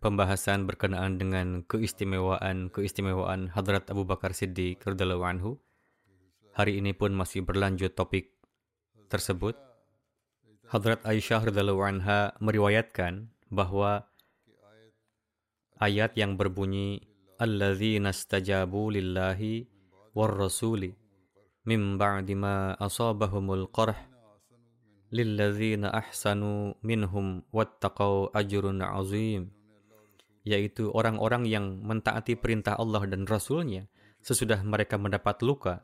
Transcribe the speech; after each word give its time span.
pembahasan 0.00 0.68
berkenaan 0.68 1.16
dengan 1.16 1.64
keistimewaan-keistimewaan 1.64 3.52
Hadrat 3.52 3.88
Abu 3.88 4.04
Bakar 4.04 4.36
Siddiq 4.36 4.82
radhiyallahu 4.84 5.24
anhu. 5.24 5.50
Hari 6.56 6.80
ini 6.80 6.96
pun 6.96 7.12
masih 7.12 7.44
berlanjut 7.44 7.92
topik 7.92 8.32
tersebut. 9.12 9.56
Hadrat 10.66 11.04
Aisyah 11.06 11.46
radhiyallahu 11.46 11.82
anha 11.84 12.34
meriwayatkan 12.42 13.30
bahwa 13.52 14.08
ayat 15.78 16.16
yang 16.18 16.34
berbunyi 16.34 17.06
alladzina 17.38 18.10
stajabu 18.10 18.90
lillahi 18.90 19.68
war 20.16 20.32
rasuli 20.32 20.96
min 21.68 22.00
ba'di 22.00 22.34
ma 22.34 22.72
asabahumul 22.80 23.68
qarh 23.70 23.98
lilladzina 25.12 25.92
ahsanu 25.92 26.74
minhum 26.82 27.46
wattaqau 27.54 28.32
ajrun 28.34 28.82
azim 28.82 29.55
yaitu 30.46 30.94
orang-orang 30.94 31.42
yang 31.50 31.82
mentaati 31.82 32.38
perintah 32.38 32.78
Allah 32.78 33.02
dan 33.10 33.26
Rasulnya 33.26 33.90
sesudah 34.22 34.62
mereka 34.62 34.94
mendapat 34.94 35.42
luka 35.42 35.82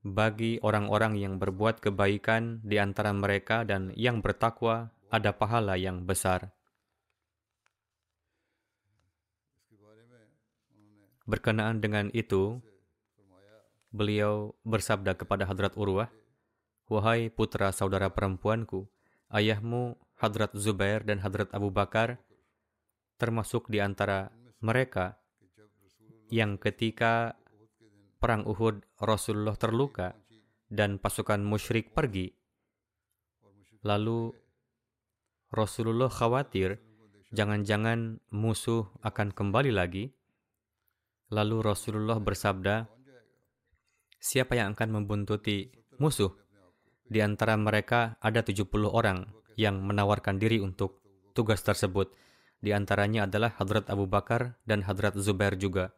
bagi 0.00 0.56
orang-orang 0.64 1.20
yang 1.20 1.36
berbuat 1.36 1.84
kebaikan 1.84 2.64
di 2.64 2.80
antara 2.80 3.12
mereka 3.12 3.68
dan 3.68 3.92
yang 3.94 4.24
bertakwa 4.24 4.90
ada 5.12 5.30
pahala 5.36 5.76
yang 5.76 6.08
besar. 6.08 6.50
Berkenaan 11.22 11.78
dengan 11.78 12.10
itu, 12.16 12.58
beliau 13.94 14.58
bersabda 14.66 15.14
kepada 15.14 15.46
Hadrat 15.46 15.78
Urwah, 15.78 16.10
Wahai 16.90 17.30
putra 17.30 17.70
saudara 17.70 18.10
perempuanku, 18.10 18.90
ayahmu 19.30 19.96
Hadrat 20.18 20.50
Zubair 20.58 21.06
dan 21.06 21.22
Hadrat 21.22 21.48
Abu 21.54 21.70
Bakar 21.70 22.18
termasuk 23.22 23.70
di 23.70 23.78
antara 23.78 24.34
mereka 24.66 25.14
yang 26.26 26.58
ketika 26.58 27.38
perang 28.18 28.42
Uhud 28.42 28.82
Rasulullah 28.98 29.54
terluka 29.54 30.18
dan 30.66 30.98
pasukan 30.98 31.38
musyrik 31.38 31.94
pergi. 31.94 32.34
Lalu 33.86 34.34
Rasulullah 35.54 36.10
khawatir 36.10 36.82
jangan-jangan 37.30 38.18
musuh 38.34 38.90
akan 39.06 39.30
kembali 39.30 39.70
lagi. 39.70 40.10
Lalu 41.30 41.62
Rasulullah 41.62 42.18
bersabda, 42.18 42.90
Siapa 44.22 44.54
yang 44.54 44.78
akan 44.78 45.02
membuntuti 45.02 45.66
musuh? 45.98 46.30
Di 47.06 47.18
antara 47.22 47.58
mereka 47.58 48.18
ada 48.22 48.42
70 48.42 48.70
orang 48.86 49.26
yang 49.58 49.82
menawarkan 49.82 50.38
diri 50.38 50.62
untuk 50.62 51.02
tugas 51.34 51.58
tersebut. 51.66 52.14
Di 52.62 52.70
antaranya 52.70 53.26
adalah 53.26 53.50
Hadrat 53.58 53.90
Abu 53.90 54.06
Bakar 54.06 54.54
dan 54.62 54.86
Hadrat 54.86 55.18
Zubair 55.18 55.58
juga. 55.58 55.90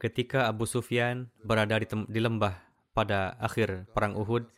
Ketika 0.00 0.48
Abu 0.48 0.64
Sufyan 0.64 1.28
berada 1.44 1.76
di, 1.76 1.86
di 2.08 2.20
lembah 2.24 2.56
pada 2.96 3.36
akhir 3.36 3.92
perang 3.92 4.16
Uhud 4.16 4.48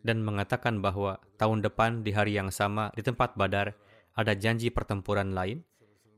dan 0.00 0.24
mengatakan 0.24 0.80
bahwa 0.80 1.20
tahun 1.36 1.60
depan 1.60 2.00
di 2.00 2.16
hari 2.16 2.32
yang 2.32 2.48
sama 2.48 2.88
di 2.96 3.04
tempat 3.04 3.36
Badar 3.36 3.76
ada 4.16 4.32
janji 4.32 4.72
pertempuran 4.72 5.36
lain 5.36 5.60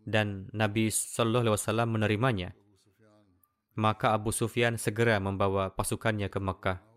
dan 0.07 0.51
Nabi 0.55 0.91
Shallallahu 0.91 1.47
Alaihi 1.47 1.57
Wasallam 1.59 1.89
menerimanya, 1.95 2.51
maka 3.79 4.15
Abu 4.15 4.35
Sufyan 4.35 4.79
segera 4.79 5.19
membawa 5.23 5.71
pasukannya 5.75 6.27
ke 6.27 6.39
Mekah. 6.39 6.92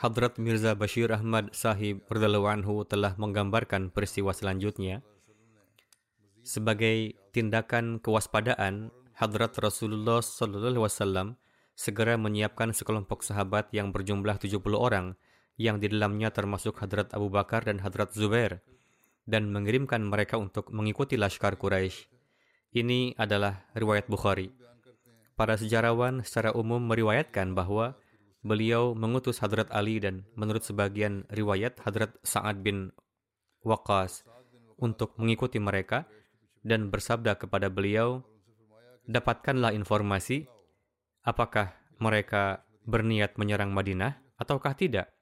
Hadrat 0.00 0.40
Mirza 0.40 0.72
Bashir 0.72 1.12
Ahmad 1.12 1.52
Sahib 1.52 2.08
anhu 2.08 2.88
telah 2.88 3.12
menggambarkan 3.20 3.92
peristiwa 3.92 4.32
selanjutnya. 4.32 5.04
Sebagai 6.40 7.20
tindakan 7.36 8.00
kewaspadaan, 8.00 8.88
Hadrat 9.12 9.60
Rasulullah 9.60 10.24
wasallam 10.24 11.36
segera 11.76 12.16
menyiapkan 12.16 12.72
sekelompok 12.72 13.20
sahabat 13.20 13.68
yang 13.76 13.92
berjumlah 13.92 14.40
70 14.40 14.64
orang 14.72 15.20
yang 15.60 15.76
di 15.76 15.92
dalamnya 15.92 16.32
termasuk 16.32 16.80
Hadrat 16.80 17.12
Abu 17.12 17.28
Bakar 17.28 17.68
dan 17.68 17.84
Hadrat 17.84 18.16
Zubair 18.16 18.64
dan 19.28 19.52
mengirimkan 19.52 20.00
mereka 20.00 20.40
untuk 20.40 20.72
mengikuti 20.72 21.20
Laskar 21.20 21.60
Quraisy. 21.60 22.08
Ini 22.72 23.20
adalah 23.20 23.68
riwayat 23.76 24.08
Bukhari. 24.08 24.48
Para 25.36 25.60
sejarawan 25.60 26.24
secara 26.24 26.56
umum 26.56 26.80
meriwayatkan 26.88 27.52
bahwa 27.52 28.00
beliau 28.40 28.96
mengutus 28.96 29.40
Hadrat 29.44 29.68
Ali 29.72 30.00
dan 30.00 30.24
menurut 30.36 30.64
sebagian 30.64 31.28
riwayat 31.28 31.80
Hadrat 31.84 32.16
Sa'ad 32.24 32.64
bin 32.64 32.92
Waqas 33.60 34.24
untuk 34.80 35.12
mengikuti 35.20 35.60
mereka 35.60 36.08
dan 36.64 36.88
bersabda 36.88 37.36
kepada 37.36 37.68
beliau, 37.68 38.24
dapatkanlah 39.04 39.76
informasi 39.76 40.48
apakah 41.24 41.76
mereka 42.00 42.64
berniat 42.88 43.36
menyerang 43.36 43.72
Madinah 43.76 44.16
ataukah 44.40 44.72
tidak. 44.72 45.12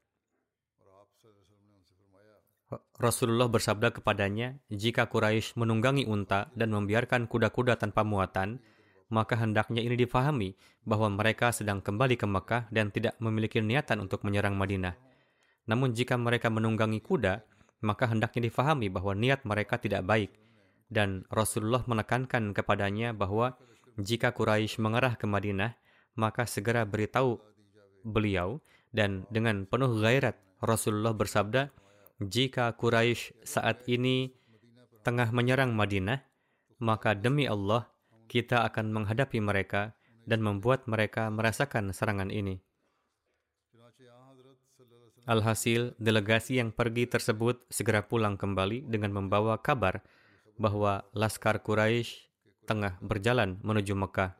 Rasulullah 3.00 3.48
bersabda 3.48 3.96
kepadanya, 3.96 4.60
jika 4.68 5.08
Quraisy 5.08 5.56
menunggangi 5.56 6.04
unta 6.04 6.52
dan 6.52 6.69
membiarkan 6.69 7.25
kuda-kuda 7.25 7.81
tanpa 7.81 8.04
muatan, 8.04 8.60
maka 9.08 9.40
hendaknya 9.40 9.81
ini 9.81 9.96
difahami 9.96 10.52
bahwa 10.84 11.08
mereka 11.12 11.52
sedang 11.52 11.81
kembali 11.81 12.20
ke 12.20 12.26
Mekah 12.28 12.69
dan 12.69 12.93
tidak 12.93 13.16
memiliki 13.20 13.60
niatan 13.64 14.05
untuk 14.05 14.25
menyerang 14.25 14.56
Madinah. 14.56 14.96
Namun 15.69 15.93
jika 15.93 16.16
mereka 16.16 16.49
menunggangi 16.49 17.00
kuda, 17.00 17.44
maka 17.84 18.08
hendaknya 18.08 18.49
difahami 18.49 18.88
bahwa 18.93 19.12
niat 19.16 19.44
mereka 19.44 19.81
tidak 19.81 20.05
baik. 20.05 20.32
Dan 20.88 21.28
Rasulullah 21.28 21.84
menekankan 21.84 22.56
kepadanya 22.56 23.12
bahwa 23.12 23.60
jika 24.00 24.32
Quraisy 24.32 24.81
mengarah 24.81 25.20
ke 25.20 25.28
Madinah, 25.28 25.76
maka 26.16 26.49
segera 26.49 26.88
beritahu 26.88 27.37
beliau 28.02 28.64
dan 28.88 29.28
dengan 29.28 29.69
penuh 29.69 30.00
gairat 30.00 30.40
Rasulullah 30.64 31.12
bersabda, 31.12 31.70
jika 32.19 32.72
Quraisy 32.75 33.44
saat 33.44 33.84
ini 33.87 34.32
tengah 35.05 35.31
menyerang 35.31 35.76
Madinah, 35.76 36.25
maka 36.82 37.14
demi 37.14 37.46
Allah 37.46 37.87
kita 38.28 38.62
akan 38.69 38.92
menghadapi 38.92 39.40
mereka 39.40 39.96
dan 40.28 40.44
membuat 40.44 40.84
mereka 40.84 41.32
merasakan 41.32 41.96
serangan 41.96 42.28
ini. 42.28 42.60
Alhasil, 45.28 45.92
delegasi 46.00 46.56
yang 46.56 46.72
pergi 46.72 47.04
tersebut 47.04 47.60
segera 47.69 48.00
pulang 48.00 48.40
kembali 48.40 48.88
dengan 48.88 49.12
membawa 49.12 49.60
kabar 49.60 50.00
bahwa 50.56 51.04
Laskar 51.12 51.60
Quraisy 51.60 52.28
tengah 52.64 52.96
berjalan 53.04 53.60
menuju 53.60 53.92
Mekah. 53.92 54.36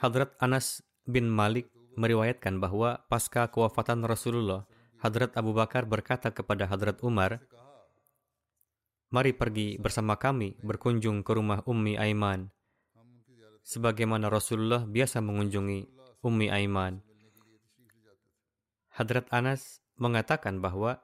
Hadrat 0.00 0.32
Anas 0.42 0.82
bin 1.06 1.28
Malik 1.28 1.70
meriwayatkan 1.94 2.58
bahwa 2.58 3.04
pasca 3.06 3.46
kewafatan 3.46 4.02
Rasulullah, 4.02 4.64
Hadrat 4.98 5.36
Abu 5.36 5.52
Bakar 5.52 5.84
berkata 5.84 6.32
kepada 6.32 6.66
Hadrat 6.66 6.98
Umar, 7.04 7.44
Mari 9.10 9.34
pergi 9.34 9.74
bersama 9.74 10.14
kami 10.14 10.54
berkunjung 10.62 11.26
ke 11.26 11.34
rumah 11.34 11.66
Ummi 11.66 11.98
Aiman. 11.98 12.46
Sebagaimana 13.66 14.30
Rasulullah 14.30 14.86
biasa 14.86 15.18
mengunjungi 15.18 15.90
Ummi 16.22 16.46
Aiman. 16.46 17.02
Hadrat 18.94 19.26
Anas 19.34 19.82
mengatakan 19.98 20.62
bahwa 20.62 21.02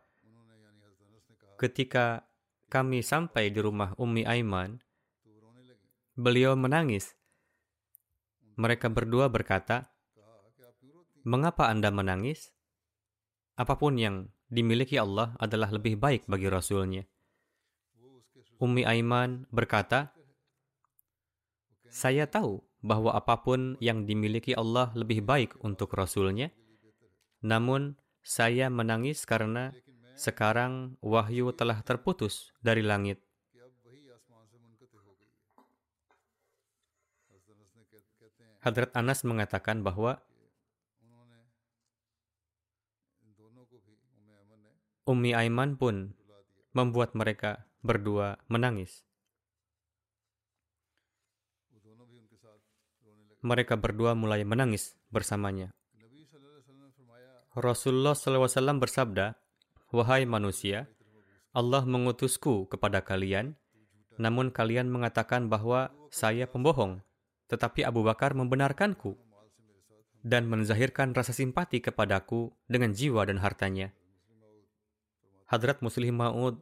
ketika 1.58 2.30
kami 2.70 3.02
sampai 3.02 3.50
di 3.50 3.58
rumah 3.58 3.90
Ummi 3.98 4.22
Aiman, 4.22 4.78
beliau 6.14 6.54
menangis. 6.54 7.10
Mereka 8.54 8.86
berdua 8.86 9.26
berkata, 9.26 9.90
Mengapa 11.26 11.66
Anda 11.66 11.90
menangis? 11.90 12.54
Apa 13.58 13.74
pun 13.74 13.98
yang 13.98 14.30
dimiliki 14.46 14.94
Allah 14.94 15.34
adalah 15.42 15.74
lebih 15.74 15.98
baik 15.98 16.30
bagi 16.30 16.46
Rasulnya. 16.46 17.02
Ummi 18.56 18.88
Aiman 18.88 19.44
berkata, 19.52 20.16
Saya 21.92 22.24
tahu 22.24 22.64
bahwa 22.80 23.12
apa 23.12 23.36
pun 23.44 23.76
yang 23.84 24.08
dimiliki 24.08 24.56
Allah 24.56 24.94
lebih 24.96 25.20
baik 25.20 25.60
untuk 25.60 25.92
Rasulnya. 25.92 26.48
Namun, 27.44 28.00
saya 28.24 28.72
menangis 28.72 29.28
karena 29.28 29.76
sekarang 30.16 30.96
wahyu 31.04 31.52
telah 31.52 31.84
terputus 31.84 32.56
dari 32.64 32.80
langit. 32.80 33.20
Hadrat 38.64 38.90
Anas 38.96 39.22
mengatakan 39.22 39.84
bahwa 39.84 40.18
Ummi 45.06 45.38
Aiman 45.38 45.78
pun 45.78 46.18
membuat 46.74 47.14
mereka 47.14 47.65
berdua 47.86 48.42
menangis. 48.50 49.06
Mereka 53.46 53.78
berdua 53.78 54.18
mulai 54.18 54.42
menangis 54.42 54.98
bersamanya. 55.14 55.70
Rasulullah 57.54 58.12
SAW 58.12 58.82
bersabda, 58.82 59.38
Wahai 59.94 60.26
manusia, 60.26 60.90
Allah 61.56 61.86
mengutusku 61.86 62.68
kepada 62.68 63.00
kalian, 63.00 63.56
namun 64.20 64.52
kalian 64.52 64.92
mengatakan 64.92 65.48
bahwa 65.48 65.94
saya 66.12 66.44
pembohong, 66.44 67.00
tetapi 67.48 67.86
Abu 67.86 68.04
Bakar 68.04 68.36
membenarkanku 68.36 69.16
dan 70.26 70.50
menzahirkan 70.50 71.14
rasa 71.14 71.30
simpati 71.30 71.78
kepadaku 71.78 72.50
dengan 72.66 72.90
jiwa 72.90 73.22
dan 73.24 73.38
hartanya. 73.38 73.94
Hadrat 75.46 75.78
Muslim 75.78 76.18
Ma'ud 76.18 76.58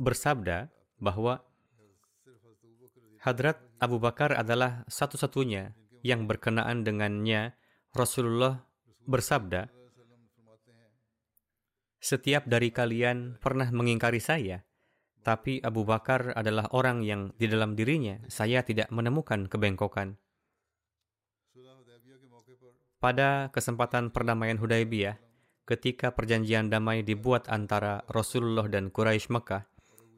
bersabda 0.00 0.72
bahwa 0.96 1.44
Hadrat 3.20 3.60
Abu 3.76 4.00
Bakar 4.00 4.32
adalah 4.32 4.88
satu-satunya 4.88 5.76
yang 6.00 6.24
berkenaan 6.24 6.88
dengannya 6.88 7.52
Rasulullah 7.92 8.64
bersabda, 9.04 9.68
Setiap 12.00 12.48
dari 12.48 12.72
kalian 12.72 13.36
pernah 13.36 13.68
mengingkari 13.68 14.24
saya, 14.24 14.64
tapi 15.20 15.60
Abu 15.60 15.84
Bakar 15.84 16.32
adalah 16.32 16.72
orang 16.72 17.04
yang 17.04 17.36
di 17.36 17.44
dalam 17.44 17.76
dirinya 17.76 18.24
saya 18.32 18.64
tidak 18.64 18.88
menemukan 18.88 19.52
kebengkokan. 19.52 20.16
Pada 22.96 23.52
kesempatan 23.52 24.08
perdamaian 24.16 24.56
Hudaybiyah, 24.56 25.20
ketika 25.68 26.10
perjanjian 26.10 26.66
damai 26.66 27.06
dibuat 27.06 27.46
antara 27.46 28.02
Rasulullah 28.10 28.66
dan 28.66 28.90
Quraisy 28.90 29.30
Mekah 29.30 29.69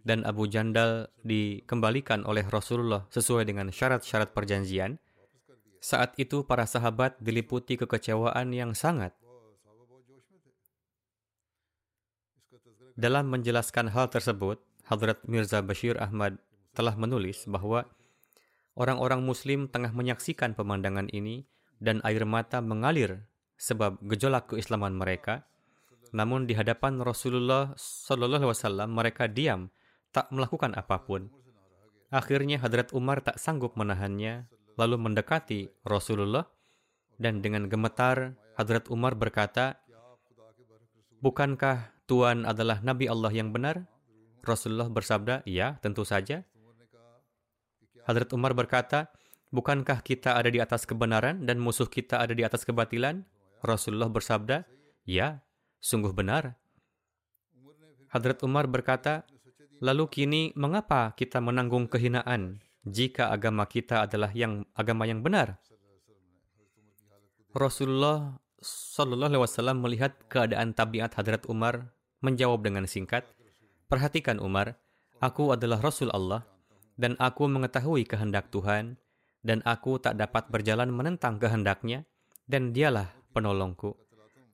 dan 0.02 0.26
Abu 0.26 0.50
Jandal 0.50 1.10
dikembalikan 1.22 2.26
oleh 2.26 2.42
Rasulullah 2.46 3.06
sesuai 3.10 3.46
dengan 3.46 3.70
syarat-syarat 3.70 4.34
perjanjian, 4.34 4.98
saat 5.82 6.14
itu 6.18 6.46
para 6.46 6.66
sahabat 6.66 7.18
diliputi 7.18 7.74
kekecewaan 7.78 8.54
yang 8.54 8.74
sangat. 8.74 9.14
Dalam 12.92 13.32
menjelaskan 13.32 13.88
hal 13.90 14.12
tersebut, 14.12 14.60
Hadrat 14.86 15.24
Mirza 15.24 15.64
Bashir 15.64 15.96
Ahmad 15.96 16.36
telah 16.76 16.92
menulis 16.98 17.48
bahwa 17.48 17.88
orang-orang 18.76 19.24
muslim 19.24 19.64
tengah 19.70 19.96
menyaksikan 19.96 20.52
pemandangan 20.52 21.08
ini 21.08 21.48
dan 21.80 22.04
air 22.04 22.22
mata 22.28 22.60
mengalir 22.60 23.26
sebab 23.56 23.96
gejolak 24.06 24.52
keislaman 24.52 24.92
mereka. 24.92 25.48
Namun 26.12 26.44
di 26.44 26.52
hadapan 26.52 27.00
Rasulullah 27.00 27.72
Shallallahu 27.78 28.44
Alaihi 28.44 28.60
Wasallam 28.60 28.88
mereka 28.92 29.24
diam, 29.26 29.72
tak 30.12 30.28
melakukan 30.30 30.76
apa 30.76 31.00
pun. 31.02 31.32
Akhirnya 32.12 32.60
Hadrat 32.60 32.92
Umar 32.92 33.24
tak 33.24 33.40
sanggup 33.40 33.72
menahannya, 33.74 34.46
lalu 34.76 35.00
mendekati 35.00 35.72
Rasulullah 35.82 36.44
dan 37.16 37.40
dengan 37.40 37.66
gemetar 37.72 38.36
Hadrat 38.60 38.92
Umar 38.92 39.16
berkata, 39.16 39.80
Bukankah 41.24 41.94
Tuhan 42.04 42.44
adalah 42.44 42.84
Nabi 42.84 43.08
Allah 43.08 43.32
yang 43.32 43.54
benar? 43.54 43.88
Rasulullah 44.44 44.90
bersabda, 44.92 45.46
ya 45.48 45.80
tentu 45.80 46.04
saja. 46.04 46.44
Hadrat 48.04 48.28
Umar 48.36 48.52
berkata, 48.52 49.08
Bukankah 49.52 50.04
kita 50.04 50.36
ada 50.36 50.48
di 50.48 50.60
atas 50.60 50.84
kebenaran 50.84 51.44
dan 51.44 51.60
musuh 51.60 51.88
kita 51.88 52.20
ada 52.20 52.32
di 52.32 52.40
atas 52.40 52.64
kebatilan? 52.64 53.24
Rasulullah 53.60 54.08
bersabda, 54.08 54.64
"Ya, 55.04 55.44
sungguh 55.78 56.10
benar." 56.16 56.56
Hadrat 58.08 58.40
Umar 58.42 58.64
berkata, 58.64 59.28
"Lalu 59.82 60.04
kini 60.06 60.42
mengapa 60.54 61.10
kita 61.18 61.42
menanggung 61.42 61.90
kehinaan 61.90 62.62
jika 62.86 63.34
agama 63.34 63.66
kita 63.66 64.06
adalah 64.06 64.30
yang 64.30 64.62
agama 64.78 65.04
yang 65.10 65.20
benar?" 65.26 65.58
Rasulullah 67.52 68.38
Shallallahu 68.62 69.34
Alaihi 69.34 69.42
Wasallam 69.42 69.82
melihat 69.82 70.14
keadaan 70.30 70.72
tabiat 70.72 71.18
Hadrat 71.18 71.44
Umar, 71.50 71.90
menjawab 72.22 72.62
dengan 72.62 72.86
singkat, 72.86 73.26
"Perhatikan 73.90 74.38
Umar, 74.38 74.78
aku 75.18 75.50
adalah 75.50 75.82
Rasul 75.82 76.14
Allah 76.14 76.46
dan 76.94 77.18
aku 77.18 77.50
mengetahui 77.50 78.06
kehendak 78.06 78.54
Tuhan 78.54 78.96
dan 79.42 79.58
aku 79.66 79.98
tak 79.98 80.14
dapat 80.14 80.46
berjalan 80.48 80.88
menentang 80.94 81.42
kehendaknya 81.42 82.06
dan 82.46 82.70
dialah 82.70 83.10
penolongku. 83.34 83.98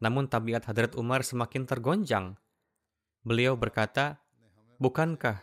Namun 0.00 0.30
tabiat 0.30 0.64
Hadrat 0.64 0.96
Umar 0.96 1.20
semakin 1.20 1.68
tergonjang. 1.68 2.40
Beliau 3.26 3.58
berkata, 3.58 4.22
Bukankah 4.78 5.42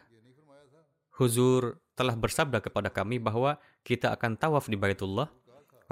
Huzur 1.20 1.84
telah 1.96 2.16
bersabda 2.16 2.64
kepada 2.64 2.88
kami 2.88 3.20
bahwa 3.20 3.60
kita 3.84 4.12
akan 4.16 4.40
tawaf 4.40 4.72
di 4.72 4.80
Baitullah? 4.80 5.28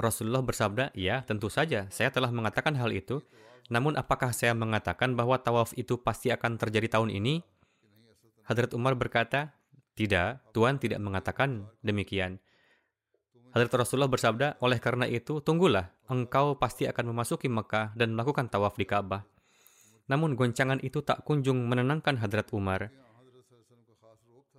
Rasulullah 0.00 0.40
bersabda, 0.40 0.96
ya 0.96 1.20
tentu 1.28 1.52
saja, 1.52 1.86
saya 1.92 2.08
telah 2.08 2.32
mengatakan 2.32 2.72
hal 2.74 2.88
itu. 2.88 3.20
Namun 3.68 4.00
apakah 4.00 4.32
saya 4.32 4.56
mengatakan 4.56 5.12
bahwa 5.12 5.36
tawaf 5.40 5.76
itu 5.76 6.00
pasti 6.00 6.32
akan 6.32 6.56
terjadi 6.56 6.98
tahun 6.98 7.12
ini? 7.12 7.44
Hadrat 8.44 8.72
Umar 8.72 8.96
berkata, 8.96 9.56
tidak, 9.92 10.40
Tuhan 10.56 10.80
tidak 10.80 11.00
mengatakan 11.04 11.68
demikian. 11.80 12.40
Hadrat 13.52 13.72
Rasulullah 13.76 14.08
bersabda, 14.10 14.56
oleh 14.64 14.80
karena 14.80 15.04
itu, 15.04 15.44
tunggulah, 15.44 15.92
engkau 16.08 16.56
pasti 16.56 16.88
akan 16.88 17.12
memasuki 17.12 17.52
Mekah 17.52 17.92
dan 17.92 18.16
melakukan 18.16 18.48
tawaf 18.48 18.74
di 18.74 18.88
Ka'bah. 18.88 19.24
Namun 20.08 20.32
goncangan 20.32 20.80
itu 20.84 21.00
tak 21.00 21.24
kunjung 21.24 21.64
menenangkan 21.64 22.20
Hadrat 22.20 22.52
Umar. 22.52 23.03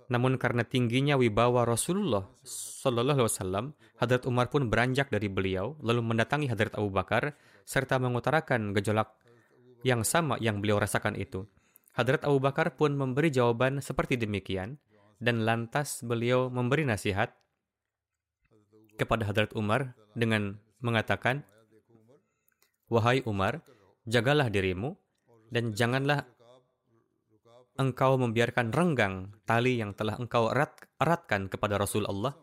Namun 0.06 0.38
karena 0.38 0.62
tingginya 0.62 1.18
wibawa 1.18 1.66
Rasulullah 1.66 2.30
Sallallahu 2.46 3.26
Alaihi 3.26 3.30
Wasallam, 3.30 3.66
Hadrat 3.98 4.22
Umar 4.22 4.46
pun 4.52 4.70
beranjak 4.70 5.10
dari 5.10 5.26
beliau, 5.26 5.74
lalu 5.82 6.02
mendatangi 6.06 6.46
Hadrat 6.46 6.78
Abu 6.78 6.94
Bakar 6.94 7.34
serta 7.66 7.98
mengutarakan 7.98 8.70
gejolak 8.70 9.10
yang 9.82 10.06
sama 10.06 10.38
yang 10.38 10.62
beliau 10.62 10.78
rasakan 10.78 11.18
itu. 11.18 11.42
Hadrat 11.98 12.22
Abu 12.22 12.38
Bakar 12.38 12.78
pun 12.78 12.94
memberi 12.94 13.34
jawaban 13.34 13.82
seperti 13.82 14.14
demikian, 14.14 14.78
dan 15.18 15.42
lantas 15.48 16.04
beliau 16.04 16.52
memberi 16.52 16.84
nasihat 16.84 17.32
kepada 19.00 19.26
Hadrat 19.26 19.50
Umar 19.56 19.96
dengan 20.14 20.60
mengatakan, 20.78 21.42
Wahai 22.86 23.26
Umar, 23.26 23.66
jagalah 24.06 24.46
dirimu 24.46 24.94
dan 25.50 25.74
janganlah 25.74 26.28
engkau 27.76 28.16
membiarkan 28.20 28.72
renggang 28.72 29.32
tali 29.44 29.80
yang 29.80 29.92
telah 29.92 30.16
engkau 30.16 30.52
erat, 30.52 30.74
eratkan 31.00 31.48
kepada 31.48 31.76
Rasul 31.80 32.08
Allah. 32.08 32.36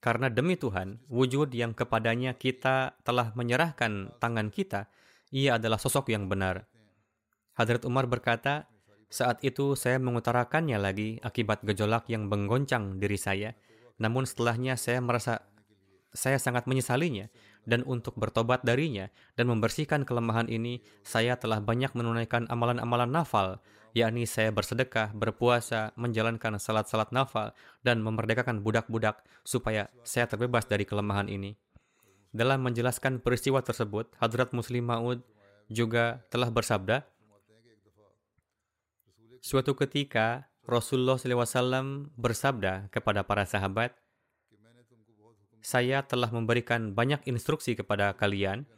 Karena 0.00 0.32
demi 0.32 0.56
Tuhan, 0.56 1.04
wujud 1.12 1.52
yang 1.52 1.76
kepadanya 1.76 2.32
kita 2.32 2.96
telah 3.04 3.36
menyerahkan 3.36 4.16
tangan 4.16 4.48
kita, 4.48 4.88
ia 5.28 5.60
adalah 5.60 5.76
sosok 5.76 6.08
yang 6.08 6.24
benar. 6.26 6.64
Hadrat 7.54 7.84
Umar 7.84 8.08
berkata, 8.08 8.64
saat 9.10 9.42
itu 9.44 9.76
saya 9.76 10.00
mengutarakannya 10.00 10.78
lagi 10.80 11.18
akibat 11.20 11.66
gejolak 11.66 12.08
yang 12.08 12.30
menggoncang 12.30 12.96
diri 12.96 13.18
saya. 13.20 13.52
Namun 14.00 14.24
setelahnya 14.24 14.80
saya 14.80 15.02
merasa 15.04 15.44
saya 16.10 16.38
sangat 16.42 16.66
menyesalinya 16.66 17.30
dan 17.68 17.84
untuk 17.86 18.16
bertobat 18.16 18.64
darinya 18.64 19.12
dan 19.36 19.46
membersihkan 19.50 20.02
kelemahan 20.02 20.48
ini, 20.50 20.82
saya 21.04 21.36
telah 21.36 21.62
banyak 21.62 21.92
menunaikan 21.92 22.48
amalan-amalan 22.50 23.10
nafal, 23.12 23.62
yakni 23.96 24.26
saya 24.26 24.54
bersedekah, 24.54 25.10
berpuasa, 25.14 25.90
menjalankan 25.98 26.58
salat-salat 26.60 27.10
nafal, 27.10 27.52
dan 27.82 28.02
memerdekakan 28.04 28.62
budak-budak 28.62 29.22
supaya 29.42 29.90
saya 30.06 30.30
terbebas 30.30 30.66
dari 30.66 30.86
kelemahan 30.86 31.26
ini. 31.26 31.58
Dalam 32.30 32.62
menjelaskan 32.62 33.18
peristiwa 33.18 33.58
tersebut, 33.58 34.10
Hadrat 34.22 34.54
Muslim 34.54 34.86
Ma'ud 34.86 35.20
juga 35.66 36.22
telah 36.30 36.50
bersabda, 36.50 37.02
Suatu 39.40 39.72
ketika, 39.72 40.52
Rasulullah 40.68 41.16
SAW 41.16 42.12
bersabda 42.12 42.92
kepada 42.92 43.24
para 43.24 43.48
sahabat, 43.48 43.96
saya 45.64 46.04
telah 46.04 46.28
memberikan 46.28 46.92
banyak 46.92 47.24
instruksi 47.24 47.72
kepada 47.72 48.12
kalian, 48.16 48.68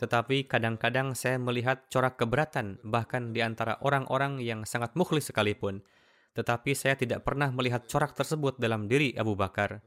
tetapi 0.00 0.48
kadang-kadang 0.48 1.12
saya 1.12 1.36
melihat 1.36 1.84
corak 1.92 2.16
keberatan 2.16 2.80
bahkan 2.80 3.36
di 3.36 3.44
antara 3.44 3.76
orang-orang 3.84 4.40
yang 4.40 4.64
sangat 4.64 4.96
mukhlis 4.96 5.28
sekalipun. 5.28 5.84
Tetapi 6.32 6.72
saya 6.72 6.96
tidak 6.96 7.28
pernah 7.28 7.52
melihat 7.52 7.84
corak 7.84 8.16
tersebut 8.16 8.56
dalam 8.56 8.88
diri 8.88 9.12
Abu 9.20 9.36
Bakar. 9.36 9.84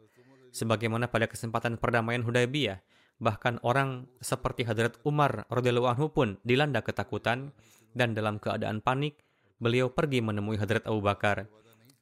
Sebagaimana 0.54 1.10
pada 1.10 1.26
kesempatan 1.26 1.82
perdamaian 1.82 2.22
Hudaybiyah, 2.22 2.86
bahkan 3.18 3.58
orang 3.66 4.06
seperti 4.22 4.70
Hadrat 4.70 5.02
Umar 5.02 5.50
radhiyallahu 5.50 5.90
anhu 5.90 6.14
pun 6.14 6.38
dilanda 6.46 6.86
ketakutan 6.86 7.50
dan 7.98 8.14
dalam 8.14 8.38
keadaan 8.38 8.86
panik 8.86 9.18
beliau 9.58 9.90
pergi 9.90 10.22
menemui 10.22 10.62
Hadrat 10.62 10.86
Abu 10.86 11.02
Bakar. 11.02 11.50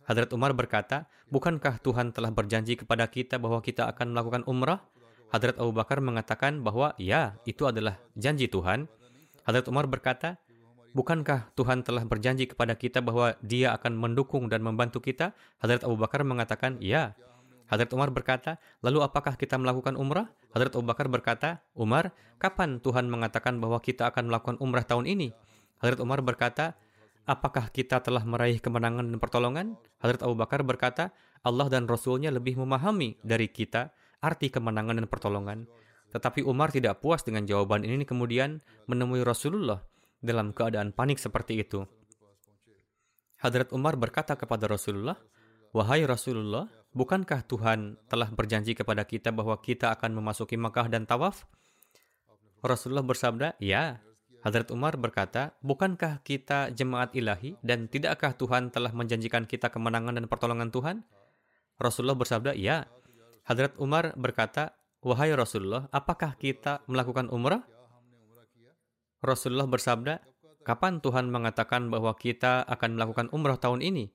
Hadrat 0.03 0.35
Umar 0.35 0.51
berkata, 0.51 1.07
Bukankah 1.31 1.79
Tuhan 1.79 2.11
telah 2.11 2.35
berjanji 2.35 2.75
kepada 2.75 3.07
kita 3.07 3.39
bahwa 3.39 3.63
kita 3.63 3.87
akan 3.87 4.11
melakukan 4.11 4.43
umrah? 4.51 4.83
Hadrat 5.31 5.55
Abu 5.55 5.71
Bakar 5.71 6.03
mengatakan 6.03 6.59
bahwa 6.59 6.91
ya, 6.99 7.39
itu 7.47 7.63
adalah 7.63 7.95
janji 8.19 8.51
Tuhan. 8.51 8.91
Hadrat 9.47 9.65
Umar 9.71 9.87
berkata, 9.87 10.35
Bukankah 10.91 11.55
Tuhan 11.55 11.87
telah 11.87 12.03
berjanji 12.03 12.51
kepada 12.51 12.75
kita 12.75 12.99
bahwa 12.99 13.39
dia 13.39 13.71
akan 13.71 13.95
mendukung 13.95 14.51
dan 14.51 14.59
membantu 14.59 14.99
kita? 14.99 15.31
Hadrat 15.63 15.87
Abu 15.87 15.95
Bakar 15.95 16.27
mengatakan, 16.27 16.75
ya. 16.83 17.15
Hadrat 17.71 17.95
Umar 17.95 18.11
berkata, 18.11 18.59
lalu 18.83 18.99
apakah 18.99 19.39
kita 19.39 19.55
melakukan 19.55 19.95
umrah? 19.95 20.27
Hadrat 20.51 20.75
Abu 20.75 20.83
Bakar 20.83 21.07
berkata, 21.07 21.63
Umar, 21.71 22.11
kapan 22.35 22.83
Tuhan 22.83 23.07
mengatakan 23.07 23.63
bahwa 23.63 23.79
kita 23.79 24.11
akan 24.11 24.27
melakukan 24.27 24.59
umrah 24.59 24.83
tahun 24.83 25.07
ini? 25.07 25.31
Hadrat 25.79 26.03
Umar 26.03 26.19
berkata, 26.19 26.75
Apakah 27.23 27.69
kita 27.69 28.01
telah 28.01 28.25
meraih 28.25 28.57
kemenangan 28.57 29.05
dan 29.05 29.17
pertolongan? 29.21 29.67
Hadrat 30.01 30.25
Abu 30.25 30.35
Bakar 30.35 30.65
berkata, 30.65 31.15
Allah 31.45 31.69
dan 31.69 31.85
Rasulnya 31.85 32.33
lebih 32.33 32.57
memahami 32.57 33.15
dari 33.21 33.45
kita 33.45 33.93
arti 34.21 34.53
kemenangan 34.53 35.01
dan 35.01 35.07
pertolongan. 35.09 35.59
Tetapi 36.13 36.45
Umar 36.45 36.69
tidak 36.69 37.01
puas 37.01 37.25
dengan 37.25 37.43
jawaban 37.43 37.83
ini 37.83 38.05
kemudian 38.05 38.61
menemui 38.85 39.25
Rasulullah 39.25 39.81
dalam 40.21 40.53
keadaan 40.53 40.93
panik 40.93 41.17
seperti 41.17 41.59
itu. 41.59 41.83
Hadrat 43.41 43.73
Umar 43.73 43.97
berkata 43.97 44.37
kepada 44.37 44.69
Rasulullah, 44.69 45.17
Wahai 45.73 46.05
Rasulullah, 46.05 46.69
bukankah 46.93 47.47
Tuhan 47.47 47.97
telah 48.05 48.29
berjanji 48.29 48.77
kepada 48.77 49.07
kita 49.07 49.33
bahwa 49.33 49.57
kita 49.57 49.89
akan 49.95 50.19
memasuki 50.19 50.59
Makkah 50.59 50.91
dan 50.91 51.09
tawaf? 51.09 51.47
Rasulullah 52.61 53.01
bersabda, 53.01 53.57
ya, 53.57 54.03
Hadrat 54.41 54.69
Umar 54.69 54.97
berkata, 54.97 55.57
bukankah 55.65 56.21
kita 56.21 56.73
jemaat 56.73 57.13
ilahi 57.13 57.57
dan 57.65 57.85
tidakkah 57.85 58.33
Tuhan 58.33 58.69
telah 58.69 58.89
menjanjikan 58.89 59.45
kita 59.45 59.69
kemenangan 59.69 60.17
dan 60.17 60.25
pertolongan 60.25 60.69
Tuhan? 60.69 61.05
Rasulullah 61.81 62.17
bersabda, 62.17 62.53
ya. 62.53 62.85
Hadrat 63.41 63.73
Umar 63.81 64.13
berkata, 64.13 64.77
wahai 65.01 65.33
Rasulullah, 65.33 65.89
apakah 65.89 66.37
kita 66.37 66.85
melakukan 66.85 67.27
umrah? 67.33 67.65
Rasulullah 69.21 69.65
bersabda, 69.65 70.21
kapan 70.61 71.01
Tuhan 71.01 71.29
mengatakan 71.29 71.89
bahwa 71.89 72.13
kita 72.17 72.65
akan 72.65 72.97
melakukan 72.97 73.27
umrah 73.33 73.57
tahun 73.57 73.81
ini? 73.81 74.13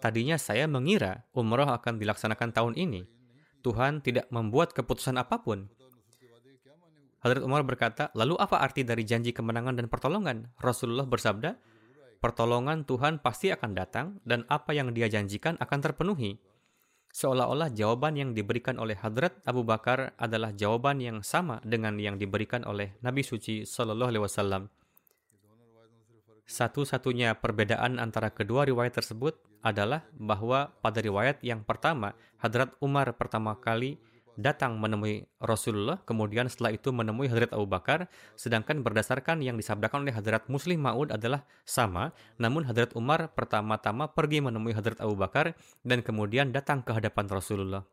Tadinya 0.00 0.40
saya 0.40 0.64
mengira 0.66 1.28
umrah 1.36 1.76
akan 1.78 2.00
dilaksanakan 2.00 2.50
tahun 2.50 2.74
ini. 2.74 3.06
Tuhan 3.60 4.00
tidak 4.00 4.26
membuat 4.32 4.72
keputusan 4.72 5.20
apa 5.20 5.44
pun. 5.44 5.68
Hadrat 7.20 7.44
Umar 7.44 7.62
berkata, 7.68 8.08
lalu 8.16 8.32
apa 8.40 8.64
arti 8.64 8.80
dari 8.80 9.04
janji 9.04 9.36
kemenangan 9.36 9.76
dan 9.76 9.86
pertolongan? 9.92 10.48
Rasulullah 10.56 11.04
bersabda, 11.04 11.60
pertolongan 12.24 12.88
Tuhan 12.88 13.20
pasti 13.20 13.52
akan 13.52 13.70
datang 13.76 14.06
dan 14.24 14.48
apa 14.48 14.72
yang 14.72 14.96
dia 14.96 15.06
janjikan 15.06 15.60
akan 15.60 15.78
terpenuhi. 15.84 16.40
Seolah-olah 17.10 17.74
jawaban 17.74 18.14
yang 18.14 18.30
diberikan 18.38 18.78
oleh 18.78 18.94
Hadrat 18.94 19.34
Abu 19.42 19.66
Bakar 19.66 20.14
adalah 20.14 20.54
jawaban 20.54 21.02
yang 21.02 21.26
sama 21.26 21.58
dengan 21.66 21.98
yang 21.98 22.14
diberikan 22.14 22.62
oleh 22.62 22.94
Nabi 23.02 23.26
Suci 23.26 23.66
Shallallahu 23.66 24.10
Alaihi 24.14 24.24
Wasallam. 24.24 24.62
Satu-satunya 26.46 27.38
perbedaan 27.38 27.98
antara 28.02 28.30
kedua 28.30 28.66
riwayat 28.66 28.98
tersebut 28.98 29.38
adalah 29.62 30.06
bahwa 30.18 30.70
pada 30.82 30.98
riwayat 30.98 31.42
yang 31.46 31.62
pertama, 31.62 32.14
Hadrat 32.42 32.74
Umar 32.82 33.10
pertama 33.14 33.54
kali 33.58 33.98
datang 34.40 34.80
menemui 34.80 35.28
Rasulullah, 35.38 36.00
kemudian 36.08 36.48
setelah 36.48 36.72
itu 36.72 36.90
menemui 36.90 37.28
Hadrat 37.28 37.52
Abu 37.52 37.68
Bakar, 37.68 38.08
sedangkan 38.34 38.80
berdasarkan 38.80 39.44
yang 39.44 39.60
disabdakan 39.60 40.08
oleh 40.08 40.16
Hadrat 40.16 40.48
Muslim 40.48 40.80
Ma'ud 40.80 41.12
adalah 41.12 41.44
sama, 41.68 42.16
namun 42.40 42.64
Hadrat 42.64 42.96
Umar 42.96 43.30
pertama-tama 43.36 44.08
pergi 44.10 44.40
menemui 44.40 44.72
Hadrat 44.72 44.98
Abu 44.98 45.14
Bakar 45.14 45.52
dan 45.84 46.00
kemudian 46.00 46.50
datang 46.50 46.80
ke 46.80 46.96
hadapan 46.96 47.28
Rasulullah. 47.28 47.84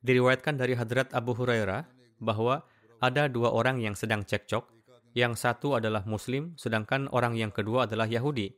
Diriwayatkan 0.00 0.56
dari 0.56 0.72
Hadrat 0.76 1.12
Abu 1.12 1.36
Hurairah 1.36 1.84
bahwa 2.24 2.64
ada 3.04 3.28
dua 3.28 3.52
orang 3.52 3.80
yang 3.84 3.92
sedang 3.92 4.24
cekcok, 4.24 4.64
yang 5.12 5.34
satu 5.34 5.76
adalah 5.76 6.06
Muslim, 6.06 6.54
sedangkan 6.54 7.10
orang 7.10 7.34
yang 7.36 7.50
kedua 7.50 7.84
adalah 7.84 8.06
Yahudi. 8.06 8.54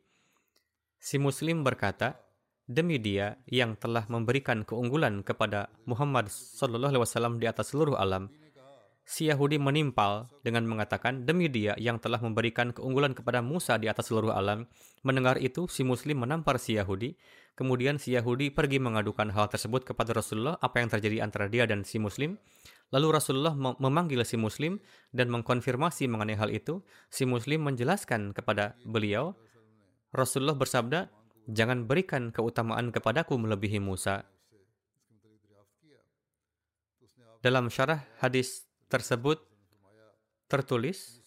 Si 1.02 1.18
Muslim 1.18 1.66
berkata, 1.66 2.14
demi 2.70 2.94
dia 2.94 3.34
yang 3.50 3.74
telah 3.74 4.06
memberikan 4.06 4.62
keunggulan 4.62 5.26
kepada 5.26 5.66
Muhammad 5.82 6.30
Sallallahu 6.30 6.94
Alaihi 6.94 7.02
Wasallam 7.02 7.34
di 7.42 7.50
atas 7.50 7.74
seluruh 7.74 7.98
alam. 7.98 8.30
Si 9.02 9.26
Yahudi 9.26 9.58
menimpal 9.58 10.30
dengan 10.46 10.62
mengatakan, 10.62 11.26
demi 11.26 11.50
dia 11.50 11.74
yang 11.74 11.98
telah 11.98 12.22
memberikan 12.22 12.70
keunggulan 12.70 13.18
kepada 13.18 13.42
Musa 13.42 13.82
di 13.82 13.90
atas 13.90 14.14
seluruh 14.14 14.30
alam. 14.30 14.70
Mendengar 15.02 15.42
itu, 15.42 15.66
si 15.66 15.82
Muslim 15.82 16.22
menampar 16.22 16.62
si 16.62 16.78
Yahudi. 16.78 17.18
Kemudian 17.58 17.98
si 17.98 18.14
Yahudi 18.14 18.54
pergi 18.54 18.78
mengadukan 18.78 19.26
hal 19.34 19.50
tersebut 19.50 19.82
kepada 19.82 20.14
Rasulullah, 20.14 20.54
apa 20.62 20.86
yang 20.86 20.86
terjadi 20.86 21.18
antara 21.18 21.50
dia 21.50 21.66
dan 21.66 21.82
si 21.82 21.98
Muslim. 21.98 22.38
Lalu 22.94 23.10
Rasulullah 23.10 23.58
memanggil 23.58 24.22
si 24.22 24.38
Muslim 24.38 24.78
dan 25.10 25.34
mengkonfirmasi 25.34 26.06
mengenai 26.06 26.38
hal 26.38 26.54
itu. 26.54 26.78
Si 27.10 27.26
Muslim 27.26 27.66
menjelaskan 27.66 28.30
kepada 28.30 28.78
beliau 28.86 29.34
Rasulullah 30.12 30.56
bersabda, 30.56 31.08
"Jangan 31.48 31.88
berikan 31.88 32.28
keutamaan 32.28 32.92
kepadaku 32.92 33.40
melebihi 33.40 33.80
Musa." 33.80 34.28
Dalam 37.42 37.72
syarah 37.72 38.06
hadis 38.22 38.68
tersebut 38.86 39.42
tertulis, 40.46 41.18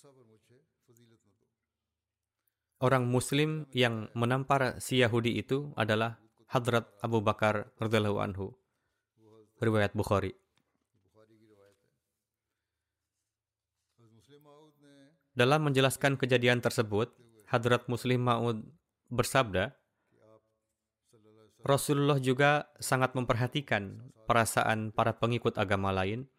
orang 2.80 3.10
Muslim 3.10 3.66
yang 3.74 4.08
menampar 4.14 4.78
si 4.78 5.02
Yahudi 5.02 5.42
itu 5.42 5.74
adalah 5.76 6.22
Hadrat 6.46 6.88
Abu 7.02 7.20
Bakar 7.26 7.74
radhiyallahu 7.82 8.22
anhu. 8.22 8.54
Riwayat 9.60 9.98
Bukhari. 9.98 10.38
Dalam 15.36 15.68
menjelaskan 15.68 16.16
kejadian 16.16 16.64
tersebut, 16.64 17.12
Hadrat 17.50 17.86
Muslim 17.86 18.26
Ma'ud 18.26 18.66
bersabda, 19.10 19.74
Rasulullah 21.66 22.22
juga 22.22 22.70
sangat 22.78 23.18
memperhatikan 23.18 24.14
perasaan 24.30 24.94
para 24.94 25.18
pengikut 25.18 25.58
agama 25.58 25.90
lain. 25.90 26.30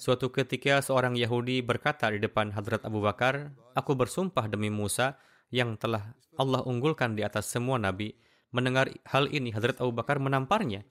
Suatu 0.00 0.32
ketika 0.32 0.80
seorang 0.80 1.14
Yahudi 1.20 1.60
berkata 1.60 2.08
di 2.08 2.18
depan 2.18 2.48
Hadrat 2.56 2.82
Abu 2.88 3.04
Bakar, 3.04 3.52
Aku 3.76 3.92
bersumpah 3.92 4.48
demi 4.48 4.72
Musa 4.72 5.20
yang 5.52 5.76
telah 5.76 6.16
Allah 6.40 6.64
unggulkan 6.64 7.12
di 7.12 7.20
atas 7.20 7.52
semua 7.52 7.76
nabi. 7.76 8.16
Mendengar 8.56 8.88
hal 9.08 9.28
ini, 9.28 9.52
Hadrat 9.52 9.84
Abu 9.84 9.92
Bakar 9.92 10.16
menamparnya. 10.16 10.88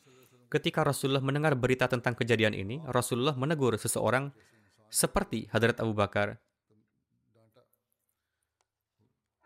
Ketika 0.54 0.86
Rasulullah 0.86 1.26
mendengar 1.26 1.58
berita 1.58 1.90
tentang 1.90 2.14
kejadian 2.14 2.54
ini, 2.54 2.78
Rasulullah 2.86 3.34
menegur 3.34 3.74
seseorang 3.78 4.30
seperti 4.92 5.50
Hadrat 5.50 5.82
Abu 5.82 5.98
Bakar. 5.98 6.38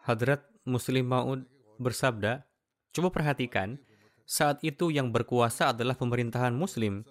Hadrat 0.06 0.46
Muslim 0.70 1.10
Maud 1.10 1.50
bersabda, 1.82 2.46
coba 2.94 3.10
perhatikan, 3.10 3.82
saat 4.30 4.62
itu 4.62 4.94
yang 4.94 5.10
berkuasa 5.10 5.74
adalah 5.74 5.98
pemerintahan 5.98 6.54
Muslim. 6.54 7.02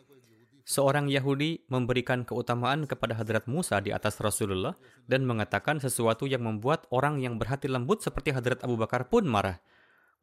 seorang 0.64 1.12
Yahudi 1.12 1.60
memberikan 1.68 2.24
keutamaan 2.24 2.88
kepada 2.88 3.12
Hadrat 3.12 3.44
Musa 3.44 3.84
di 3.84 3.92
atas 3.92 4.16
Rasulullah 4.16 4.72
dan 5.04 5.28
mengatakan 5.28 5.76
sesuatu 5.76 6.24
yang 6.24 6.40
membuat 6.40 6.88
orang 6.88 7.20
yang 7.20 7.36
berhati 7.36 7.68
lembut 7.68 8.00
seperti 8.00 8.32
Hadrat 8.32 8.64
Abu 8.64 8.80
Bakar 8.80 9.12
pun 9.12 9.28
marah. 9.28 9.60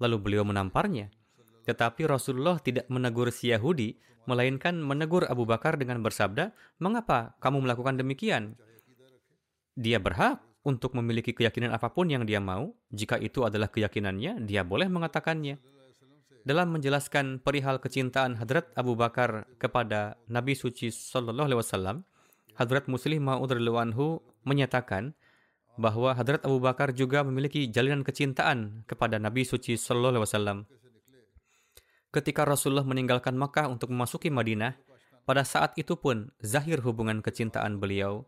Lalu 0.02 0.18
beliau 0.18 0.42
menamparnya. 0.42 1.14
Tetapi 1.70 2.10
Rasulullah 2.10 2.58
tidak 2.58 2.90
menegur 2.90 3.30
si 3.30 3.54
Yahudi, 3.54 4.02
melainkan 4.26 4.82
menegur 4.82 5.30
Abu 5.30 5.46
Bakar 5.46 5.78
dengan 5.78 6.02
bersabda, 6.02 6.50
"Mengapa 6.82 7.38
kamu 7.38 7.62
melakukan 7.62 8.02
demikian?" 8.02 8.58
Dia 9.78 10.02
berhak 10.02 10.42
untuk 10.62 10.94
memiliki 10.94 11.34
keyakinan 11.34 11.74
apa 11.74 11.90
pun 11.90 12.10
yang 12.10 12.26
dia 12.26 12.38
mau. 12.38 12.74
Jika 12.94 13.18
itu 13.18 13.46
adalah 13.46 13.70
keyakinannya, 13.70 14.46
dia 14.46 14.62
boleh 14.62 14.88
mengatakannya. 14.90 15.58
Dalam 16.42 16.74
menjelaskan 16.74 17.38
perihal 17.38 17.78
kecintaan 17.78 18.42
Hadrat 18.42 18.74
Abu 18.74 18.98
Bakar 18.98 19.46
kepada 19.62 20.18
Nabi 20.26 20.58
suci 20.58 20.90
sallallahu 20.90 21.46
alaihi 21.46 21.62
wasallam, 21.62 21.98
Hadrat 22.58 22.90
Muslim 22.90 23.22
Ma'ud 23.22 23.54
anhu 23.54 24.26
menyatakan 24.42 25.14
bahwa 25.78 26.18
Hadrat 26.18 26.42
Abu 26.42 26.58
Bakar 26.58 26.98
juga 26.98 27.22
memiliki 27.22 27.70
jalinan 27.70 28.02
kecintaan 28.02 28.86
kepada 28.90 29.22
Nabi 29.22 29.46
suci 29.46 29.78
sallallahu 29.78 30.18
alaihi 30.18 30.26
wasallam. 30.26 30.58
Ketika 32.12 32.44
Rasulullah 32.44 32.84
meninggalkan 32.84 33.38
Makkah 33.40 33.72
untuk 33.72 33.88
memasuki 33.94 34.28
Madinah, 34.28 34.76
pada 35.24 35.46
saat 35.46 35.78
itu 35.78 35.96
pun 35.96 36.34
zahir 36.42 36.82
hubungan 36.84 37.24
kecintaan 37.24 37.78
beliau. 37.80 38.28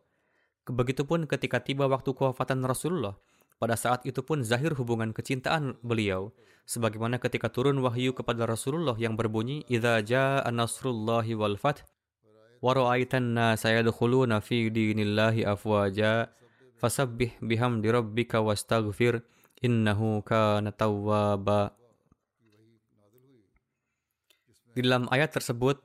Begitupun 0.64 1.28
ketika 1.28 1.60
tiba 1.60 1.92
waktu 1.92 2.16
kewafatan 2.16 2.64
Rasulullah, 2.64 3.20
pada 3.60 3.76
saat 3.76 4.04
itu 4.08 4.24
pun 4.24 4.44
zahir 4.44 4.76
hubungan 4.76 5.12
kecintaan 5.12 5.80
beliau. 5.84 6.36
Sebagaimana 6.64 7.20
ketika 7.20 7.52
turun 7.52 7.80
wahyu 7.84 8.16
kepada 8.16 8.48
Rasulullah 8.48 8.96
yang 8.96 9.20
berbunyi, 9.20 9.68
"Idza 9.68 10.00
jaa 10.04 10.48
nasrullahi 10.52 11.36
wal 11.36 11.60
fath 11.60 11.84
wa 12.64 12.72
ra'aitan 12.72 13.36
nasa 13.36 13.76
yadkhuluna 13.76 14.40
fi 14.40 14.72
dinillahi 14.72 15.44
afwaja 15.44 16.32
fasabbih 16.80 17.36
bihamdi 17.44 17.92
rabbika 17.92 18.40
wastaghfir 18.40 19.24
innahu 19.60 20.24
kana 20.24 20.72
tawwaba." 20.72 21.76
Di 24.74 24.80
dalam 24.80 25.12
ayat 25.12 25.36
tersebut 25.36 25.84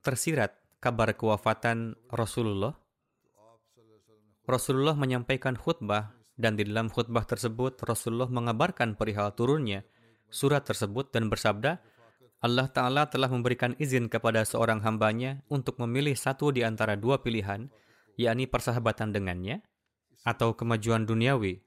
tersirat 0.00 0.56
kabar 0.82 1.12
kewafatan 1.14 1.94
Rasulullah. 2.08 2.81
Rasulullah 4.42 4.98
menyampaikan 4.98 5.54
khutbah 5.54 6.18
dan 6.34 6.58
di 6.58 6.66
dalam 6.66 6.90
khutbah 6.90 7.22
tersebut 7.22 7.78
Rasulullah 7.86 8.26
mengabarkan 8.26 8.98
perihal 8.98 9.30
turunnya 9.38 9.86
surat 10.32 10.64
tersebut 10.64 11.12
dan 11.12 11.28
bersabda, 11.28 11.78
Allah 12.42 12.66
Ta'ala 12.66 13.06
telah 13.06 13.30
memberikan 13.30 13.78
izin 13.78 14.10
kepada 14.10 14.42
seorang 14.42 14.82
hambanya 14.82 15.46
untuk 15.46 15.78
memilih 15.78 16.18
satu 16.18 16.50
di 16.50 16.66
antara 16.66 16.98
dua 16.98 17.22
pilihan, 17.22 17.70
yakni 18.18 18.50
persahabatan 18.50 19.14
dengannya 19.14 19.62
atau 20.26 20.58
kemajuan 20.58 21.06
duniawi. 21.06 21.62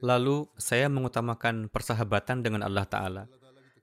Lalu 0.00 0.48
saya 0.56 0.88
mengutamakan 0.88 1.68
persahabatan 1.68 2.40
dengan 2.40 2.64
Allah 2.64 2.88
Ta'ala. 2.88 3.24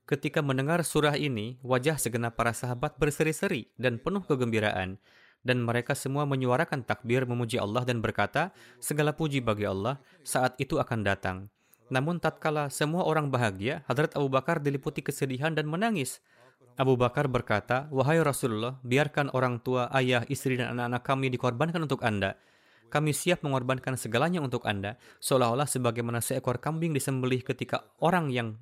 Ketika 0.02 0.42
mendengar 0.42 0.82
surah 0.82 1.14
ini, 1.14 1.62
wajah 1.62 1.94
segenap 1.94 2.34
para 2.34 2.50
sahabat 2.50 2.98
berseri-seri 2.98 3.70
dan 3.78 4.02
penuh 4.02 4.26
kegembiraan, 4.26 4.98
dan 5.42 5.62
mereka 5.62 5.98
semua 5.98 6.22
menyuarakan 6.22 6.86
takbir 6.86 7.26
memuji 7.26 7.58
Allah 7.58 7.82
dan 7.82 7.98
berkata, 7.98 8.54
segala 8.78 9.10
puji 9.14 9.42
bagi 9.42 9.66
Allah, 9.66 9.98
saat 10.22 10.54
itu 10.62 10.78
akan 10.78 11.02
datang. 11.02 11.50
Namun 11.90 12.22
tatkala 12.22 12.70
semua 12.72 13.04
orang 13.04 13.28
bahagia, 13.28 13.84
Hadrat 13.90 14.16
Abu 14.16 14.30
Bakar 14.30 14.62
diliputi 14.62 15.04
kesedihan 15.04 15.52
dan 15.52 15.68
menangis. 15.68 16.22
Abu 16.80 16.96
Bakar 16.96 17.28
berkata, 17.28 17.90
Wahai 17.92 18.22
Rasulullah, 18.24 18.80
biarkan 18.80 19.28
orang 19.36 19.60
tua, 19.60 19.92
ayah, 19.92 20.24
istri, 20.32 20.56
dan 20.56 20.72
anak-anak 20.72 21.02
kami 21.04 21.28
dikorbankan 21.28 21.84
untuk 21.84 22.00
Anda. 22.00 22.40
Kami 22.88 23.12
siap 23.12 23.44
mengorbankan 23.44 24.00
segalanya 24.00 24.40
untuk 24.40 24.64
Anda, 24.64 24.96
seolah-olah 25.20 25.68
sebagaimana 25.68 26.24
seekor 26.24 26.60
kambing 26.64 26.96
disembelih 26.96 27.44
ketika 27.44 27.92
orang 28.00 28.32
yang 28.32 28.56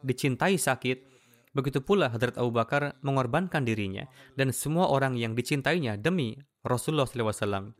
dicintai 0.00 0.56
sakit, 0.56 1.09
begitu 1.50 1.82
pula 1.82 2.10
Hadrat 2.10 2.38
Abu 2.38 2.54
Bakar 2.54 2.98
mengorbankan 3.02 3.66
dirinya 3.66 4.06
dan 4.38 4.54
semua 4.54 4.88
orang 4.90 5.18
yang 5.18 5.34
dicintainya 5.34 5.98
demi 5.98 6.38
Rasulullah 6.62 7.08
SAW. 7.08 7.74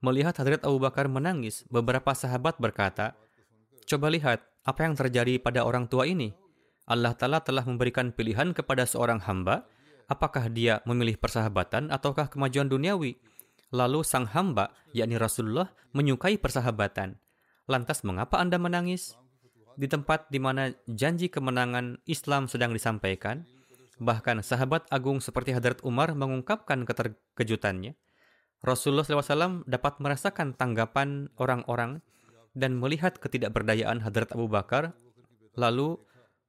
Melihat 0.00 0.40
Hadrat 0.40 0.64
Abu 0.64 0.80
Bakar 0.80 1.12
menangis, 1.12 1.68
beberapa 1.68 2.16
sahabat 2.16 2.56
berkata, 2.56 3.12
Coba 3.84 4.08
lihat 4.08 4.40
apa 4.64 4.80
yang 4.86 4.94
terjadi 4.96 5.36
pada 5.42 5.66
orang 5.66 5.90
tua 5.90 6.08
ini. 6.08 6.32
Allah 6.88 7.14
Ta'ala 7.14 7.38
telah 7.44 7.62
memberikan 7.62 8.10
pilihan 8.10 8.50
kepada 8.56 8.82
seorang 8.88 9.22
hamba, 9.22 9.68
apakah 10.10 10.50
dia 10.50 10.82
memilih 10.88 11.20
persahabatan 11.20 11.92
ataukah 11.92 12.32
kemajuan 12.32 12.66
duniawi. 12.66 13.20
Lalu 13.70 14.02
sang 14.02 14.26
hamba, 14.26 14.74
yakni 14.90 15.14
Rasulullah, 15.14 15.70
menyukai 15.94 16.34
persahabatan. 16.40 17.14
Lantas 17.70 18.02
mengapa 18.02 18.42
Anda 18.42 18.58
menangis? 18.58 19.14
Di 19.80 19.88
tempat 19.88 20.28
di 20.28 20.36
mana 20.36 20.68
janji 20.84 21.32
kemenangan 21.32 22.04
Islam 22.04 22.52
sedang 22.52 22.76
disampaikan, 22.76 23.48
bahkan 23.96 24.44
sahabat 24.44 24.84
agung 24.92 25.24
seperti 25.24 25.56
Hadrat 25.56 25.80
Umar 25.80 26.12
mengungkapkan 26.12 26.84
keterkejutannya. 26.84 27.96
Rasulullah 28.60 29.08
SAW 29.08 29.64
dapat 29.64 29.96
merasakan 30.04 30.52
tanggapan 30.52 31.32
orang-orang 31.40 32.04
dan 32.52 32.76
melihat 32.76 33.16
ketidakberdayaan 33.16 34.04
Hadrat 34.04 34.36
Abu 34.36 34.52
Bakar. 34.52 34.92
Lalu 35.56 35.96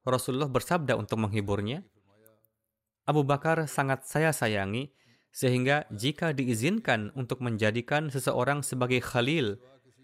Rasulullah 0.04 0.52
bersabda 0.52 0.92
untuk 1.00 1.24
menghiburnya, 1.24 1.80
Abu 3.08 3.24
Bakar 3.24 3.64
sangat 3.64 4.04
saya 4.04 4.36
sayangi, 4.36 4.92
sehingga 5.32 5.88
jika 5.88 6.36
diizinkan 6.36 7.08
untuk 7.16 7.40
menjadikan 7.40 8.12
seseorang 8.12 8.60
sebagai 8.60 9.00
khalil 9.00 9.56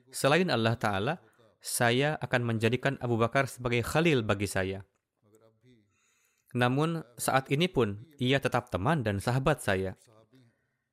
selain 0.08 0.48
Allah 0.48 0.80
Ta'ala, 0.80 1.20
saya 1.58 2.14
akan 2.22 2.54
menjadikan 2.54 2.94
Abu 3.02 3.18
Bakar 3.18 3.50
sebagai 3.50 3.82
khalil 3.82 4.22
bagi 4.22 4.46
saya. 4.46 4.86
Namun 6.56 7.04
saat 7.20 7.52
ini 7.52 7.68
pun 7.68 8.08
ia 8.16 8.40
tetap 8.40 8.72
teman 8.72 9.04
dan 9.04 9.20
sahabat 9.20 9.60
saya. 9.60 9.98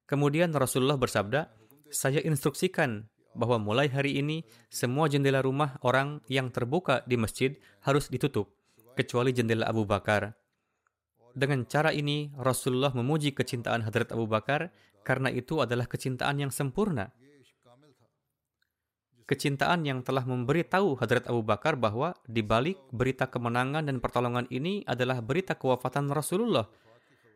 Kemudian 0.06 0.52
Rasulullah 0.52 1.00
bersabda, 1.00 1.50
saya 1.90 2.20
instruksikan 2.22 3.08
bahwa 3.34 3.60
mulai 3.60 3.88
hari 3.88 4.20
ini 4.20 4.44
semua 4.68 5.08
jendela 5.08 5.40
rumah 5.42 5.80
orang 5.82 6.22
yang 6.28 6.52
terbuka 6.52 7.04
di 7.08 7.16
masjid 7.16 7.56
harus 7.84 8.12
ditutup, 8.12 8.52
kecuali 8.94 9.32
jendela 9.32 9.68
Abu 9.68 9.88
Bakar. 9.88 10.36
Dengan 11.36 11.68
cara 11.68 11.92
ini, 11.92 12.32
Rasulullah 12.40 12.96
memuji 12.96 13.36
kecintaan 13.36 13.84
Hadrat 13.84 14.16
Abu 14.16 14.24
Bakar 14.24 14.72
karena 15.04 15.28
itu 15.28 15.60
adalah 15.60 15.84
kecintaan 15.84 16.48
yang 16.48 16.52
sempurna 16.52 17.12
kecintaan 19.26 19.86
yang 19.86 20.06
telah 20.06 20.24
memberi 20.26 20.62
tahu 20.66 20.98
Hadrat 20.98 21.26
Abu 21.26 21.42
Bakar 21.42 21.78
bahwa 21.78 22.14
di 22.30 22.46
balik 22.46 22.78
berita 22.94 23.26
kemenangan 23.30 23.90
dan 23.90 23.98
pertolongan 23.98 24.46
ini 24.54 24.86
adalah 24.86 25.22
berita 25.22 25.58
kewafatan 25.58 26.10
Rasulullah. 26.14 26.70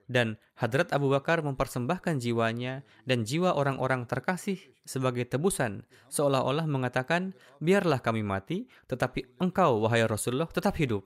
Dan 0.09 0.41
Hadrat 0.57 0.89
Abu 0.89 1.13
Bakar 1.13 1.45
mempersembahkan 1.45 2.17
jiwanya 2.17 2.81
dan 3.05 3.21
jiwa 3.21 3.53
orang-orang 3.53 4.09
terkasih 4.09 4.57
sebagai 4.81 5.29
tebusan, 5.29 5.85
seolah-olah 6.09 6.65
mengatakan, 6.65 7.37
biarlah 7.61 8.01
kami 8.01 8.25
mati, 8.25 8.65
tetapi 8.89 9.37
engkau, 9.37 9.77
wahai 9.85 10.01
Rasulullah, 10.09 10.49
tetap 10.49 10.81
hidup. 10.81 11.05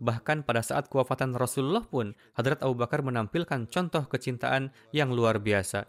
Bahkan 0.00 0.44
pada 0.44 0.60
saat 0.60 0.92
kewafatan 0.92 1.32
Rasulullah 1.32 1.84
pun, 1.84 2.12
Hadrat 2.36 2.60
Abu 2.60 2.76
Bakar 2.76 3.00
menampilkan 3.00 3.68
contoh 3.72 4.04
kecintaan 4.04 4.72
yang 4.92 5.12
luar 5.16 5.40
biasa. 5.40 5.88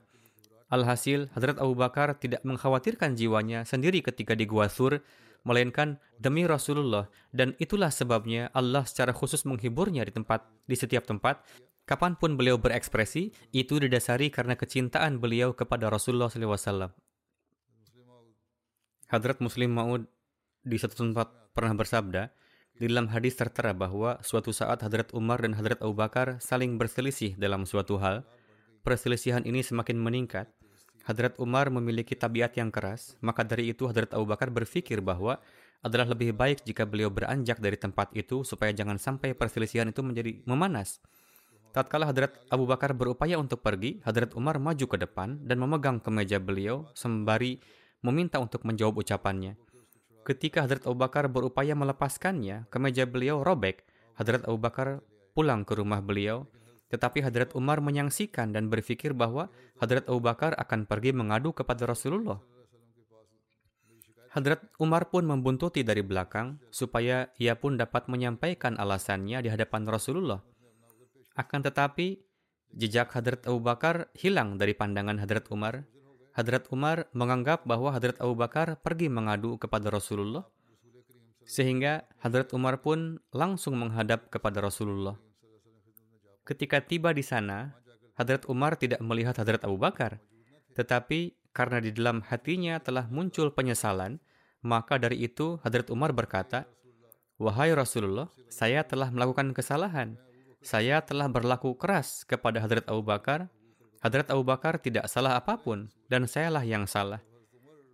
Alhasil, 0.71 1.27
Hadrat 1.35 1.59
Abu 1.59 1.75
Bakar 1.75 2.15
tidak 2.15 2.39
mengkhawatirkan 2.47 3.19
jiwanya 3.19 3.67
sendiri 3.67 3.99
ketika 3.99 4.39
di 4.39 4.47
Gua 4.47 4.71
Sur, 4.71 5.03
melainkan 5.43 5.99
demi 6.15 6.47
Rasulullah. 6.47 7.11
Dan 7.35 7.59
itulah 7.59 7.91
sebabnya 7.91 8.47
Allah 8.55 8.87
secara 8.87 9.11
khusus 9.11 9.43
menghiburnya 9.43 10.07
di 10.07 10.15
tempat 10.15 10.47
di 10.63 10.79
setiap 10.79 11.03
tempat. 11.03 11.43
Kapan 11.83 12.15
pun 12.15 12.39
beliau 12.39 12.55
berekspresi, 12.55 13.35
itu 13.51 13.83
didasari 13.83 14.31
karena 14.31 14.55
kecintaan 14.55 15.19
beliau 15.19 15.51
kepada 15.51 15.91
Rasulullah 15.91 16.31
SAW. 16.31 16.95
Hadrat 19.11 19.43
Muslim 19.43 19.75
Maud 19.75 20.07
di 20.63 20.79
satu 20.79 21.03
tempat 21.03 21.51
pernah 21.51 21.75
bersabda, 21.75 22.31
di 22.79 22.87
dalam 22.87 23.11
hadis 23.11 23.35
tertera 23.35 23.75
bahwa 23.75 24.23
suatu 24.23 24.55
saat 24.55 24.79
Hadrat 24.87 25.11
Umar 25.11 25.43
dan 25.43 25.51
Hadrat 25.51 25.83
Abu 25.83 25.99
Bakar 25.99 26.39
saling 26.39 26.79
berselisih 26.79 27.35
dalam 27.35 27.67
suatu 27.67 27.99
hal. 27.99 28.23
Perselisihan 28.81 29.45
ini 29.45 29.61
semakin 29.61 29.99
meningkat 29.99 30.49
Hadrat 31.05 31.37
Umar 31.41 31.73
memiliki 31.73 32.13
tabiat 32.13 32.53
yang 32.57 32.69
keras, 32.69 33.17
maka 33.25 33.41
dari 33.41 33.73
itu 33.73 33.89
Hadrat 33.89 34.13
Abu 34.13 34.29
Bakar 34.29 34.53
berpikir 34.53 35.01
bahwa 35.01 35.41
adalah 35.81 36.13
lebih 36.13 36.37
baik 36.37 36.61
jika 36.61 36.85
beliau 36.85 37.09
beranjak 37.09 37.57
dari 37.57 37.73
tempat 37.73 38.13
itu 38.13 38.45
supaya 38.45 38.69
jangan 38.69 39.01
sampai 39.01 39.33
perselisihan 39.33 39.89
itu 39.89 40.05
menjadi 40.05 40.37
memanas. 40.45 41.01
Tatkala 41.71 42.05
Hadrat 42.05 42.37
Abu 42.51 42.67
Bakar 42.69 42.93
berupaya 42.93 43.39
untuk 43.39 43.63
pergi, 43.65 44.03
Hadrat 44.05 44.37
Umar 44.37 44.61
maju 44.61 44.85
ke 44.85 44.97
depan 44.99 45.41
dan 45.47 45.57
memegang 45.57 45.97
kemeja 46.03 46.37
beliau 46.37 46.85
sembari 46.93 47.57
meminta 48.05 48.37
untuk 48.37 48.61
menjawab 48.67 49.01
ucapannya. 49.01 49.57
Ketika 50.21 50.67
Hadrat 50.67 50.85
Abu 50.85 51.01
Bakar 51.01 51.31
berupaya 51.31 51.73
melepaskannya, 51.73 52.69
kemeja 52.69 53.09
beliau 53.09 53.41
robek. 53.41 53.81
Hadrat 54.19 54.45
Abu 54.45 54.61
Bakar 54.61 55.01
pulang 55.33 55.65
ke 55.65 55.73
rumah 55.73 56.03
beliau 56.03 56.45
Tetapi 56.91 57.23
Hadrat 57.23 57.55
Umar 57.55 57.79
menyangsikan 57.79 58.51
dan 58.51 58.67
berpikir 58.67 59.15
bahwa 59.15 59.47
Hadrat 59.79 60.11
Abu 60.11 60.19
Bakar 60.19 60.51
akan 60.59 60.83
pergi 60.83 61.15
mengadu 61.15 61.55
kepada 61.55 61.87
Rasulullah. 61.87 62.43
Hadrat 64.31 64.63
Umar 64.79 65.11
pun 65.11 65.27
membuntuti 65.27 65.83
dari 65.83 66.03
belakang 66.03 66.59
supaya 66.71 67.31
ia 67.35 67.55
pun 67.59 67.75
dapat 67.75 68.07
menyampaikan 68.07 68.79
alasannya 68.79 69.43
di 69.43 69.51
hadapan 69.51 69.83
Rasulullah. 69.87 70.39
Akan 71.35 71.63
tetapi, 71.63 72.19
jejak 72.75 73.11
Hadrat 73.11 73.43
Abu 73.47 73.59
Bakar 73.59 74.07
hilang 74.15 74.55
dari 74.55 74.71
pandangan 74.71 75.19
Hadrat 75.19 75.51
Umar. 75.51 75.83
Hadrat 76.31 76.67
Umar 76.71 77.11
menganggap 77.11 77.67
bahwa 77.67 77.91
Hadrat 77.91 78.19
Abu 78.23 78.39
Bakar 78.39 78.79
pergi 78.79 79.11
mengadu 79.11 79.59
kepada 79.59 79.91
Rasulullah, 79.91 80.47
sehingga 81.43 82.07
Hadrat 82.23 82.55
Umar 82.55 82.79
pun 82.79 83.19
langsung 83.35 83.75
menghadap 83.75 84.31
kepada 84.31 84.63
Rasulullah. 84.63 85.19
Ketika 86.51 86.83
tiba 86.83 87.15
di 87.15 87.23
sana, 87.23 87.79
Hadrat 88.19 88.43
Umar 88.51 88.75
tidak 88.75 88.99
melihat 88.99 89.39
Hadrat 89.39 89.63
Abu 89.63 89.79
Bakar, 89.79 90.19
tetapi 90.75 91.39
karena 91.55 91.79
di 91.79 91.95
dalam 91.95 92.19
hatinya 92.27 92.75
telah 92.83 93.07
muncul 93.07 93.55
penyesalan, 93.55 94.19
maka 94.59 94.99
dari 94.99 95.23
itu 95.23 95.63
Hadrat 95.63 95.87
Umar 95.87 96.11
berkata, 96.11 96.67
Wahai 97.39 97.71
Rasulullah, 97.71 98.27
saya 98.51 98.83
telah 98.83 99.07
melakukan 99.15 99.55
kesalahan. 99.55 100.19
Saya 100.59 100.99
telah 100.99 101.31
berlaku 101.31 101.71
keras 101.79 102.27
kepada 102.27 102.59
Hadrat 102.59 102.83
Abu 102.91 102.99
Bakar. 102.99 103.47
Hadrat 104.03 104.27
Abu 104.27 104.43
Bakar 104.43 104.75
tidak 104.83 105.07
salah 105.07 105.39
apa 105.39 105.55
pun, 105.55 105.87
dan 106.11 106.27
sayalah 106.27 106.67
yang 106.67 106.83
salah. 106.83 107.23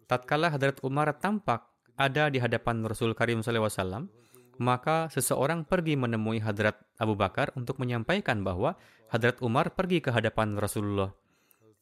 Tatkala 0.09 0.49
Hadrat 0.49 0.81
Umar 0.81 1.13
tampak 1.21 1.61
ada 1.93 2.33
di 2.33 2.41
hadapan 2.41 2.81
Rasul 2.89 3.13
Karim 3.13 3.45
SAW, 3.45 4.09
maka 4.57 5.09
seseorang 5.13 5.65
pergi 5.65 5.93
menemui 5.93 6.41
Hadrat 6.41 6.77
Abu 6.97 7.13
Bakar 7.13 7.53
untuk 7.53 7.77
menyampaikan 7.77 8.41
bahwa 8.41 8.77
Hadrat 9.07 9.39
Umar 9.39 9.73
pergi 9.73 10.01
ke 10.01 10.09
hadapan 10.11 10.57
Rasulullah 10.57 11.13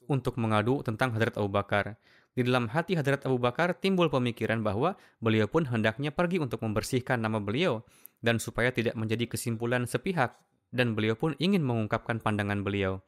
untuk 0.06 0.38
mengadu 0.38 0.86
tentang 0.86 1.16
Hadrat 1.16 1.40
Abu 1.40 1.50
Bakar. 1.50 1.98
Di 2.36 2.44
dalam 2.44 2.68
hati 2.68 3.00
Hadrat 3.00 3.24
Abu 3.24 3.40
Bakar 3.40 3.80
timbul 3.80 4.12
pemikiran 4.12 4.60
bahwa 4.60 5.00
beliau 5.24 5.48
pun 5.48 5.64
hendaknya 5.66 6.12
pergi 6.12 6.44
untuk 6.44 6.60
membersihkan 6.62 7.24
nama 7.24 7.40
beliau 7.40 7.82
dan 8.20 8.44
supaya 8.44 8.76
tidak 8.76 8.94
menjadi 9.00 9.32
kesimpulan 9.32 9.88
sepihak 9.88 10.36
dan 10.76 10.94
beliau 10.94 11.16
pun 11.16 11.32
ingin 11.40 11.64
mengungkapkan 11.64 12.20
pandangan 12.20 12.60
beliau. 12.60 13.00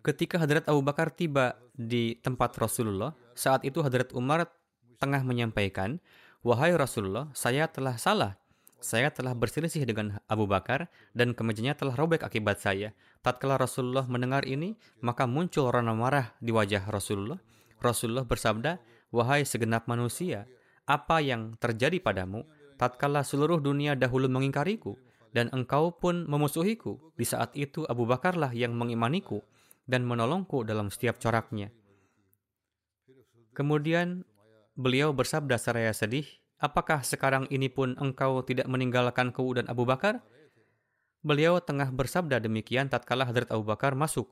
Ketika 0.00 0.40
Hadrat 0.40 0.66
Abu 0.66 0.80
Bakar 0.82 1.12
tiba 1.12 1.60
di 1.76 2.16
tempat 2.18 2.56
Rasulullah, 2.56 3.14
saat 3.36 3.62
itu 3.68 3.84
Hadrat 3.84 4.10
Umar 4.16 4.48
tengah 4.96 5.22
menyampaikan 5.22 6.00
Wahai 6.40 6.72
Rasulullah, 6.72 7.28
saya 7.36 7.68
telah 7.68 8.00
salah. 8.00 8.40
Saya 8.80 9.12
telah 9.12 9.36
berselisih 9.36 9.84
dengan 9.84 10.24
Abu 10.24 10.48
Bakar 10.48 10.88
dan 11.12 11.36
kemejanya 11.36 11.76
telah 11.76 11.92
robek 11.92 12.24
akibat 12.24 12.64
saya. 12.64 12.96
Tatkala 13.20 13.60
Rasulullah 13.60 14.08
mendengar 14.08 14.48
ini, 14.48 14.72
maka 15.04 15.28
muncul 15.28 15.68
rona 15.68 15.92
marah 15.92 16.32
di 16.40 16.48
wajah 16.48 16.88
Rasulullah. 16.88 17.36
Rasulullah 17.84 18.24
bersabda, 18.24 18.80
Wahai 19.12 19.44
segenap 19.44 19.84
manusia, 19.84 20.48
apa 20.88 21.20
yang 21.20 21.60
terjadi 21.60 22.00
padamu 22.00 22.48
tatkala 22.80 23.20
seluruh 23.20 23.60
dunia 23.60 23.92
dahulu 23.92 24.24
mengingkariku 24.32 24.96
dan 25.36 25.52
engkau 25.52 25.92
pun 25.92 26.24
memusuhiku. 26.24 26.96
Di 27.20 27.28
saat 27.28 27.52
itu 27.52 27.84
Abu 27.84 28.08
Bakarlah 28.08 28.56
yang 28.56 28.72
mengimaniku 28.72 29.44
dan 29.84 30.08
menolongku 30.08 30.64
dalam 30.64 30.88
setiap 30.88 31.20
coraknya. 31.20 31.68
Kemudian 33.52 34.24
Beliau 34.78 35.10
bersabda 35.14 35.58
seraya 35.58 35.94
sedih, 35.94 36.26
Apakah 36.60 37.00
sekarang 37.00 37.48
ini 37.48 37.72
pun 37.72 37.96
engkau 37.96 38.44
tidak 38.44 38.68
meninggalkanku 38.68 39.56
dan 39.56 39.64
Abu 39.72 39.88
Bakar? 39.88 40.20
Beliau 41.24 41.56
tengah 41.56 41.88
bersabda 41.88 42.36
demikian 42.36 42.92
tatkala 42.92 43.24
Hadrat 43.24 43.48
Abu 43.48 43.64
Bakar 43.64 43.96
masuk. 43.96 44.28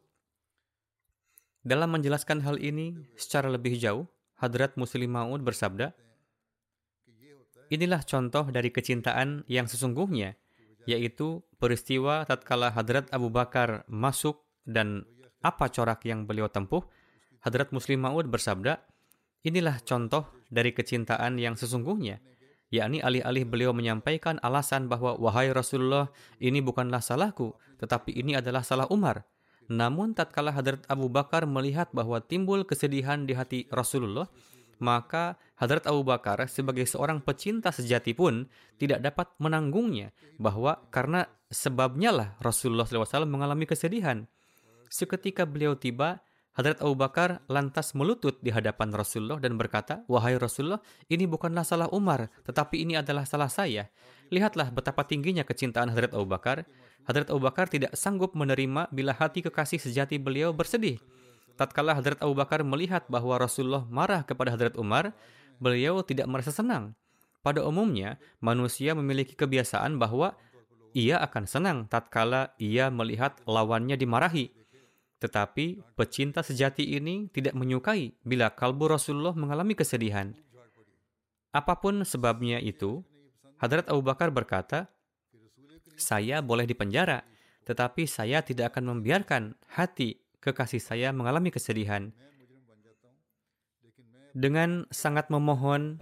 Dalam 1.64 1.88
menjelaskan 1.88 2.44
hal 2.44 2.60
ini 2.60 3.00
secara 3.16 3.48
lebih 3.48 3.80
jauh, 3.80 4.04
Hadrat 4.36 4.76
Muslim 4.76 5.08
Maud 5.08 5.40
bersabda, 5.40 5.96
Inilah 7.68 8.04
contoh 8.04 8.48
dari 8.48 8.72
kecintaan 8.72 9.48
yang 9.48 9.64
sesungguhnya, 9.64 10.36
yaitu 10.84 11.44
peristiwa 11.56 12.28
tatkala 12.28 12.72
Hadrat 12.72 13.08
Abu 13.08 13.32
Bakar 13.32 13.88
masuk 13.88 14.44
dan 14.68 15.08
apa 15.40 15.72
corak 15.72 16.04
yang 16.04 16.28
beliau 16.28 16.48
tempuh, 16.52 16.84
Hadrat 17.40 17.72
Muslim 17.72 18.04
Maud 18.04 18.28
bersabda, 18.28 18.84
Inilah 19.46 19.78
contoh 19.86 20.26
dari 20.50 20.74
kecintaan 20.74 21.38
yang 21.38 21.54
sesungguhnya, 21.54 22.18
yakni 22.74 22.98
alih-alih 22.98 23.46
beliau 23.46 23.70
menyampaikan 23.70 24.42
alasan 24.42 24.90
bahwa 24.90 25.14
wahai 25.14 25.54
Rasulullah, 25.54 26.10
ini 26.42 26.58
bukanlah 26.58 26.98
salahku, 26.98 27.54
tetapi 27.78 28.12
ini 28.18 28.34
adalah 28.34 28.66
salah 28.66 28.90
Umar. 28.90 29.22
Namun 29.68 30.16
tatkala 30.16 30.50
Hadrat 30.50 30.82
Abu 30.88 31.12
Bakar 31.12 31.44
melihat 31.44 31.92
bahwa 31.92 32.18
timbul 32.24 32.64
kesedihan 32.64 33.28
di 33.28 33.36
hati 33.36 33.68
Rasulullah, 33.68 34.26
maka 34.80 35.36
Hadrat 35.58 35.84
Abu 35.84 36.06
Bakar 36.06 36.46
sebagai 36.48 36.86
seorang 36.88 37.20
pecinta 37.20 37.74
sejati 37.74 38.16
pun 38.16 38.48
tidak 38.80 39.04
dapat 39.04 39.28
menanggungnya 39.36 40.14
bahwa 40.40 40.82
karena 40.88 41.28
sebabnya 41.52 42.10
lah 42.14 42.28
Rasulullah 42.40 42.88
SAW 42.88 43.28
mengalami 43.28 43.68
kesedihan. 43.68 44.24
Seketika 44.88 45.44
beliau 45.44 45.76
tiba, 45.76 46.24
Hadrat 46.58 46.82
Abu 46.82 46.98
Bakar 46.98 47.38
lantas 47.46 47.94
melutut 47.94 48.34
di 48.42 48.50
hadapan 48.50 48.90
Rasulullah 48.90 49.38
dan 49.38 49.54
berkata, 49.54 50.02
Wahai 50.10 50.34
Rasulullah, 50.34 50.82
ini 51.06 51.22
bukanlah 51.22 51.62
salah 51.62 51.86
Umar, 51.94 52.34
tetapi 52.42 52.82
ini 52.82 52.98
adalah 52.98 53.22
salah 53.22 53.46
saya. 53.46 53.86
Lihatlah 54.26 54.74
betapa 54.74 55.06
tingginya 55.06 55.46
kecintaan 55.46 55.86
Hadrat 55.94 56.10
Abu 56.18 56.26
Bakar. 56.26 56.66
Hadrat 57.06 57.30
Abu 57.30 57.46
Bakar 57.46 57.70
tidak 57.70 57.94
sanggup 57.94 58.34
menerima 58.34 58.90
bila 58.90 59.14
hati 59.14 59.46
kekasih 59.46 59.78
sejati 59.78 60.18
beliau 60.18 60.50
bersedih. 60.50 60.98
Tatkala 61.54 61.94
Hadrat 61.94 62.18
Abu 62.26 62.34
Bakar 62.34 62.66
melihat 62.66 63.06
bahwa 63.06 63.38
Rasulullah 63.38 63.86
marah 63.86 64.26
kepada 64.26 64.50
Hadrat 64.50 64.74
Umar, 64.74 65.14
beliau 65.62 66.02
tidak 66.02 66.26
merasa 66.26 66.50
senang. 66.50 66.90
Pada 67.38 67.62
umumnya, 67.62 68.18
manusia 68.42 68.98
memiliki 68.98 69.38
kebiasaan 69.38 69.94
bahwa 69.94 70.34
ia 70.90 71.22
akan 71.22 71.46
senang 71.46 71.78
tatkala 71.86 72.50
ia 72.58 72.90
melihat 72.90 73.38
lawannya 73.46 73.94
dimarahi 73.94 74.50
tetapi 75.18 75.82
pecinta 75.98 76.46
sejati 76.46 76.94
ini 76.94 77.26
tidak 77.34 77.58
menyukai 77.58 78.14
bila 78.22 78.54
kalbu 78.54 78.94
Rasulullah 78.94 79.34
mengalami 79.34 79.74
kesedihan. 79.74 80.34
Apa 81.50 81.82
pun 81.82 82.06
sebabnya 82.06 82.62
itu, 82.62 83.02
Hadrat 83.58 83.90
Abu 83.90 84.06
Bakar 84.06 84.30
berkata, 84.30 84.86
saya 85.98 86.38
boleh 86.38 86.62
dipenjara, 86.62 87.26
tetapi 87.66 88.06
saya 88.06 88.46
tidak 88.46 88.72
akan 88.74 88.94
membiarkan 88.94 89.58
hati 89.74 90.22
kekasih 90.38 90.78
saya 90.78 91.10
mengalami 91.10 91.50
kesedihan. 91.50 92.14
Dengan 94.30 94.86
sangat 94.94 95.26
memohon, 95.34 95.98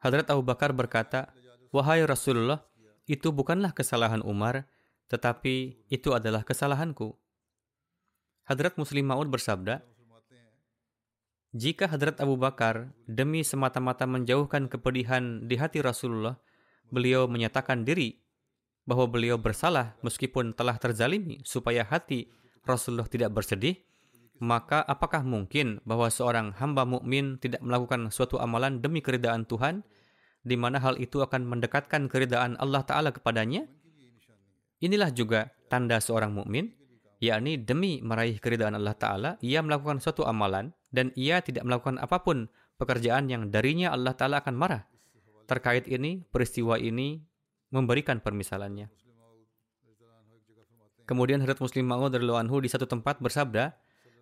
Hadrat 0.00 0.32
Abu 0.32 0.40
Bakar 0.40 0.72
berkata, 0.72 1.28
Wahai 1.74 2.00
Rasulullah, 2.08 2.64
itu 3.04 3.28
bukanlah 3.34 3.76
kesalahan 3.76 4.24
Umar, 4.24 4.64
tetapi 5.12 5.84
itu 5.92 6.16
adalah 6.16 6.40
kesalahanku. 6.40 7.14
Hadrat 8.46 8.78
Muslim 8.78 9.10
Ma'ud 9.10 9.26
bersabda, 9.26 9.82
jika 11.50 11.90
Hadrat 11.90 12.22
Abu 12.22 12.38
Bakar 12.38 12.94
demi 13.10 13.42
semata-mata 13.42 14.06
menjauhkan 14.06 14.70
kepedihan 14.70 15.42
di 15.42 15.58
hati 15.58 15.82
Rasulullah, 15.82 16.38
beliau 16.94 17.26
menyatakan 17.26 17.82
diri 17.82 18.22
bahwa 18.86 19.10
beliau 19.10 19.34
bersalah 19.34 19.98
meskipun 20.06 20.54
telah 20.54 20.78
terzalimi 20.78 21.42
supaya 21.42 21.82
hati 21.82 22.30
Rasulullah 22.62 23.10
tidak 23.10 23.34
bersedih, 23.34 23.82
maka 24.38 24.78
apakah 24.86 25.26
mungkin 25.26 25.82
bahwa 25.82 26.06
seorang 26.06 26.54
hamba 26.54 26.86
mukmin 26.86 27.42
tidak 27.42 27.58
melakukan 27.66 28.14
suatu 28.14 28.38
amalan 28.38 28.78
demi 28.78 29.02
keridaan 29.02 29.42
Tuhan, 29.42 29.82
di 30.46 30.54
mana 30.54 30.78
hal 30.78 31.02
itu 31.02 31.18
akan 31.18 31.42
mendekatkan 31.50 32.06
keridaan 32.06 32.54
Allah 32.62 32.86
Ta'ala 32.86 33.10
kepadanya? 33.10 33.66
Inilah 34.78 35.10
juga 35.10 35.50
tanda 35.66 35.98
seorang 35.98 36.30
mukmin 36.30 36.75
yakni 37.22 37.60
demi 37.60 38.00
meraih 38.04 38.36
keridaan 38.40 38.76
Allah 38.76 38.96
Ta'ala, 38.96 39.30
ia 39.40 39.60
melakukan 39.64 40.00
suatu 40.00 40.24
amalan 40.28 40.72
dan 40.92 41.12
ia 41.16 41.40
tidak 41.40 41.64
melakukan 41.64 41.96
apa 42.00 42.20
pun 42.22 42.48
pekerjaan 42.76 43.28
yang 43.32 43.48
darinya 43.48 43.92
Allah 43.92 44.12
Ta'ala 44.12 44.44
akan 44.44 44.54
marah. 44.56 44.82
Terkait 45.46 45.86
ini, 45.86 46.26
peristiwa 46.28 46.76
ini 46.76 47.22
memberikan 47.70 48.18
permisalannya. 48.20 48.90
Kemudian 51.06 51.38
Hadrat 51.38 51.62
Muslim 51.62 51.86
Ma'ud 51.86 52.10
dari 52.10 52.26
anhu 52.26 52.58
di 52.58 52.66
satu 52.66 52.84
tempat 52.90 53.22
bersabda, 53.22 53.70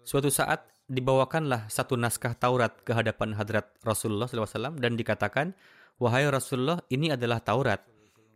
suatu 0.04 0.28
saat 0.28 0.68
dibawakanlah 0.84 1.72
satu 1.72 1.96
naskah 1.96 2.36
Taurat 2.36 2.76
ke 2.84 2.92
hadapan 2.92 3.32
Hadrat 3.32 3.72
Rasulullah 3.80 4.28
SAW 4.28 4.76
dan 4.76 4.92
dikatakan, 5.00 5.56
Wahai 5.96 6.28
Rasulullah, 6.28 6.82
ini 6.92 7.08
adalah 7.08 7.40
Taurat. 7.40 7.80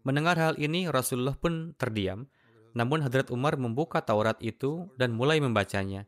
Mendengar 0.06 0.40
hal 0.40 0.54
ini, 0.56 0.88
Rasulullah 0.88 1.36
pun 1.36 1.76
terdiam. 1.76 2.24
Namun 2.78 3.02
Hadrat 3.02 3.34
Umar 3.34 3.58
membuka 3.58 3.98
Taurat 4.06 4.38
itu 4.38 4.86
dan 4.94 5.10
mulai 5.10 5.42
membacanya. 5.42 6.06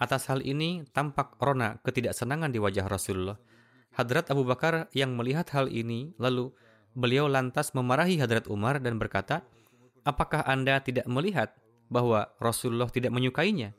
Atas 0.00 0.24
hal 0.32 0.40
ini 0.40 0.88
tampak 0.96 1.36
rona 1.36 1.76
ketidaksenangan 1.84 2.48
di 2.48 2.56
wajah 2.56 2.88
Rasulullah. 2.88 3.36
Hadrat 3.92 4.32
Abu 4.32 4.48
Bakar 4.48 4.88
yang 4.96 5.12
melihat 5.20 5.52
hal 5.52 5.68
ini 5.68 6.16
lalu 6.16 6.48
beliau 6.96 7.28
lantas 7.28 7.76
memarahi 7.76 8.16
Hadrat 8.16 8.48
Umar 8.48 8.80
dan 8.80 8.96
berkata, 8.96 9.44
Apakah 10.08 10.48
Anda 10.48 10.80
tidak 10.80 11.04
melihat 11.04 11.52
bahwa 11.92 12.32
Rasulullah 12.40 12.88
tidak 12.88 13.12
menyukainya. 13.12 13.76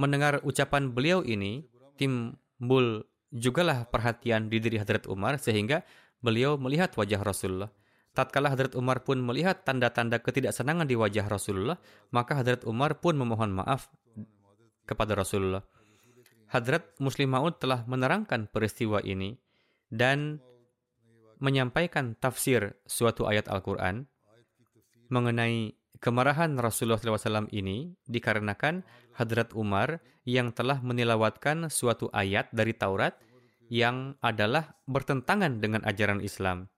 Mendengar 0.00 0.40
ucapan 0.40 0.88
beliau 0.88 1.20
ini, 1.20 1.68
timbul 2.00 3.04
jugalah 3.28 3.84
perhatian 3.88 4.48
di 4.48 4.56
diri 4.56 4.80
Hadrat 4.80 5.04
Umar 5.04 5.36
sehingga 5.36 5.84
beliau 6.24 6.56
melihat 6.56 6.96
wajah 6.96 7.20
Rasulullah. 7.20 7.68
Tatkala 8.12 8.52
Hadrat 8.52 8.76
Umar 8.76 9.00
pun 9.08 9.16
melihat 9.24 9.64
tanda-tanda 9.64 10.20
ketidaksenangan 10.20 10.84
di 10.84 10.96
wajah 10.96 11.24
Rasulullah, 11.32 11.80
maka 12.12 12.36
Hadrat 12.36 12.68
Umar 12.68 13.00
pun 13.00 13.16
memohon 13.16 13.48
maaf 13.48 13.88
kepada 14.84 15.16
Rasulullah. 15.16 15.64
Hadrat 16.52 16.92
Muslim 17.00 17.32
Maud 17.32 17.56
telah 17.56 17.88
menerangkan 17.88 18.52
peristiwa 18.52 19.00
ini 19.00 19.40
dan 19.88 20.44
menyampaikan 21.40 22.12
tafsir 22.20 22.76
suatu 22.84 23.24
ayat 23.24 23.48
Al-Quran 23.48 24.04
mengenai 25.08 25.72
kemarahan 26.00 26.56
Rasulullah 26.60 27.00
SAW 27.00 27.48
ini 27.52 27.96
dikarenakan 28.04 28.84
Hadrat 29.16 29.56
Umar 29.56 30.04
yang 30.28 30.52
telah 30.52 30.84
menilawatkan 30.84 31.72
suatu 31.72 32.12
ayat 32.12 32.52
dari 32.52 32.76
Taurat 32.76 33.16
yang 33.72 34.20
adalah 34.20 34.76
bertentangan 34.84 35.60
dengan 35.60 35.80
ajaran 35.88 36.20
Islam. 36.20 36.68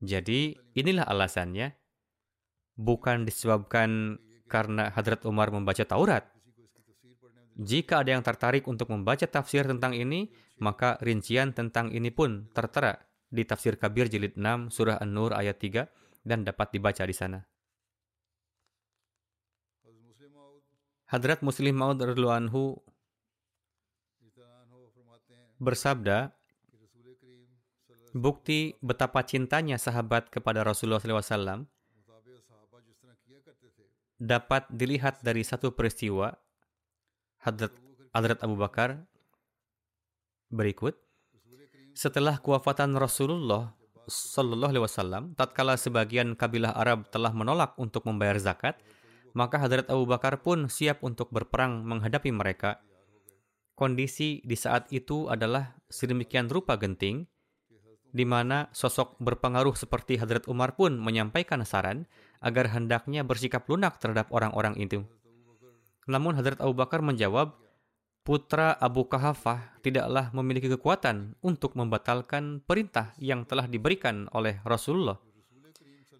Jadi 0.00 0.56
inilah 0.72 1.04
alasannya, 1.04 1.76
bukan 2.76 3.28
disebabkan 3.28 4.16
karena 4.48 4.88
Hadrat 4.90 5.28
Umar 5.28 5.52
membaca 5.52 5.84
Taurat, 5.84 6.24
jika 7.60 8.00
ada 8.00 8.16
yang 8.16 8.24
tertarik 8.24 8.64
untuk 8.64 8.88
membaca 8.88 9.28
tafsir 9.28 9.68
tentang 9.68 9.92
ini, 9.92 10.32
maka 10.64 10.96
rincian 11.04 11.52
tentang 11.52 11.92
ini 11.92 12.08
pun 12.08 12.48
tertera 12.56 12.96
di 13.28 13.44
tafsir 13.44 13.76
Kabir 13.76 14.08
jilid 14.08 14.40
6 14.40 14.72
surah 14.72 14.96
An-Nur 14.96 15.36
ayat 15.36 15.60
3 15.60 15.84
dan 16.24 16.48
dapat 16.48 16.72
dibaca 16.72 17.04
di 17.04 17.12
sana. 17.12 17.44
Hadrat 21.10 21.44
Muslim 21.44 21.76
Maud 21.76 22.00
anhu 22.00 22.80
bersabda, 25.60 26.32
bukti 28.12 28.74
betapa 28.82 29.22
cintanya 29.22 29.78
sahabat 29.78 30.30
kepada 30.30 30.66
Rasulullah 30.66 31.00
SAW 31.00 31.66
dapat 34.20 34.68
dilihat 34.68 35.24
dari 35.24 35.40
satu 35.40 35.72
peristiwa 35.72 36.36
Hadrat, 37.40 37.72
Hadrat 38.12 38.44
Abu 38.44 38.60
Bakar 38.60 39.00
berikut. 40.52 40.92
Setelah 41.96 42.36
kewafatan 42.36 42.92
Rasulullah 43.00 43.72
Sallallahu 44.10 44.74
tatkala 45.38 45.78
sebagian 45.78 46.34
kabilah 46.34 46.74
Arab 46.74 47.06
telah 47.14 47.30
menolak 47.30 47.78
untuk 47.78 48.04
membayar 48.10 48.36
zakat, 48.42 48.76
maka 49.32 49.56
Hadrat 49.56 49.86
Abu 49.86 50.04
Bakar 50.04 50.42
pun 50.42 50.66
siap 50.66 51.00
untuk 51.06 51.30
berperang 51.30 51.86
menghadapi 51.86 52.34
mereka. 52.34 52.82
Kondisi 53.78 54.42
di 54.44 54.58
saat 54.58 54.90
itu 54.92 55.30
adalah 55.30 55.78
sedemikian 55.88 56.50
rupa 56.50 56.76
genting, 56.76 57.24
di 58.10 58.26
mana 58.26 58.66
sosok 58.74 59.18
berpengaruh 59.22 59.74
seperti 59.78 60.18
Hadrat 60.18 60.50
Umar 60.50 60.74
pun 60.74 60.98
menyampaikan 60.98 61.62
saran 61.62 62.10
agar 62.42 62.70
hendaknya 62.74 63.22
bersikap 63.22 63.66
lunak 63.70 63.98
terhadap 64.02 64.30
orang-orang 64.34 64.74
itu. 64.78 65.06
Namun 66.10 66.34
Hadrat 66.34 66.58
Abu 66.58 66.74
Bakar 66.74 67.04
menjawab, 67.06 67.54
putra 68.26 68.74
Abu 68.76 69.06
Kahafah 69.06 69.78
tidaklah 69.80 70.34
memiliki 70.34 70.66
kekuatan 70.66 71.38
untuk 71.40 71.78
membatalkan 71.78 72.62
perintah 72.66 73.14
yang 73.22 73.46
telah 73.46 73.70
diberikan 73.70 74.26
oleh 74.34 74.58
Rasulullah. 74.66 75.18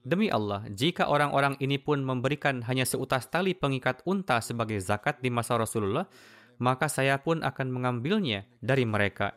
Demi 0.00 0.32
Allah, 0.32 0.64
jika 0.72 1.12
orang-orang 1.12 1.60
ini 1.60 1.76
pun 1.76 2.00
memberikan 2.00 2.64
hanya 2.64 2.88
seutas 2.88 3.28
tali 3.28 3.52
pengikat 3.52 4.00
unta 4.08 4.40
sebagai 4.40 4.80
zakat 4.80 5.20
di 5.20 5.28
masa 5.28 5.60
Rasulullah, 5.60 6.08
maka 6.56 6.88
saya 6.88 7.20
pun 7.20 7.44
akan 7.44 7.68
mengambilnya 7.68 8.48
dari 8.64 8.88
mereka. 8.88 9.36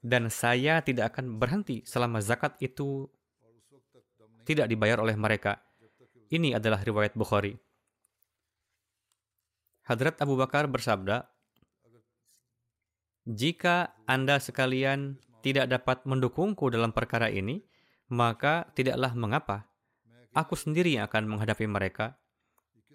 Dan 0.00 0.32
saya 0.32 0.80
tidak 0.80 1.12
akan 1.16 1.36
berhenti 1.36 1.84
selama 1.84 2.24
zakat 2.24 2.56
itu 2.64 3.04
tidak 4.48 4.66
dibayar 4.66 4.98
oleh 5.04 5.12
mereka. 5.14 5.60
Ini 6.32 6.56
adalah 6.56 6.80
riwayat 6.80 7.12
Bukhari. 7.12 7.52
Hadrat 9.84 10.16
Abu 10.22 10.38
Bakar 10.38 10.70
bersabda, 10.70 11.26
"Jika 13.26 13.92
Anda 14.06 14.38
sekalian 14.38 15.18
tidak 15.42 15.66
dapat 15.68 16.06
mendukungku 16.06 16.70
dalam 16.70 16.94
perkara 16.94 17.28
ini, 17.28 17.60
maka 18.08 18.70
tidaklah 18.72 19.12
mengapa. 19.18 19.66
Aku 20.30 20.54
sendiri 20.54 20.94
yang 20.96 21.10
akan 21.10 21.26
menghadapi 21.26 21.66
mereka." 21.66 22.16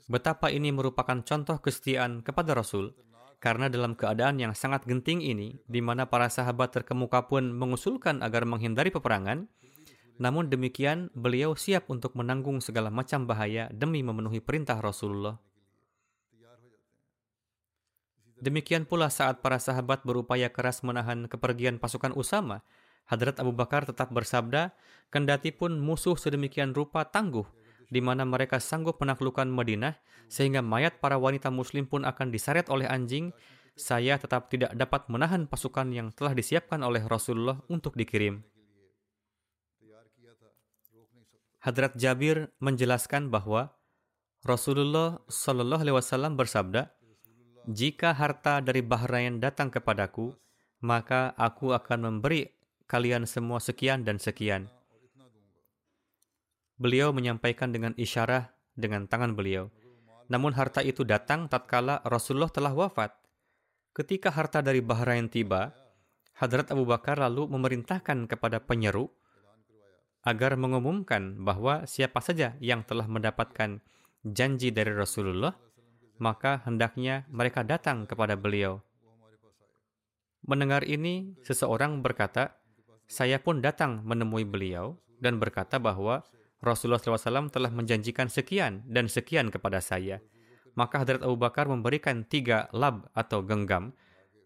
Betapa 0.05 0.53
ini 0.53 0.69
merupakan 0.69 1.17
contoh 1.25 1.57
kesetiaan 1.59 2.21
kepada 2.21 2.53
Rasul, 2.53 2.93
karena 3.43 3.69
dalam 3.69 3.93
keadaan 3.93 4.41
yang 4.41 4.53
sangat 4.57 4.83
genting 4.87 5.21
ini, 5.21 5.61
di 5.69 5.79
mana 5.79 6.07
para 6.09 6.27
sahabat 6.27 6.73
terkemuka 6.73 7.27
pun 7.29 7.53
mengusulkan 7.53 8.23
agar 8.25 8.47
menghindari 8.47 8.89
peperangan, 8.89 9.47
namun 10.15 10.47
demikian 10.47 11.11
beliau 11.11 11.53
siap 11.59 11.91
untuk 11.91 12.15
menanggung 12.15 12.63
segala 12.63 12.87
macam 12.87 13.27
bahaya 13.27 13.67
demi 13.71 13.99
memenuhi 13.99 14.39
perintah 14.39 14.79
Rasulullah. 14.79 15.35
Demikian 18.39 18.83
pula 18.83 19.07
saat 19.07 19.39
para 19.39 19.57
sahabat 19.57 20.03
berupaya 20.03 20.51
keras 20.51 20.83
menahan 20.83 21.25
kepergian 21.31 21.79
pasukan 21.79 22.11
Usama, 22.13 22.61
Hadrat 23.05 23.39
Abu 23.39 23.55
Bakar 23.55 23.85
tetap 23.87 24.11
bersabda, 24.11 24.75
kendati 25.13 25.53
pun 25.53 25.77
musuh 25.79 26.17
sedemikian 26.17 26.73
rupa 26.75 27.05
tangguh, 27.07 27.47
di 27.89 28.01
mana 28.01 28.25
mereka 28.25 28.57
sanggup 28.61 29.01
menaklukkan 29.01 29.49
Madinah, 29.49 29.97
sehingga 30.27 30.65
mayat 30.65 30.97
para 30.99 31.17
wanita 31.17 31.53
muslim 31.53 31.85
pun 31.85 32.03
akan 32.03 32.33
diseret 32.33 32.69
oleh 32.69 32.89
anjing, 32.89 33.33
saya 33.75 34.15
tetap 34.15 34.47
tidak 34.47 34.71
dapat 34.73 35.05
menahan 35.11 35.45
pasukan 35.45 35.91
yang 35.91 36.07
telah 36.15 36.31
disiapkan 36.31 36.79
oleh 36.79 37.03
Rasulullah 37.03 37.59
untuk 37.67 37.99
dikirim. 37.99 38.41
Hadrat 41.59 41.97
Jabir 41.97 42.53
menjelaskan 42.61 43.33
bahwa 43.33 43.73
Rasulullah 44.45 45.17
Shallallahu 45.25 45.81
Alaihi 45.81 45.97
Wasallam 45.97 46.37
bersabda, 46.37 46.93
jika 47.65 48.13
harta 48.13 48.61
dari 48.61 48.85
Bahrain 48.85 49.41
datang 49.41 49.73
kepadaku, 49.73 50.37
maka 50.85 51.33
aku 51.33 51.73
akan 51.73 52.05
memberi 52.05 52.53
kalian 52.85 53.25
semua 53.25 53.57
sekian 53.57 54.05
dan 54.05 54.21
sekian. 54.21 54.69
Beliau 56.75 57.15
menyampaikan 57.15 57.71
dengan 57.71 57.95
isyarat 57.95 58.51
dengan 58.75 59.07
tangan 59.07 59.33
beliau. 59.33 59.71
Namun 60.27 60.51
harta 60.57 60.83
itu 60.83 61.07
datang 61.07 61.47
tatkala 61.47 62.03
Rasulullah 62.03 62.51
telah 62.51 62.73
wafat. 62.75 63.15
Ketika 63.95 64.33
harta 64.33 64.59
dari 64.59 64.83
Bahrain 64.83 65.31
tiba, 65.31 65.71
Hadrat 66.35 66.67
Abu 66.75 66.83
Bakar 66.83 67.15
lalu 67.15 67.47
memerintahkan 67.47 68.27
kepada 68.27 68.59
penyeru 68.59 69.07
agar 70.27 70.59
mengumumkan 70.59 71.39
bahwa 71.39 71.87
siapa 71.87 72.19
saja 72.19 72.59
yang 72.59 72.83
telah 72.83 73.07
mendapatkan 73.07 73.79
janji 74.27 74.75
dari 74.75 74.91
Rasulullah 74.91 75.55
maka 76.17 76.63
hendaknya 76.63 77.27
mereka 77.27 77.63
datang 77.63 78.07
kepada 78.07 78.39
beliau. 78.39 78.79
Mendengar 80.45 80.85
ini, 80.85 81.35
seseorang 81.41 82.05
berkata, 82.05 82.55
saya 83.09 83.41
pun 83.41 83.59
datang 83.59 84.05
menemui 84.05 84.45
beliau 84.45 84.97
dan 85.17 85.41
berkata 85.41 85.81
bahwa 85.81 86.21
Rasulullah 86.63 87.01
SAW 87.01 87.51
telah 87.51 87.71
menjanjikan 87.71 88.31
sekian 88.31 88.83
dan 88.87 89.11
sekian 89.11 89.51
kepada 89.51 89.83
saya. 89.83 90.23
Maka 90.75 91.03
Hadrat 91.03 91.23
Abu 91.23 91.39
Bakar 91.39 91.71
memberikan 91.71 92.27
tiga 92.27 92.67
lab 92.75 93.07
atau 93.15 93.39
genggam 93.47 93.95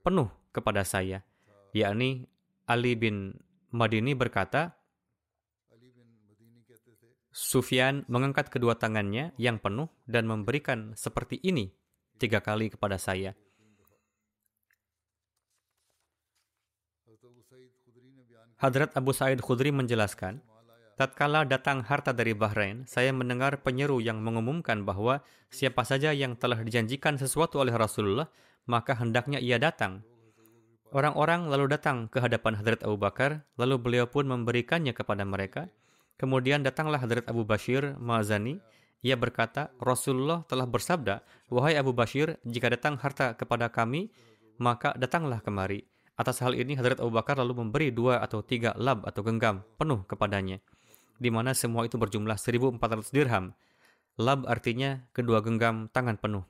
penuh 0.05 0.29
kepada 0.53 0.85
saya, 0.85 1.25
yakni 1.73 2.29
Ali 2.69 2.93
bin 2.93 3.33
Madini 3.73 4.13
berkata, 4.13 4.77
Sufyan 7.29 8.05
mengangkat 8.09 8.49
kedua 8.49 8.77
tangannya 8.77 9.33
yang 9.37 9.61
penuh 9.61 9.89
dan 10.09 10.25
memberikan 10.25 10.97
seperti 10.97 11.37
ini 11.41 11.69
tiga 12.17 12.41
kali 12.41 12.73
kepada 12.73 12.97
saya. 12.97 13.37
Hadrat 18.59 18.91
Abu 18.91 19.15
Sa'id 19.15 19.39
Khudri 19.39 19.71
menjelaskan, 19.71 20.43
tatkala 20.99 21.47
datang 21.47 21.79
harta 21.79 22.11
dari 22.11 22.35
Bahrain, 22.35 22.83
saya 22.83 23.15
mendengar 23.15 23.63
penyeru 23.63 24.03
yang 24.03 24.19
mengumumkan 24.19 24.83
bahwa 24.83 25.23
siapa 25.47 25.87
saja 25.87 26.11
yang 26.11 26.35
telah 26.35 26.59
dijanjikan 26.59 27.15
sesuatu 27.15 27.63
oleh 27.63 27.71
Rasulullah, 27.71 28.27
maka 28.67 28.99
hendaknya 28.99 29.39
ia 29.39 29.55
datang. 29.55 30.03
Orang-orang 30.91 31.47
lalu 31.47 31.71
datang 31.71 32.11
ke 32.11 32.19
hadapan 32.19 32.59
Hadrat 32.59 32.83
Abu 32.83 32.99
Bakar, 32.99 33.47
lalu 33.55 33.79
beliau 33.79 34.11
pun 34.11 34.27
memberikannya 34.27 34.91
kepada 34.91 35.23
mereka. 35.23 35.71
Kemudian 36.19 36.67
datanglah 36.67 36.99
Hadrat 36.99 37.31
Abu 37.31 37.47
Bashir 37.47 37.95
Mazani. 37.95 38.59
Ia 38.99 39.15
berkata, 39.15 39.71
Rasulullah 39.79 40.43
telah 40.51 40.67
bersabda, 40.67 41.23
Wahai 41.47 41.79
Abu 41.79 41.95
Bashir, 41.95 42.35
jika 42.43 42.67
datang 42.67 42.99
harta 42.99 43.39
kepada 43.39 43.71
kami, 43.71 44.11
maka 44.59 44.91
datanglah 44.99 45.39
kemari. 45.39 45.87
Atas 46.19 46.43
hal 46.43 46.51
ini, 46.59 46.75
Hadrat 46.75 46.99
Abu 46.99 47.15
Bakar 47.15 47.39
lalu 47.39 47.63
memberi 47.63 47.95
dua 47.95 48.19
atau 48.19 48.43
tiga 48.43 48.75
lab 48.75 49.07
atau 49.07 49.23
genggam 49.23 49.63
penuh 49.79 50.03
kepadanya, 50.03 50.59
di 51.19 51.29
mana 51.29 51.51
semua 51.51 51.85
itu 51.85 51.99
berjumlah 51.99 52.39
1.400 52.39 52.79
dirham. 53.11 53.51
Lab 54.15 54.47
artinya 54.47 55.03
kedua 55.11 55.43
genggam 55.43 55.91
tangan 55.91 56.15
penuh. 56.15 56.43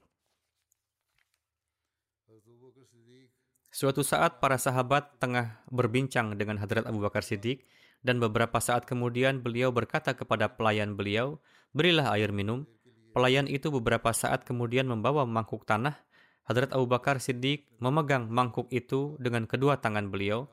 Suatu 3.70 4.02
saat 4.02 4.42
para 4.42 4.58
sahabat 4.58 5.22
tengah 5.22 5.62
berbincang 5.70 6.36
dengan 6.36 6.58
Hadrat 6.58 6.90
Abu 6.90 7.00
Bakar 7.00 7.22
Siddiq 7.22 7.64
dan 8.04 8.20
beberapa 8.20 8.58
saat 8.60 8.84
kemudian 8.84 9.40
beliau 9.40 9.72
berkata 9.72 10.18
kepada 10.18 10.52
pelayan 10.58 11.00
beliau, 11.00 11.40
"Berilah 11.72 12.12
air 12.18 12.34
minum." 12.34 12.66
Pelayan 13.16 13.48
itu 13.48 13.72
beberapa 13.72 14.12
saat 14.12 14.44
kemudian 14.44 14.84
membawa 14.84 15.24
mangkuk 15.24 15.64
tanah. 15.64 15.96
Hadrat 16.50 16.74
Abu 16.74 16.90
Bakar 16.90 17.22
Siddiq 17.22 17.70
memegang 17.78 18.28
mangkuk 18.28 18.68
itu 18.74 19.16
dengan 19.22 19.46
kedua 19.46 19.78
tangan 19.78 20.10
beliau. 20.10 20.50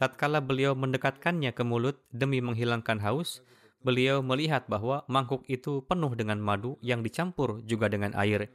Tatkala 0.00 0.44
beliau 0.44 0.76
mendekatkannya 0.76 1.52
ke 1.56 1.62
mulut 1.62 2.00
demi 2.12 2.40
menghilangkan 2.40 3.00
haus, 3.02 3.44
beliau 3.82 4.22
melihat 4.22 4.66
bahwa 4.70 5.02
mangkuk 5.10 5.42
itu 5.50 5.82
penuh 5.86 6.14
dengan 6.14 6.38
madu 6.38 6.78
yang 6.80 7.02
dicampur 7.02 7.60
juga 7.66 7.90
dengan 7.90 8.14
air. 8.14 8.50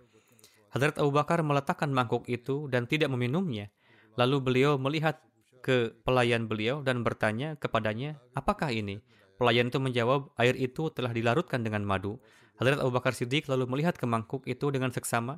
Hadrat 0.71 0.99
Abu 0.99 1.15
Bakar 1.15 1.39
meletakkan 1.43 1.91
mangkuk 1.91 2.27
itu 2.27 2.67
dan 2.67 2.87
tidak 2.87 3.07
meminumnya. 3.11 3.71
Lalu 4.19 4.37
beliau 4.43 4.75
melihat 4.75 5.21
ke 5.63 5.95
pelayan 6.03 6.47
beliau 6.47 6.83
dan 6.83 7.03
bertanya 7.03 7.55
kepadanya, 7.59 8.19
apakah 8.35 8.71
ini? 8.71 9.03
Pelayan 9.37 9.69
itu 9.69 9.77
menjawab, 9.77 10.33
air 10.41 10.57
itu 10.57 10.89
telah 10.89 11.13
dilarutkan 11.13 11.61
dengan 11.61 11.85
madu. 11.85 12.17
Hadrat 12.57 12.81
Abu 12.81 12.89
Bakar 12.89 13.13
Siddiq 13.13 13.45
lalu 13.45 13.69
melihat 13.69 13.93
ke 13.93 14.09
mangkuk 14.09 14.49
itu 14.49 14.73
dengan 14.73 14.89
seksama. 14.89 15.37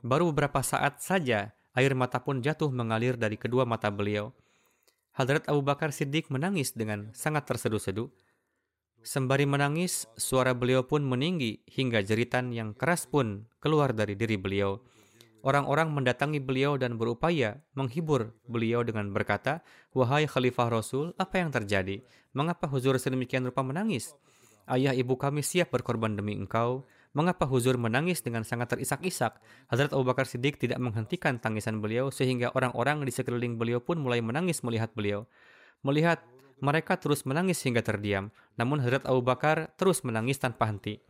Baru 0.00 0.32
beberapa 0.32 0.64
saat 0.64 1.04
saja, 1.04 1.52
air 1.76 1.92
mata 1.92 2.16
pun 2.24 2.40
jatuh 2.40 2.72
mengalir 2.72 3.20
dari 3.20 3.36
kedua 3.36 3.68
mata 3.68 3.92
beliau. 3.92 4.32
Hadrat 5.16 5.48
Abu 5.48 5.64
Bakar 5.64 5.96
Siddiq 5.96 6.28
menangis 6.28 6.76
dengan 6.76 7.08
sangat 7.16 7.48
terseduh-seduh. 7.48 8.12
Sembari 9.00 9.48
menangis, 9.48 10.04
suara 10.20 10.52
beliau 10.52 10.84
pun 10.84 11.00
meninggi 11.00 11.64
hingga 11.72 12.04
jeritan 12.04 12.52
yang 12.52 12.76
keras 12.76 13.08
pun 13.08 13.48
keluar 13.56 13.96
dari 13.96 14.12
diri 14.12 14.36
beliau. 14.36 14.76
Orang-orang 15.40 15.88
mendatangi 15.88 16.36
beliau 16.36 16.76
dan 16.76 17.00
berupaya 17.00 17.64
menghibur 17.72 18.36
beliau 18.44 18.84
dengan 18.84 19.08
berkata, 19.08 19.64
Wahai 19.96 20.28
Khalifah 20.28 20.68
Rasul, 20.68 21.16
apa 21.16 21.40
yang 21.40 21.48
terjadi? 21.48 22.04
Mengapa 22.36 22.68
huzur 22.68 23.00
sedemikian 23.00 23.48
rupa 23.48 23.64
menangis? 23.64 24.12
Ayah 24.68 24.92
ibu 24.92 25.16
kami 25.16 25.40
siap 25.40 25.72
berkorban 25.72 26.12
demi 26.12 26.36
engkau. 26.36 26.84
Mengapa 27.16 27.48
huzur 27.48 27.80
menangis 27.80 28.20
dengan 28.20 28.44
sangat 28.44 28.76
terisak-isak? 28.76 29.40
Hazrat 29.72 29.96
Abu 29.96 30.04
Bakar 30.04 30.28
Siddiq 30.28 30.60
tidak 30.60 30.76
menghentikan 30.76 31.40
tangisan 31.40 31.80
beliau 31.80 32.12
sehingga 32.12 32.52
orang-orang 32.52 33.08
di 33.08 33.12
sekeliling 33.14 33.56
beliau 33.56 33.80
pun 33.80 33.96
mulai 33.96 34.20
menangis 34.20 34.60
melihat 34.60 34.92
beliau. 34.92 35.24
Melihat 35.80 36.20
mereka 36.60 37.00
terus 37.00 37.24
menangis 37.24 37.64
hingga 37.64 37.80
terdiam. 37.80 38.28
Namun 38.60 38.84
Hazrat 38.84 39.08
Abu 39.08 39.24
Bakar 39.24 39.72
terus 39.80 40.04
menangis 40.04 40.36
tanpa 40.36 40.68
henti. 40.68 41.00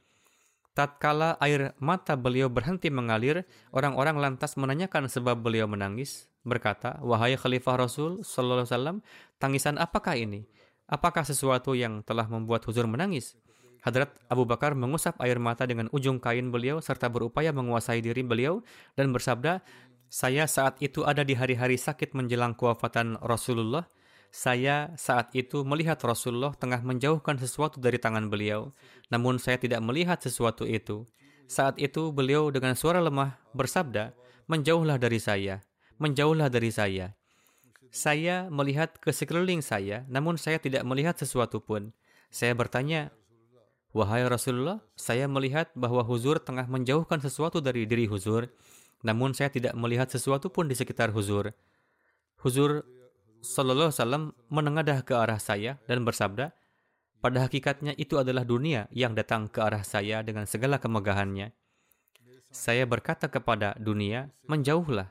Tatkala 0.79 1.43
air 1.43 1.75
mata 1.83 2.15
beliau 2.15 2.47
berhenti 2.47 2.87
mengalir, 2.87 3.43
orang-orang 3.75 4.23
lantas 4.23 4.55
menanyakan 4.55 5.11
sebab 5.11 5.43
beliau 5.43 5.67
menangis. 5.67 6.31
Berkata, 6.47 7.03
Wahai 7.03 7.35
Khalifah 7.35 7.83
Rasul 7.83 8.23
Sallallahu 8.23 8.63
Alaihi 8.63 8.71
Wasallam, 8.71 8.97
tangisan 9.43 9.75
apakah 9.75 10.15
ini? 10.15 10.47
Apakah 10.87 11.27
sesuatu 11.27 11.75
yang 11.75 12.07
telah 12.07 12.31
membuat 12.31 12.63
huzur 12.63 12.87
menangis? 12.87 13.35
Hadrat 13.87 14.11
Abu 14.27 14.43
Bakar 14.43 14.75
mengusap 14.75 15.15
air 15.23 15.39
mata 15.39 15.63
dengan 15.63 15.87
ujung 15.95 16.19
kain 16.19 16.51
beliau 16.51 16.83
serta 16.83 17.07
berupaya 17.07 17.55
menguasai 17.55 18.03
diri 18.03 18.27
beliau 18.27 18.67
dan 18.99 19.15
bersabda, 19.15 19.63
Saya 20.11 20.51
saat 20.51 20.83
itu 20.83 21.07
ada 21.07 21.23
di 21.23 21.39
hari-hari 21.39 21.79
sakit 21.79 22.19
menjelang 22.19 22.59
kewafatan 22.59 23.15
Rasulullah 23.23 23.87
saya 24.37 24.93
saat 25.01 25.33
itu 25.33 25.65
melihat 25.65 25.97
Rasulullah 26.05 26.53
tengah 26.53 26.85
menjauhkan 26.85 27.41
sesuatu 27.41 27.81
dari 27.81 27.97
tangan 27.97 28.29
beliau, 28.29 28.75
namun 29.09 29.41
saya 29.41 29.57
tidak 29.57 29.81
melihat 29.81 30.21
sesuatu 30.21 30.69
itu. 30.69 31.09
Saat 31.49 31.79
itu 31.81 32.13
beliau 32.13 32.53
dengan 32.53 32.77
suara 32.77 32.99
lemah 33.01 33.39
bersabda, 33.57 34.13
"Menjauhlah 34.45 35.01
dari 35.01 35.17
saya, 35.23 35.65
menjauhlah 35.97 36.51
dari 36.51 36.69
saya." 36.69 37.17
Saya 37.89 38.51
melihat 38.53 38.99
ke 39.01 39.09
sekeliling 39.09 39.65
saya, 39.65 40.05
namun 40.11 40.37
saya 40.37 40.61
tidak 40.61 40.85
melihat 40.85 41.17
sesuatu 41.17 41.63
pun. 41.65 41.97
Saya 42.29 42.53
bertanya, 42.53 43.15
"Wahai 43.95 44.27
Rasulullah, 44.27 44.83
saya 44.99 45.29
melihat 45.31 45.71
bahwa 45.77 46.03
Huzur 46.03 46.43
tengah 46.43 46.67
menjauhkan 46.67 47.23
sesuatu 47.23 47.63
dari 47.63 47.87
diri 47.87 48.09
Huzur, 48.11 48.51
namun 49.05 49.35
saya 49.37 49.53
tidak 49.53 49.77
melihat 49.79 50.09
sesuatu 50.11 50.51
pun 50.51 50.67
di 50.67 50.75
sekitar 50.75 51.13
Huzur." 51.13 51.55
Huzur 52.43 52.87
Sallallahu 53.47 53.95
Wasallam 53.95 54.35
menengadah 54.51 55.07
ke 55.07 55.15
arah 55.15 55.39
saya 55.39 55.79
dan 55.87 56.03
bersabda, 56.03 56.51
pada 57.23 57.39
hakikatnya 57.43 57.95
itu 57.97 58.19
adalah 58.21 58.43
dunia 58.43 58.91
yang 58.93 59.17
datang 59.17 59.49
ke 59.51 59.63
arah 59.63 59.83
saya 59.83 60.21
dengan 60.23 60.45
segala 60.45 60.77
kemegahannya. 60.83 61.55
Saya 62.53 62.85
berkata 62.87 63.27
kepada 63.27 63.75
dunia, 63.79 64.31
menjauhlah. 64.47 65.11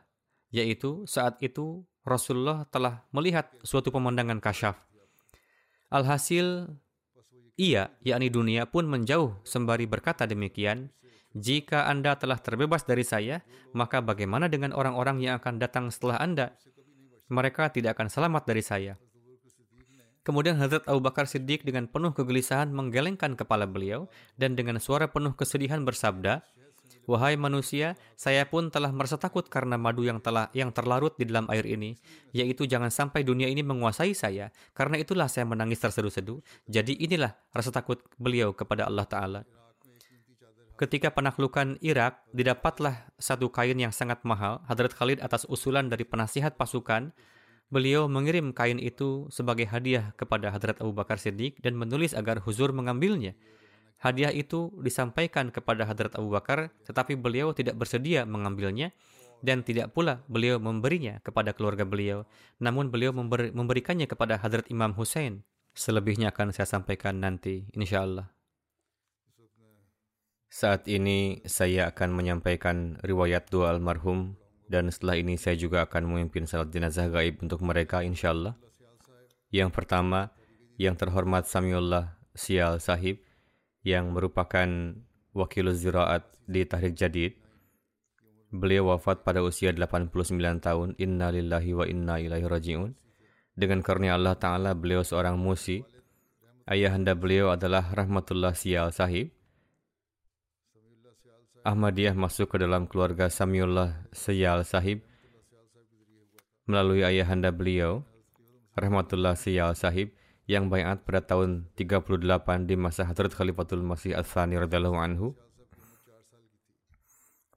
Yaitu 0.53 1.03
saat 1.03 1.41
itu 1.43 1.83
Rasulullah 2.07 2.63
telah 2.69 3.03
melihat 3.11 3.51
suatu 3.65 3.91
pemandangan 3.91 4.39
kasyaf. 4.39 4.77
Alhasil, 5.91 6.69
ia, 7.55 7.91
yakni 8.03 8.31
dunia 8.31 8.67
pun 8.67 8.87
menjauh 8.87 9.39
sembari 9.47 9.87
berkata 9.87 10.27
demikian, 10.27 10.91
jika 11.35 11.91
Anda 11.91 12.15
telah 12.15 12.39
terbebas 12.39 12.87
dari 12.87 13.03
saya, 13.03 13.43
maka 13.75 13.99
bagaimana 13.99 14.47
dengan 14.47 14.71
orang-orang 14.71 15.19
yang 15.19 15.35
akan 15.39 15.59
datang 15.59 15.91
setelah 15.91 16.19
Anda? 16.19 16.55
mereka 17.29 17.73
tidak 17.73 17.97
akan 17.97 18.07
selamat 18.09 18.43
dari 18.45 18.61
saya. 18.61 18.93
Kemudian 20.25 20.57
Hazrat 20.57 20.89
Abu 20.89 21.05
Bakar 21.05 21.29
Siddiq 21.29 21.61
dengan 21.61 21.85
penuh 21.85 22.09
kegelisahan 22.09 22.73
menggelengkan 22.73 23.37
kepala 23.37 23.69
beliau 23.69 24.09
dan 24.41 24.57
dengan 24.57 24.81
suara 24.81 25.05
penuh 25.05 25.37
kesedihan 25.37 25.85
bersabda, 25.85 26.41
Wahai 27.05 27.37
manusia, 27.37 27.93
saya 28.17 28.49
pun 28.49 28.73
telah 28.73 28.89
merasa 28.89 29.21
takut 29.21 29.45
karena 29.45 29.77
madu 29.77 30.01
yang 30.01 30.17
telah 30.17 30.49
yang 30.57 30.73
terlarut 30.73 31.13
di 31.21 31.29
dalam 31.29 31.45
air 31.53 31.65
ini, 31.69 31.93
yaitu 32.33 32.65
jangan 32.65 32.89
sampai 32.89 33.21
dunia 33.21 33.45
ini 33.45 33.61
menguasai 33.61 34.17
saya. 34.17 34.49
Karena 34.73 34.97
itulah 34.97 35.29
saya 35.29 35.45
menangis 35.45 35.77
terseduh-seduh. 35.81 36.41
Jadi 36.65 36.97
inilah 36.97 37.37
rasa 37.53 37.69
takut 37.69 38.01
beliau 38.17 38.57
kepada 38.57 38.89
Allah 38.89 39.05
Taala. 39.05 39.41
Ketika 40.75 41.07
penaklukan 41.07 41.79
Irak, 41.79 42.19
didapatlah 42.35 43.07
satu 43.15 43.47
kain 43.47 43.79
yang 43.79 43.95
sangat 43.95 44.19
mahal. 44.27 44.59
Hadrat 44.67 44.91
Khalid 44.91 45.23
atas 45.23 45.47
usulan 45.47 45.87
dari 45.87 46.03
penasihat 46.03 46.59
pasukan, 46.59 47.15
beliau 47.71 48.11
mengirim 48.11 48.51
kain 48.51 48.75
itu 48.75 49.31
sebagai 49.31 49.71
hadiah 49.71 50.11
kepada 50.19 50.51
Hadrat 50.51 50.83
Abu 50.83 50.91
Bakar 50.91 51.15
Siddiq 51.15 51.63
dan 51.63 51.79
menulis 51.79 52.11
agar 52.11 52.43
Huzur 52.43 52.75
mengambilnya. 52.75 53.39
Hadiah 53.99 54.31
itu 54.31 54.69
disampaikan 54.79 55.49
kepada 55.49 55.87
Hadrat 55.87 56.13
Abu 56.19 56.29
Bakar, 56.29 56.69
tetapi 56.85 57.17
beliau 57.17 57.55
tidak 57.55 57.79
bersedia 57.79 58.27
mengambilnya 58.27 58.91
dan 59.41 59.65
tidak 59.65 59.95
pula 59.95 60.21
beliau 60.29 60.61
memberinya 60.61 61.19
kepada 61.23 61.55
keluarga 61.55 61.87
beliau. 61.87 62.27
Namun 62.61 62.91
beliau 62.93 63.15
memberikannya 63.55 64.05
kepada 64.05 64.37
Hadrat 64.37 64.69
Imam 64.69 64.93
Hussein. 64.93 65.47
Selebihnya 65.75 66.31
akan 66.31 66.55
saya 66.55 66.67
sampaikan 66.69 67.19
nanti, 67.19 67.67
insya 67.75 68.07
Allah. 68.07 68.31
Saat 70.47 70.87
ini 70.87 71.43
saya 71.43 71.91
akan 71.91 72.15
menyampaikan 72.15 72.95
riwayat 73.03 73.51
dua 73.51 73.75
almarhum 73.75 74.39
dan 74.71 74.87
setelah 74.87 75.19
ini 75.19 75.35
saya 75.35 75.59
juga 75.59 75.83
akan 75.83 76.07
memimpin 76.09 76.47
salat 76.47 76.71
jenazah 76.71 77.11
gaib 77.11 77.43
untuk 77.43 77.59
mereka 77.59 78.01
insyaAllah. 78.01 78.55
Yang 79.51 79.71
pertama, 79.75 80.31
yang 80.79 80.95
terhormat 80.95 81.43
Samiullah 81.43 82.15
Sial 82.33 82.79
Sahib 82.79 83.19
yang 83.85 84.11
merupakan 84.11 84.67
wakil 85.37 85.69
ziraat 85.71 86.25
di 86.49 86.65
Tahrik 86.65 86.97
Jadid. 86.97 87.37
Beliau 88.49 88.89
wafat 88.89 89.21
pada 89.21 89.45
usia 89.45 89.69
89 89.69 90.09
tahun. 90.59 90.97
Inna 90.97 91.29
lillahi 91.29 91.71
wa 91.77 91.85
inna 91.85 92.17
ilaihi 92.17 92.49
raji'un. 92.49 92.91
Dengan 93.55 93.79
karunia 93.85 94.17
Allah 94.17 94.35
Ta'ala, 94.35 94.73
beliau 94.73 95.05
seorang 95.05 95.37
musi. 95.37 95.85
Ayahanda 96.65 97.13
beliau 97.13 97.53
adalah 97.53 97.85
Rahmatullah 97.93 98.57
Sial 98.57 98.89
Sahib 98.89 99.35
Ahmadiyah 101.65 102.13
masuk 102.13 102.53
ke 102.53 102.57
dalam 102.61 102.85
keluarga 102.85 103.25
Samiullah 103.25 104.05
Seyal 104.13 104.61
Sahib 104.61 105.01
melalui 106.69 107.01
ayahanda 107.01 107.49
beliau, 107.49 108.05
Rahmatullah 108.77 109.33
Seyal 109.33 109.73
Sahib, 109.73 110.13
yang 110.45 110.69
bayat 110.69 111.01
pada 111.01 111.25
tahun 111.25 111.65
38 111.73 112.69
di 112.69 112.77
masa 112.77 113.01
Hadrat 113.05 113.33
Khalifatul 113.33 113.81
Masih 113.81 114.13
Al-Thani 114.13 114.61
anhu. 114.61 115.33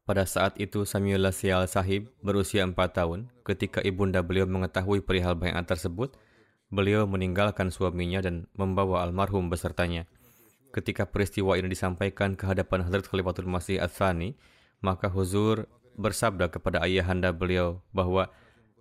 Pada 0.09 0.24
saat 0.24 0.57
itu 0.57 0.89
Samiullah 0.89 1.36
Seyal 1.36 1.68
Sahib 1.68 2.09
berusia 2.24 2.64
4 2.64 2.72
tahun. 2.72 3.28
Ketika 3.45 3.84
ibunda 3.84 4.24
beliau 4.24 4.49
mengetahui 4.49 5.05
perihal 5.05 5.36
bayat 5.36 5.68
tersebut, 5.68 6.16
beliau 6.72 7.05
meninggalkan 7.05 7.68
suaminya 7.68 8.24
dan 8.24 8.49
membawa 8.57 9.05
almarhum 9.05 9.53
besertanya. 9.53 10.09
Ketika 10.72 11.05
peristiwa 11.05 11.61
ini 11.61 11.68
disampaikan 11.68 12.41
ke 12.41 12.49
hadapan 12.49 12.89
Hazrat 12.89 13.05
Khalifatul 13.05 13.53
Masih 13.53 13.84
Al-Thani, 13.84 14.32
maka 14.80 15.12
Huzur 15.12 15.68
bersabda 16.01 16.49
kepada 16.49 16.80
ayahanda 16.89 17.36
beliau 17.36 17.84
bahwa 17.93 18.32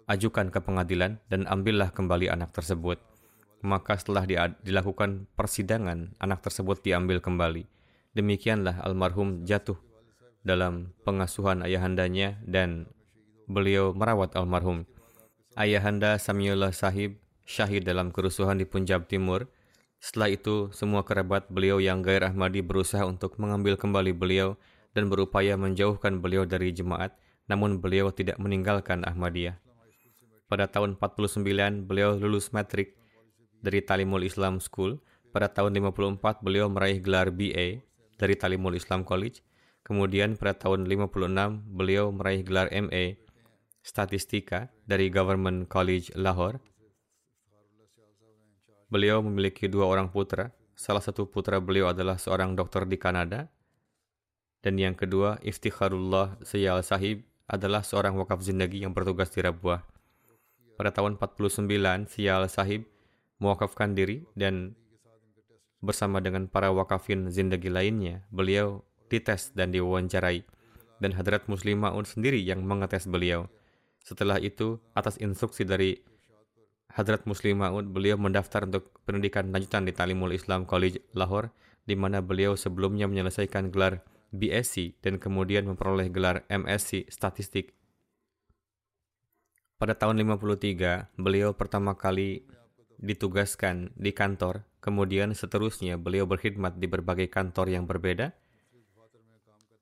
ajukan 0.08 0.48
ke 0.48 0.64
pengadilan 0.64 1.20
dan 1.28 1.44
ambillah 1.44 1.92
kembali 1.92 2.32
anak 2.32 2.56
tersebut. 2.56 3.04
Maka 3.66 3.98
setelah 3.98 4.24
dilakukan 4.62 5.26
persidangan, 5.34 6.14
anak 6.22 6.46
tersebut 6.46 6.82
diambil 6.86 7.18
kembali. 7.18 7.66
Demikianlah 8.14 8.82
almarhum 8.86 9.46
jatuh 9.46 9.78
dalam 10.46 10.94
pengasuhan 11.04 11.66
ayahandanya 11.66 12.38
dan 12.46 12.86
beliau 13.50 13.92
merawat 13.98 14.38
almarhum. 14.38 14.86
Ayahanda 15.58 16.22
Samiullah 16.22 16.70
Sahib 16.70 17.18
syahid 17.48 17.88
dalam 17.88 18.14
kerusuhan 18.14 18.60
di 18.60 18.68
Punjab 18.68 19.10
Timur. 19.10 19.50
Setelah 19.98 20.30
itu, 20.30 20.70
semua 20.76 21.02
kerabat 21.02 21.50
beliau 21.50 21.82
yang 21.82 22.06
gair 22.06 22.22
Ahmadi 22.22 22.62
berusaha 22.62 23.02
untuk 23.08 23.42
mengambil 23.42 23.74
kembali 23.80 24.14
beliau 24.14 24.54
dan 24.94 25.10
berupaya 25.10 25.58
menjauhkan 25.58 26.22
beliau 26.22 26.46
dari 26.46 26.70
jemaat, 26.70 27.18
namun 27.50 27.82
beliau 27.82 28.14
tidak 28.14 28.38
meninggalkan 28.38 29.02
Ahmadiyah. 29.02 29.58
Pada 30.46 30.70
tahun 30.70 30.96
49, 31.02 31.90
beliau 31.90 32.14
lulus 32.16 32.54
matrik 32.54 32.94
dari 33.68 33.84
Talimul 33.84 34.24
Islam 34.24 34.64
School. 34.64 35.04
Pada 35.36 35.52
tahun 35.52 35.76
54, 35.76 36.40
beliau 36.40 36.72
meraih 36.72 37.04
gelar 37.04 37.28
BA 37.36 37.84
dari 38.16 38.36
Talimul 38.40 38.80
Islam 38.80 39.04
College. 39.04 39.44
Kemudian 39.84 40.40
pada 40.40 40.56
tahun 40.56 40.88
56 40.88 41.76
beliau 41.76 42.16
meraih 42.16 42.48
gelar 42.48 42.72
MA 42.72 43.20
Statistika 43.84 44.72
dari 44.88 45.12
Government 45.12 45.68
College 45.68 46.16
Lahore. 46.16 46.64
Beliau 48.88 49.20
memiliki 49.20 49.68
dua 49.68 49.92
orang 49.92 50.08
putra. 50.08 50.56
Salah 50.72 51.04
satu 51.04 51.28
putra 51.28 51.60
beliau 51.60 51.92
adalah 51.92 52.16
seorang 52.16 52.56
dokter 52.56 52.88
di 52.88 52.96
Kanada. 52.96 53.52
Dan 54.64 54.80
yang 54.80 54.96
kedua, 54.96 55.44
Iftikharullah 55.44 56.40
Sayyal 56.44 56.84
Sahib 56.88 57.28
adalah 57.48 57.84
seorang 57.84 58.16
wakaf 58.20 58.44
zindagi 58.44 58.84
yang 58.84 58.92
bertugas 58.92 59.32
di 59.32 59.44
Rabuah. 59.44 59.84
Pada 60.76 60.92
tahun 60.92 61.16
49, 61.16 61.68
Sial 62.12 62.44
Sahib 62.52 62.86
mewakafkan 63.38 63.94
diri 63.94 64.26
dan 64.34 64.74
bersama 65.82 66.18
dengan 66.20 66.50
para 66.50 66.74
wakafin 66.74 67.30
zindagi 67.30 67.70
lainnya, 67.70 68.26
beliau 68.34 68.82
dites 69.08 69.54
dan 69.54 69.72
diwawancarai, 69.72 70.44
dan 70.98 71.12
Hadrat 71.14 71.46
Muslim 71.46 71.86
Ma'un 71.86 72.04
sendiri 72.04 72.42
yang 72.42 72.66
mengetes 72.66 73.06
beliau. 73.06 73.46
Setelah 74.02 74.42
itu, 74.42 74.82
atas 74.98 75.22
instruksi 75.22 75.64
dari 75.64 76.02
Hadrat 76.98 77.30
Muslim 77.30 77.62
Ma'un, 77.62 77.94
beliau 77.94 78.18
mendaftar 78.18 78.66
untuk 78.66 78.90
pendidikan 79.06 79.54
lanjutan 79.54 79.86
di 79.86 79.94
Talimul 79.94 80.34
Islam 80.34 80.66
College 80.66 80.98
Lahore, 81.14 81.54
di 81.86 81.94
mana 81.94 82.20
beliau 82.20 82.58
sebelumnya 82.58 83.06
menyelesaikan 83.08 83.70
gelar 83.70 84.04
BSc 84.34 85.00
dan 85.00 85.22
kemudian 85.22 85.64
memperoleh 85.70 86.12
gelar 86.12 86.44
MSc 86.52 87.08
Statistik. 87.08 87.72
Pada 89.78 89.94
tahun 89.94 90.18
53, 90.26 91.14
beliau 91.22 91.54
pertama 91.54 91.94
kali 91.94 92.44
ditugaskan 92.98 93.94
di 93.94 94.10
kantor, 94.14 94.66
kemudian 94.82 95.38
seterusnya 95.38 96.02
beliau 96.02 96.26
berkhidmat 96.26 96.82
di 96.82 96.90
berbagai 96.90 97.30
kantor 97.30 97.70
yang 97.70 97.86
berbeda. 97.86 98.34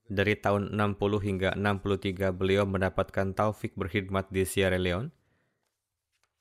Dari 0.05 0.37
tahun 0.37 0.77
60 0.77 1.01
hingga 1.17 1.49
63 1.57 2.29
beliau 2.29 2.69
mendapatkan 2.69 3.33
taufik 3.33 3.73
berkhidmat 3.73 4.29
di 4.29 4.45
Sierra 4.45 4.77
Leone. 4.77 5.09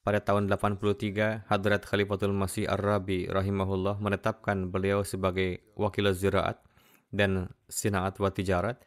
Pada 0.04 0.20
tahun 0.20 0.52
83, 0.52 1.48
Hadrat 1.48 1.88
Khalifatul 1.88 2.36
Masih 2.36 2.68
Ar-Rabi 2.68 3.24
rahimahullah 3.24 3.96
menetapkan 4.04 4.68
beliau 4.68 5.00
sebagai 5.00 5.64
wakil 5.80 6.12
ziraat 6.12 6.60
dan 7.08 7.48
sinaat 7.72 8.20
wa 8.20 8.28
tijarat. 8.28 8.84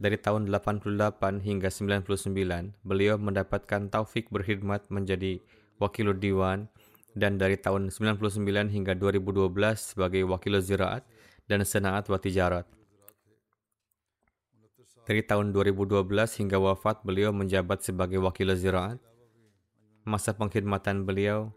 Dari 0.00 0.16
tahun 0.16 0.48
88 0.48 1.44
hingga 1.44 1.68
99, 1.68 2.32
beliau 2.80 3.20
mendapatkan 3.20 3.92
taufik 3.92 4.32
berkhidmat 4.32 4.88
menjadi 4.88 5.44
wakil 5.76 6.16
diwan 6.16 6.72
dan 7.12 7.36
dari 7.36 7.60
tahun 7.60 7.92
99 7.92 8.72
hingga 8.72 8.96
2012 8.96 9.52
sebagai 9.76 10.24
wakil 10.24 10.60
ziraat 10.64 11.04
dan 11.46 11.60
senaat 11.64 12.08
wa 12.08 12.16
tijarat. 12.16 12.64
Dari 15.02 15.22
tahun 15.26 15.50
2012 15.50 16.06
hingga 16.38 16.62
wafat 16.62 17.02
beliau 17.02 17.34
menjabat 17.34 17.82
sebagai 17.82 18.22
wakil 18.22 18.54
ziraat. 18.54 19.02
Masa 20.06 20.34
pengkhidmatan 20.34 21.02
beliau 21.02 21.50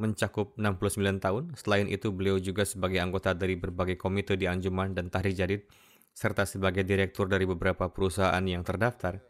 mencakup 0.00 0.54
69 0.58 1.22
tahun. 1.22 1.44
Selain 1.58 1.86
itu, 1.90 2.10
beliau 2.14 2.38
juga 2.38 2.66
sebagai 2.66 2.98
anggota 3.02 3.34
dari 3.34 3.58
berbagai 3.58 3.98
komite 3.98 4.38
di 4.38 4.46
Anjuman 4.50 4.94
dan 4.94 5.10
Tahrir 5.10 5.34
Jadid, 5.34 5.66
serta 6.14 6.42
sebagai 6.46 6.82
direktur 6.82 7.30
dari 7.30 7.46
beberapa 7.46 7.90
perusahaan 7.90 8.42
yang 8.42 8.66
terdaftar. 8.66 9.22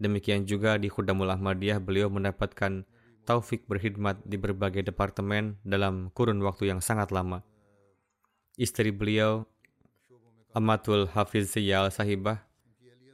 Demikian 0.00 0.48
juga 0.48 0.80
di 0.80 0.88
Khudamul 0.88 1.28
Ahmadiyah, 1.30 1.78
beliau 1.78 2.08
mendapatkan 2.08 2.82
taufik 3.30 3.62
berkhidmat 3.70 4.26
di 4.26 4.34
berbagai 4.34 4.90
departemen 4.90 5.54
dalam 5.62 6.10
kurun 6.10 6.42
waktu 6.42 6.74
yang 6.74 6.82
sangat 6.82 7.14
lama. 7.14 7.46
Istri 8.58 8.90
beliau, 8.90 9.46
Amatul 10.50 11.06
Hafiz 11.14 11.54
Siyal 11.54 11.94
Sahibah, 11.94 12.42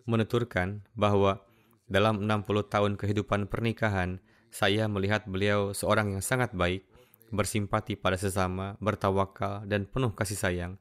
menuturkan 0.09 0.89
bahwa 0.97 1.45
dalam 1.85 2.25
60 2.25 2.49
tahun 2.73 2.93
kehidupan 2.97 3.53
pernikahan, 3.53 4.25
saya 4.49 4.89
melihat 4.89 5.29
beliau 5.29 5.77
seorang 5.77 6.17
yang 6.17 6.25
sangat 6.25 6.57
baik, 6.57 6.89
bersimpati 7.29 8.01
pada 8.01 8.17
sesama, 8.17 8.81
bertawakal, 8.81 9.69
dan 9.69 9.85
penuh 9.85 10.17
kasih 10.17 10.41
sayang. 10.41 10.73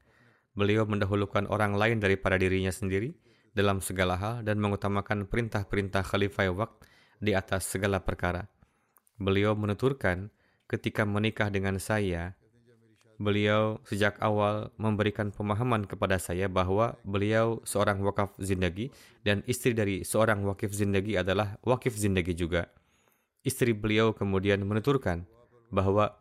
Beliau 0.55 0.87
mendahulukan 0.87 1.43
orang 1.51 1.75
lain 1.75 1.99
daripada 1.99 2.39
dirinya 2.39 2.71
sendiri 2.71 3.11
dalam 3.51 3.83
segala 3.83 4.15
hal 4.15 4.47
dan 4.47 4.63
mengutamakan 4.63 5.27
perintah-perintah 5.27 6.07
Khalifah 6.07 6.55
Waqt 6.55 6.87
di 7.19 7.35
atas 7.35 7.67
segala 7.67 7.99
perkara. 7.99 8.54
Beliau 9.15 9.55
menuturkan, 9.55 10.27
ketika 10.67 11.07
menikah 11.07 11.47
dengan 11.47 11.79
saya, 11.79 12.35
beliau 13.15 13.79
sejak 13.87 14.19
awal 14.19 14.75
memberikan 14.75 15.31
pemahaman 15.31 15.87
kepada 15.87 16.19
saya 16.19 16.51
bahwa 16.51 16.99
beliau 17.07 17.63
seorang 17.63 18.03
wakaf 18.03 18.35
zindagi 18.35 18.91
dan 19.23 19.39
istri 19.47 19.71
dari 19.71 20.03
seorang 20.03 20.43
wakif 20.43 20.75
zindagi 20.75 21.15
adalah 21.15 21.55
wakif 21.63 21.95
zindagi 21.95 22.35
juga. 22.35 22.67
Istri 23.47 23.77
beliau 23.77 24.11
kemudian 24.11 24.59
menuturkan 24.67 25.23
bahwa 25.71 26.19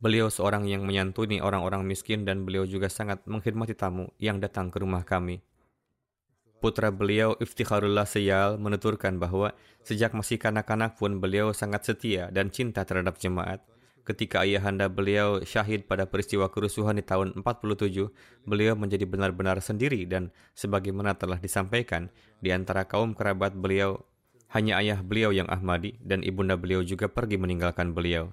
beliau 0.00 0.32
seorang 0.32 0.64
yang 0.64 0.88
menyantuni 0.88 1.44
orang-orang 1.44 1.84
miskin 1.84 2.24
dan 2.24 2.48
beliau 2.48 2.64
juga 2.64 2.88
sangat 2.88 3.20
menghormati 3.28 3.76
tamu 3.76 4.08
yang 4.16 4.40
datang 4.40 4.72
ke 4.72 4.80
rumah 4.80 5.04
kami. 5.04 5.44
Putra 6.64 6.88
beliau 6.88 7.36
Iftikharullah 7.44 8.08
Seyal 8.08 8.56
menuturkan 8.56 9.20
bahwa 9.20 9.52
sejak 9.84 10.16
masih 10.16 10.40
kanak-kanak 10.40 10.96
pun 10.96 11.20
beliau 11.20 11.52
sangat 11.52 11.84
setia 11.92 12.32
dan 12.32 12.48
cinta 12.48 12.88
terhadap 12.88 13.20
jemaat. 13.20 13.60
Ketika 14.00 14.48
ayahanda 14.48 14.88
beliau 14.88 15.44
syahid 15.44 15.84
pada 15.84 16.08
peristiwa 16.08 16.48
kerusuhan 16.48 16.96
di 16.96 17.04
tahun 17.04 17.36
47, 17.36 18.08
beliau 18.48 18.80
menjadi 18.80 19.04
benar-benar 19.04 19.60
sendiri 19.60 20.08
dan 20.08 20.32
sebagaimana 20.56 21.12
telah 21.20 21.36
disampaikan, 21.36 22.08
di 22.40 22.48
antara 22.48 22.88
kaum 22.88 23.12
kerabat 23.12 23.52
beliau, 23.52 24.00
hanya 24.56 24.80
ayah 24.80 25.04
beliau 25.04 25.36
yang 25.36 25.52
Ahmadi 25.52 26.00
dan 26.00 26.24
ibunda 26.24 26.56
beliau 26.56 26.80
juga 26.80 27.12
pergi 27.12 27.36
meninggalkan 27.36 27.92
beliau. 27.92 28.32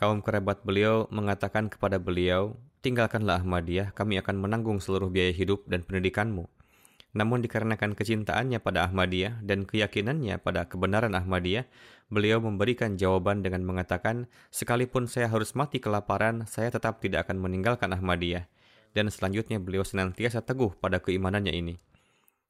Kaum 0.00 0.24
kerabat 0.24 0.64
beliau 0.64 1.04
mengatakan 1.12 1.68
kepada 1.68 2.00
beliau, 2.00 2.56
tinggalkanlah 2.80 3.44
Ahmadiyah, 3.44 3.92
kami 3.92 4.16
akan 4.16 4.40
menanggung 4.40 4.80
seluruh 4.80 5.12
biaya 5.12 5.36
hidup 5.36 5.68
dan 5.68 5.84
pendidikanmu. 5.84 6.48
Namun 7.16 7.40
dikarenakan 7.40 7.96
kecintaannya 7.96 8.60
pada 8.60 8.84
Ahmadiyah 8.84 9.40
dan 9.40 9.64
keyakinannya 9.64 10.36
pada 10.44 10.68
kebenaran 10.68 11.16
Ahmadiyah, 11.16 11.64
beliau 12.12 12.40
memberikan 12.44 13.00
jawaban 13.00 13.40
dengan 13.40 13.64
mengatakan, 13.64 14.28
sekalipun 14.52 15.08
saya 15.08 15.32
harus 15.32 15.56
mati 15.56 15.80
kelaparan, 15.80 16.44
saya 16.44 16.68
tetap 16.68 17.00
tidak 17.00 17.28
akan 17.28 17.40
meninggalkan 17.40 17.96
Ahmadiyah. 17.96 18.44
Dan 18.92 19.08
selanjutnya 19.08 19.56
beliau 19.60 19.84
senantiasa 19.84 20.44
teguh 20.44 20.76
pada 20.76 21.00
keimanannya 21.00 21.52
ini. 21.52 21.74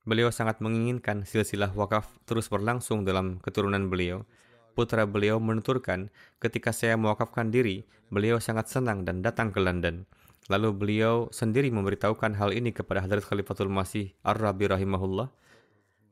Beliau 0.09 0.33
sangat 0.33 0.65
menginginkan 0.65 1.29
silsilah 1.29 1.75
wakaf 1.77 2.09
terus 2.25 2.49
berlangsung 2.49 3.05
dalam 3.05 3.43
keturunan 3.45 3.93
beliau. 3.93 4.25
Putra 4.73 5.05
beliau 5.05 5.43
menuturkan, 5.43 6.09
ketika 6.39 6.71
saya 6.71 6.95
mewakafkan 6.95 7.51
diri, 7.51 7.85
beliau 8.09 8.39
sangat 8.39 8.71
senang 8.71 9.03
dan 9.03 9.21
datang 9.21 9.51
ke 9.51 9.59
London. 9.59 10.07
Lalu 10.49 10.69
beliau 10.73 11.29
sendiri 11.29 11.69
memberitahukan 11.69 12.33
hal 12.41 12.57
ini 12.57 12.73
kepada 12.73 13.05
Hadrat 13.05 13.25
Khalifatul 13.29 13.69
Masih 13.69 14.17
Ar-Rabi 14.25 14.73
rahimahullah. 14.73 15.29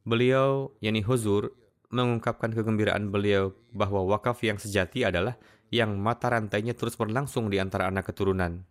Beliau, 0.05 0.77
yakni 0.85 1.01
Huzur, 1.01 1.57
mengungkapkan 1.89 2.53
kegembiraan 2.53 3.09
beliau 3.09 3.57
bahwa 3.73 4.05
wakaf 4.05 4.45
yang 4.45 4.61
sejati 4.61 5.09
adalah 5.09 5.41
yang 5.73 5.97
mata 5.97 6.31
rantainya 6.31 6.77
terus 6.77 6.95
berlangsung 6.95 7.49
di 7.49 7.57
antara 7.57 7.89
anak 7.89 8.13
keturunan. 8.13 8.69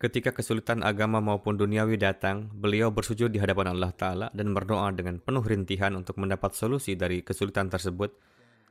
Ketika 0.00 0.32
kesulitan 0.32 0.80
agama 0.80 1.20
maupun 1.20 1.60
duniawi 1.60 2.00
datang, 2.00 2.48
beliau 2.56 2.88
bersujud 2.88 3.28
di 3.28 3.36
hadapan 3.36 3.76
Allah 3.76 3.92
Ta'ala 3.92 4.26
dan 4.32 4.56
berdoa 4.56 4.88
dengan 4.96 5.20
penuh 5.20 5.44
rintihan 5.44 5.92
untuk 5.92 6.16
mendapat 6.16 6.56
solusi 6.56 6.96
dari 6.96 7.20
kesulitan 7.20 7.68
tersebut 7.68 8.08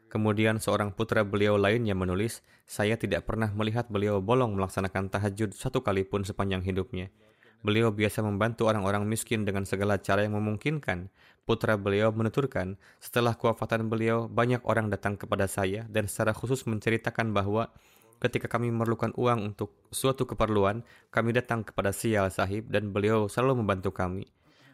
Kemudian 0.10 0.58
seorang 0.58 0.90
putra 0.90 1.22
beliau 1.22 1.54
lainnya 1.62 1.94
menulis, 1.94 2.42
saya 2.66 2.98
tidak 2.98 3.30
pernah 3.30 3.54
melihat 3.54 3.86
beliau 3.94 4.18
bolong 4.26 4.58
melaksanakan 4.58 5.14
tahajud 5.14 5.54
satu 5.54 5.86
kali 5.86 6.02
pun 6.02 6.26
sepanjang 6.26 6.66
hidupnya. 6.66 7.14
Beliau 7.62 7.94
biasa 7.94 8.26
membantu 8.26 8.66
orang-orang 8.66 9.06
miskin 9.06 9.46
dengan 9.46 9.70
segala 9.70 10.02
cara 10.02 10.26
yang 10.26 10.34
memungkinkan. 10.34 11.14
Putra 11.46 11.78
beliau 11.78 12.10
menuturkan, 12.10 12.82
setelah 12.98 13.38
kewafatan 13.38 13.86
beliau, 13.86 14.26
banyak 14.26 14.66
orang 14.66 14.90
datang 14.90 15.14
kepada 15.14 15.46
saya 15.46 15.86
dan 15.92 16.10
secara 16.10 16.34
khusus 16.34 16.66
menceritakan 16.66 17.30
bahwa 17.30 17.70
ketika 18.18 18.50
kami 18.50 18.74
memerlukan 18.74 19.14
uang 19.14 19.54
untuk 19.54 19.76
suatu 19.94 20.26
keperluan, 20.26 20.82
kami 21.14 21.38
datang 21.38 21.62
kepada 21.62 21.94
Sial 21.94 22.34
Sahib 22.34 22.74
dan 22.74 22.90
beliau 22.90 23.30
selalu 23.30 23.62
membantu 23.62 23.94
kami. 23.94 24.26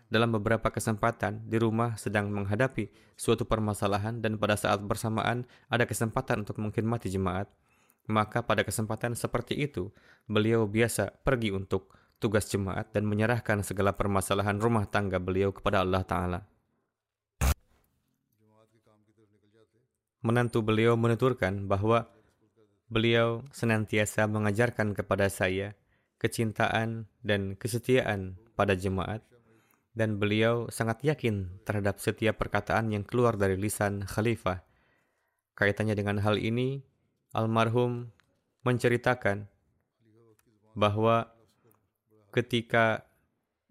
Dalam 0.06 0.30
beberapa 0.38 0.70
kesempatan, 0.70 1.50
di 1.50 1.58
rumah 1.58 1.98
sedang 1.98 2.30
menghadapi 2.30 2.90
suatu 3.18 3.44
permasalahan 3.50 4.22
dan 4.22 4.38
pada 4.38 4.54
saat 4.54 4.80
bersamaan 4.86 5.50
ada 5.66 5.90
kesempatan 5.90 6.46
untuk 6.46 6.62
mengkhidmati 6.62 7.10
jemaat, 7.10 7.50
maka 8.06 8.46
pada 8.46 8.62
kesempatan 8.62 9.18
seperti 9.18 9.58
itu, 9.66 9.90
beliau 10.30 10.70
biasa 10.70 11.10
pergi 11.26 11.50
untuk 11.50 11.90
tugas 12.22 12.46
jemaat 12.48 12.94
dan 12.94 13.10
menyerahkan 13.10 13.66
segala 13.66 13.98
permasalahan 13.98 14.62
rumah 14.62 14.86
tangga 14.86 15.18
beliau 15.18 15.50
kepada 15.50 15.82
Allah 15.82 16.06
Ta'ala. 16.06 16.40
Menantu 20.26 20.66
beliau 20.66 20.98
menuturkan 20.98 21.70
bahwa 21.70 22.10
Beliau 22.86 23.42
senantiasa 23.50 24.30
mengajarkan 24.30 24.94
kepada 24.94 25.26
saya 25.26 25.74
kecintaan 26.22 27.10
dan 27.26 27.58
kesetiaan 27.58 28.38
pada 28.54 28.78
jemaat, 28.78 29.26
dan 29.96 30.20
beliau 30.20 30.68
sangat 30.68 31.02
yakin 31.08 31.64
terhadap 31.64 32.04
setiap 32.04 32.36
perkataan 32.36 32.92
yang 32.92 33.08
keluar 33.08 33.40
dari 33.40 33.56
lisan 33.56 34.04
khalifah. 34.04 34.62
Kaitannya 35.56 35.96
dengan 35.96 36.20
hal 36.20 36.36
ini, 36.36 36.84
almarhum 37.32 38.12
menceritakan 38.68 39.48
bahwa 40.76 41.32
ketika 42.36 43.08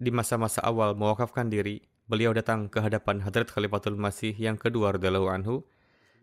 di 0.00 0.08
masa-masa 0.08 0.64
awal 0.64 0.96
mewakafkan 0.96 1.52
diri, 1.52 1.84
beliau 2.08 2.32
datang 2.32 2.72
ke 2.72 2.80
hadapan 2.80 3.20
Hadrat 3.20 3.52
Khalifatul 3.52 4.00
Masih 4.00 4.32
yang 4.40 4.56
kedua 4.56 4.96
radhiyallahu 4.96 5.28
anhu. 5.28 5.68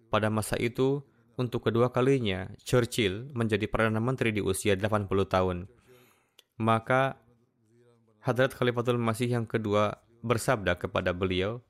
Pada 0.10 0.34
masa 0.34 0.58
itu, 0.58 1.06
untuk 1.38 1.70
kedua 1.70 1.94
kalinya, 1.94 2.50
Churchill 2.60 3.32
menjadi 3.32 3.70
Perdana 3.70 4.02
Menteri 4.02 4.36
di 4.36 4.42
usia 4.44 4.76
80 4.76 5.08
tahun. 5.30 5.58
Maka 6.60 7.22
Hadrat 8.22 8.54
Khalifatul 8.54 9.02
Masih 9.02 9.34
yang 9.34 9.50
kedua 9.50 9.98
bersabda 10.22 10.78
kepada 10.78 11.10
beliau, 11.10 11.66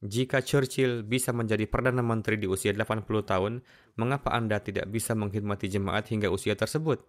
jika 0.00 0.40
Churchill 0.40 1.04
bisa 1.04 1.36
menjadi 1.36 1.68
Perdana 1.68 2.00
Menteri 2.00 2.40
di 2.40 2.48
usia 2.48 2.72
80 2.72 3.04
tahun, 3.22 3.60
mengapa 4.00 4.32
Anda 4.32 4.58
tidak 4.58 4.88
bisa 4.88 5.12
mengkhidmati 5.12 5.68
jemaat 5.68 6.08
hingga 6.08 6.32
usia 6.32 6.56
tersebut? 6.56 7.04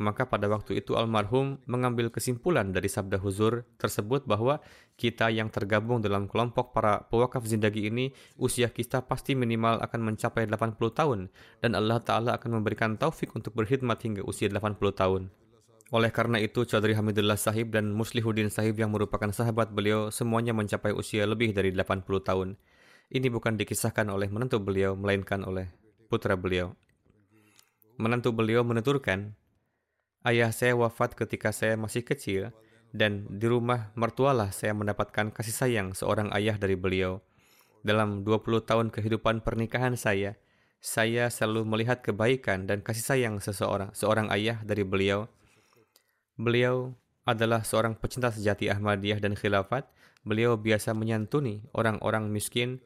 Maka 0.00 0.24
pada 0.24 0.48
waktu 0.48 0.80
itu 0.80 0.96
almarhum 0.96 1.60
mengambil 1.68 2.08
kesimpulan 2.08 2.72
dari 2.72 2.88
sabda 2.88 3.20
huzur 3.20 3.68
tersebut 3.76 4.24
bahwa 4.24 4.64
kita 4.96 5.28
yang 5.28 5.52
tergabung 5.52 6.00
dalam 6.00 6.30
kelompok 6.30 6.72
para 6.72 7.04
pewakaf 7.12 7.44
zindagi 7.44 7.92
ini, 7.92 8.16
usia 8.40 8.72
kita 8.72 9.04
pasti 9.04 9.36
minimal 9.36 9.84
akan 9.84 10.14
mencapai 10.14 10.48
80 10.48 10.80
tahun 10.96 11.20
dan 11.60 11.76
Allah 11.76 12.00
Ta'ala 12.00 12.40
akan 12.40 12.62
memberikan 12.62 12.96
taufik 12.96 13.36
untuk 13.36 13.52
berkhidmat 13.52 14.00
hingga 14.00 14.22
usia 14.24 14.48
80 14.48 14.80
tahun. 14.96 15.28
Oleh 15.88 16.12
karena 16.12 16.36
itu, 16.36 16.68
Chaudhry 16.68 16.92
Hamidullah 16.92 17.40
Sahib 17.40 17.72
dan 17.72 17.96
Muslihuddin 17.96 18.52
Sahib 18.52 18.76
yang 18.76 18.92
merupakan 18.92 19.32
sahabat 19.32 19.72
beliau 19.72 20.12
semuanya 20.12 20.52
mencapai 20.52 20.92
usia 20.92 21.24
lebih 21.24 21.56
dari 21.56 21.72
80 21.72 22.04
tahun. 22.20 22.60
Ini 23.08 23.32
bukan 23.32 23.56
dikisahkan 23.56 24.04
oleh 24.12 24.28
menantu 24.28 24.60
beliau, 24.60 24.92
melainkan 24.92 25.40
oleh 25.48 25.72
putra 26.12 26.36
beliau. 26.36 26.76
Menantu 27.96 28.36
beliau 28.36 28.60
menuturkan, 28.68 29.32
Ayah 30.26 30.52
saya 30.52 30.74
wafat 30.76 31.16
ketika 31.16 31.54
saya 31.56 31.78
masih 31.80 32.04
kecil, 32.04 32.52
dan 32.92 33.24
di 33.30 33.48
rumah 33.48 33.94
mertualah 33.96 34.52
saya 34.52 34.76
mendapatkan 34.76 35.32
kasih 35.32 35.54
sayang 35.54 35.88
seorang 35.96 36.28
ayah 36.36 36.60
dari 36.60 36.76
beliau. 36.76 37.24
Dalam 37.80 38.26
20 38.26 38.66
tahun 38.66 38.92
kehidupan 38.92 39.40
pernikahan 39.40 39.94
saya, 39.94 40.36
saya 40.84 41.30
selalu 41.32 41.64
melihat 41.64 42.04
kebaikan 42.04 42.66
dan 42.66 42.84
kasih 42.84 43.04
sayang 43.08 43.40
seseorang, 43.40 43.94
seorang 43.96 44.28
ayah 44.34 44.60
dari 44.66 44.82
beliau. 44.82 45.30
Beliau 46.38 46.94
adalah 47.26 47.66
seorang 47.66 47.98
pecinta 47.98 48.30
sejati 48.30 48.70
Ahmadiyah 48.70 49.18
dan 49.18 49.34
khilafat. 49.34 49.90
Beliau 50.22 50.54
biasa 50.54 50.94
menyantuni 50.94 51.66
orang-orang 51.74 52.30
miskin, 52.30 52.78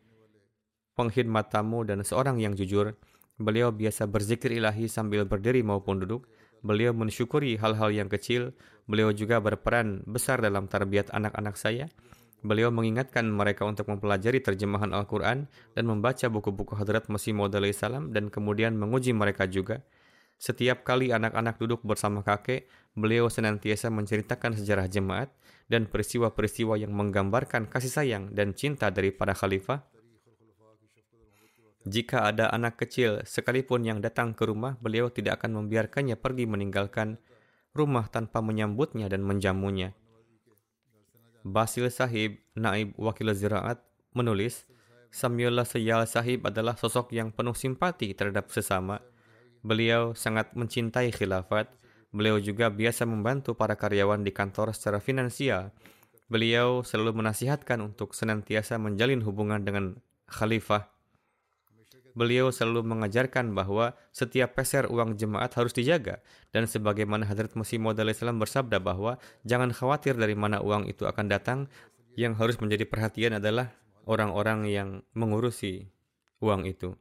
pengkhidmat 0.96 1.52
tamu, 1.52 1.84
dan 1.84 2.00
seorang 2.00 2.40
yang 2.40 2.56
jujur. 2.56 2.96
Beliau 3.36 3.68
biasa 3.68 4.08
berzikir 4.08 4.56
ilahi 4.56 4.88
sambil 4.88 5.28
berdiri 5.28 5.60
maupun 5.60 6.00
duduk. 6.00 6.24
Beliau 6.64 6.96
mensyukuri 6.96 7.60
hal-hal 7.60 7.92
yang 7.92 8.08
kecil. 8.08 8.56
Beliau 8.88 9.12
juga 9.12 9.36
berperan 9.44 10.00
besar 10.08 10.40
dalam 10.40 10.64
tarbiyat 10.64 11.12
anak-anak 11.12 11.60
saya. 11.60 11.92
Beliau 12.42 12.74
mengingatkan 12.74 13.28
mereka 13.28 13.68
untuk 13.68 13.86
mempelajari 13.86 14.42
terjemahan 14.42 14.90
Al-Quran 14.90 15.46
dan 15.78 15.84
membaca 15.86 16.26
buku-buku 16.26 16.74
Hadrat 16.74 17.06
Masih 17.06 17.36
Maud 17.36 17.54
salam 17.70 18.10
dan 18.10 18.32
kemudian 18.32 18.74
menguji 18.74 19.14
mereka 19.14 19.44
juga. 19.46 19.84
Setiap 20.42 20.82
kali 20.82 21.14
anak-anak 21.14 21.62
duduk 21.62 21.86
bersama 21.86 22.26
kakek, 22.26 22.66
beliau 22.98 23.30
senantiasa 23.30 23.94
menceritakan 23.94 24.58
sejarah 24.58 24.90
jemaat 24.90 25.30
dan 25.70 25.86
peristiwa-peristiwa 25.86 26.74
yang 26.82 26.90
menggambarkan 26.90 27.70
kasih 27.70 27.94
sayang 27.94 28.34
dan 28.34 28.50
cinta 28.50 28.90
dari 28.90 29.14
para 29.14 29.38
khalifah 29.38 29.86
jika 31.82 32.30
ada 32.30 32.46
anak 32.54 32.78
kecil 32.78 33.26
sekalipun 33.26 33.82
yang 33.82 33.98
datang 33.98 34.38
ke 34.38 34.46
rumah, 34.46 34.78
beliau 34.78 35.10
tidak 35.10 35.42
akan 35.42 35.62
membiarkannya 35.66 36.14
pergi 36.14 36.46
meninggalkan 36.46 37.18
rumah 37.74 38.06
tanpa 38.06 38.38
menyambutnya 38.38 39.10
dan 39.10 39.26
menjamunya. 39.26 39.90
Basil 41.42 41.90
Sahib, 41.90 42.38
naib 42.54 42.94
wakil 42.94 43.34
ziraat, 43.34 43.82
menulis, 44.14 44.62
Samuel 45.10 45.58
Seyal 45.66 46.06
Sahib 46.06 46.46
adalah 46.46 46.78
sosok 46.78 47.10
yang 47.10 47.34
penuh 47.34 47.58
simpati 47.58 48.14
terhadap 48.14 48.46
sesama. 48.54 49.02
Beliau 49.62 50.12
sangat 50.18 50.52
mencintai 50.58 51.14
khilafat. 51.14 51.70
Beliau 52.12 52.36
juga 52.42 52.68
biasa 52.68 53.08
membantu 53.08 53.56
para 53.56 53.78
karyawan 53.78 54.20
di 54.20 54.34
kantor 54.34 54.76
secara 54.76 55.00
finansial. 55.00 55.72
Beliau 56.28 56.84
selalu 56.84 57.24
menasihatkan 57.24 57.80
untuk 57.80 58.12
senantiasa 58.12 58.76
menjalin 58.76 59.24
hubungan 59.24 59.64
dengan 59.64 59.96
khalifah 60.28 60.92
beliau 62.12 62.52
selalu 62.52 62.84
mengajarkan 62.84 63.56
bahwa 63.56 63.96
setiap 64.12 64.56
peser 64.56 64.88
uang 64.88 65.16
jemaat 65.16 65.52
harus 65.56 65.72
dijaga 65.72 66.20
dan 66.52 66.68
sebagaimana 66.68 67.24
Hadrat 67.24 67.56
Masih 67.56 67.80
Maud 67.80 67.98
Islam 67.98 68.38
bersabda 68.40 68.78
bahwa 68.78 69.16
jangan 69.44 69.72
khawatir 69.72 70.16
dari 70.16 70.36
mana 70.36 70.60
uang 70.60 70.88
itu 70.88 71.08
akan 71.08 71.26
datang 71.28 71.58
yang 72.16 72.36
harus 72.36 72.60
menjadi 72.60 72.84
perhatian 72.84 73.40
adalah 73.40 73.72
orang-orang 74.04 74.68
yang 74.68 74.88
mengurusi 75.16 75.88
uang 76.44 76.68
itu. 76.68 76.92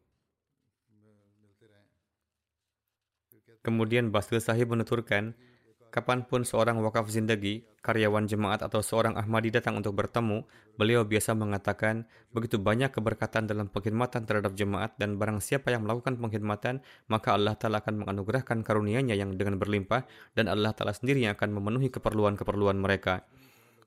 Kemudian 3.61 4.09
Basil 4.09 4.41
Sahib 4.41 4.73
menuturkan, 4.73 5.37
Kapan 5.91 6.23
pun 6.23 6.47
seorang 6.47 6.79
wakaf 6.79 7.11
zindagi, 7.11 7.67
karyawan 7.83 8.23
jemaat 8.23 8.63
atau 8.63 8.79
seorang 8.79 9.19
Ahmadi 9.19 9.51
datang 9.51 9.75
untuk 9.75 9.91
bertemu, 9.99 10.47
beliau 10.79 11.03
biasa 11.03 11.35
mengatakan, 11.35 12.07
begitu 12.31 12.55
banyak 12.55 12.95
keberkatan 12.95 13.43
dalam 13.43 13.67
pengkhidmatan 13.67 14.23
terhadap 14.23 14.55
jemaat 14.55 14.95
dan 14.95 15.19
barang 15.19 15.43
siapa 15.43 15.67
yang 15.67 15.83
melakukan 15.83 16.15
pengkhidmatan, 16.15 16.79
maka 17.11 17.35
Allah 17.35 17.59
Ta'ala 17.59 17.83
akan 17.83 18.07
menganugerahkan 18.07 18.63
karunia-Nya 18.63 19.19
yang 19.19 19.35
dengan 19.35 19.59
berlimpah 19.59 20.07
dan 20.31 20.47
Allah 20.47 20.71
Ta'ala 20.71 20.95
sendiri 20.95 21.27
yang 21.27 21.35
akan 21.35 21.59
memenuhi 21.59 21.91
keperluan-keperluan 21.91 22.79
mereka. 22.79 23.27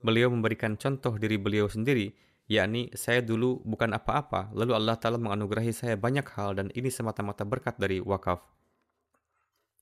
Beliau 0.05 0.29
memberikan 0.29 0.77
contoh 0.77 1.17
diri 1.17 1.41
beliau 1.41 1.73
sendiri, 1.73 2.13
yakni 2.53 2.93
saya 2.93 3.25
dulu 3.25 3.65
bukan 3.65 3.97
apa-apa, 3.97 4.53
lalu 4.53 4.77
Allah 4.77 5.01
Ta'ala 5.01 5.17
menganugerahi 5.17 5.73
saya 5.73 5.97
banyak 5.97 6.29
hal 6.37 6.53
dan 6.53 6.69
ini 6.77 6.93
semata-mata 6.93 7.49
berkat 7.49 7.81
dari 7.81 8.05
wakaf. 8.05 8.45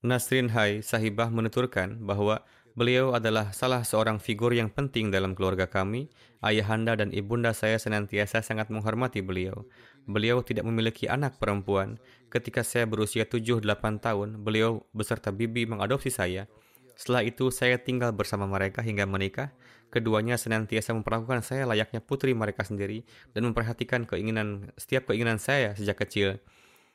Nasrin 0.02 0.50
Hai 0.50 0.82
Sahibah 0.82 1.30
menuturkan 1.30 1.94
bahwa 2.02 2.42
beliau 2.74 3.14
adalah 3.14 3.54
salah 3.54 3.86
seorang 3.86 4.18
figur 4.18 4.50
yang 4.50 4.66
penting 4.66 5.14
dalam 5.14 5.38
keluarga 5.38 5.70
kami. 5.70 6.10
Ayahanda 6.42 6.98
dan 6.98 7.14
ibunda 7.14 7.54
saya 7.54 7.78
senantiasa 7.78 8.42
sangat 8.42 8.66
menghormati 8.66 9.22
beliau. 9.22 9.62
Beliau 10.10 10.42
tidak 10.42 10.66
memiliki 10.66 11.06
anak 11.06 11.38
perempuan. 11.38 12.02
Ketika 12.34 12.66
saya 12.66 12.82
berusia 12.82 13.30
7-8 13.30 13.62
tahun, 14.02 14.42
beliau 14.42 14.82
beserta 14.90 15.30
bibi 15.30 15.70
mengadopsi 15.70 16.10
saya. 16.10 16.50
Setelah 16.98 17.22
itu, 17.22 17.54
saya 17.54 17.78
tinggal 17.78 18.10
bersama 18.10 18.50
mereka 18.50 18.82
hingga 18.82 19.06
menikah. 19.06 19.54
Keduanya 19.94 20.34
senantiasa 20.34 20.98
memperlakukan 20.98 21.46
saya 21.46 21.62
layaknya 21.62 22.02
putri 22.02 22.34
mereka 22.34 22.66
sendiri 22.66 23.06
dan 23.38 23.46
memperhatikan 23.46 24.02
keinginan 24.02 24.74
setiap 24.74 25.14
keinginan 25.14 25.38
saya 25.38 25.78
sejak 25.78 26.02
kecil. 26.02 26.42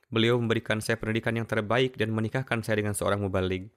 Beliau 0.07 0.39
memberikan 0.39 0.79
saya 0.79 0.95
pendidikan 0.95 1.35
yang 1.35 1.43
terbaik 1.43 1.99
dan 1.99 2.15
menikahkan 2.15 2.63
saya 2.63 2.79
dengan 2.79 2.95
seorang 2.95 3.19
mubalik. 3.19 3.67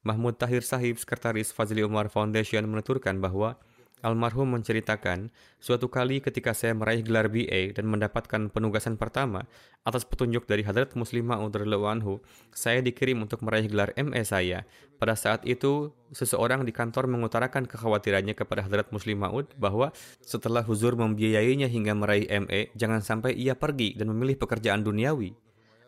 Mahmud 0.00 0.40
Tahir 0.40 0.64
Sahib, 0.64 0.96
Sekretaris 0.96 1.52
Fazli 1.52 1.84
Umar 1.84 2.08
Foundation 2.08 2.64
menuturkan 2.64 3.20
bahwa 3.20 3.60
almarhum 4.00 4.56
menceritakan, 4.56 5.28
suatu 5.60 5.92
kali 5.92 6.24
ketika 6.24 6.56
saya 6.56 6.72
meraih 6.72 7.04
gelar 7.04 7.28
BA 7.28 7.76
dan 7.76 7.92
mendapatkan 7.92 8.48
penugasan 8.48 8.96
pertama 8.96 9.44
atas 9.84 10.08
petunjuk 10.08 10.48
dari 10.48 10.64
Hadrat 10.64 10.96
Muslim 10.96 11.28
Ma'ud 11.28 11.52
anhu, 11.84 12.24
saya 12.56 12.80
dikirim 12.80 13.20
untuk 13.20 13.44
meraih 13.44 13.68
gelar 13.68 13.92
MA 14.00 14.24
saya. 14.24 14.64
Pada 14.96 15.12
saat 15.12 15.44
itu, 15.44 15.92
seseorang 16.08 16.64
di 16.64 16.72
kantor 16.72 17.04
mengutarakan 17.04 17.68
kekhawatirannya 17.68 18.32
kepada 18.32 18.64
Hadrat 18.64 18.88
Muslim 18.96 19.20
Ma'ud 19.20 19.52
bahwa 19.60 19.92
setelah 20.24 20.64
huzur 20.64 20.96
membiayainya 20.96 21.68
hingga 21.68 21.92
meraih 21.92 22.24
MA, 22.32 22.72
jangan 22.72 23.04
sampai 23.04 23.36
ia 23.36 23.52
pergi 23.52 23.92
dan 23.92 24.08
memilih 24.08 24.40
pekerjaan 24.40 24.80
duniawi. 24.80 25.36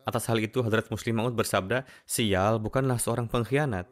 Atas 0.09 0.25
hal 0.33 0.41
itu, 0.41 0.65
Hadrat 0.65 0.89
Muslim 0.89 1.21
Maud 1.21 1.37
bersabda, 1.37 1.85
Sial 2.09 2.57
bukanlah 2.57 2.97
seorang 2.97 3.29
pengkhianat. 3.29 3.85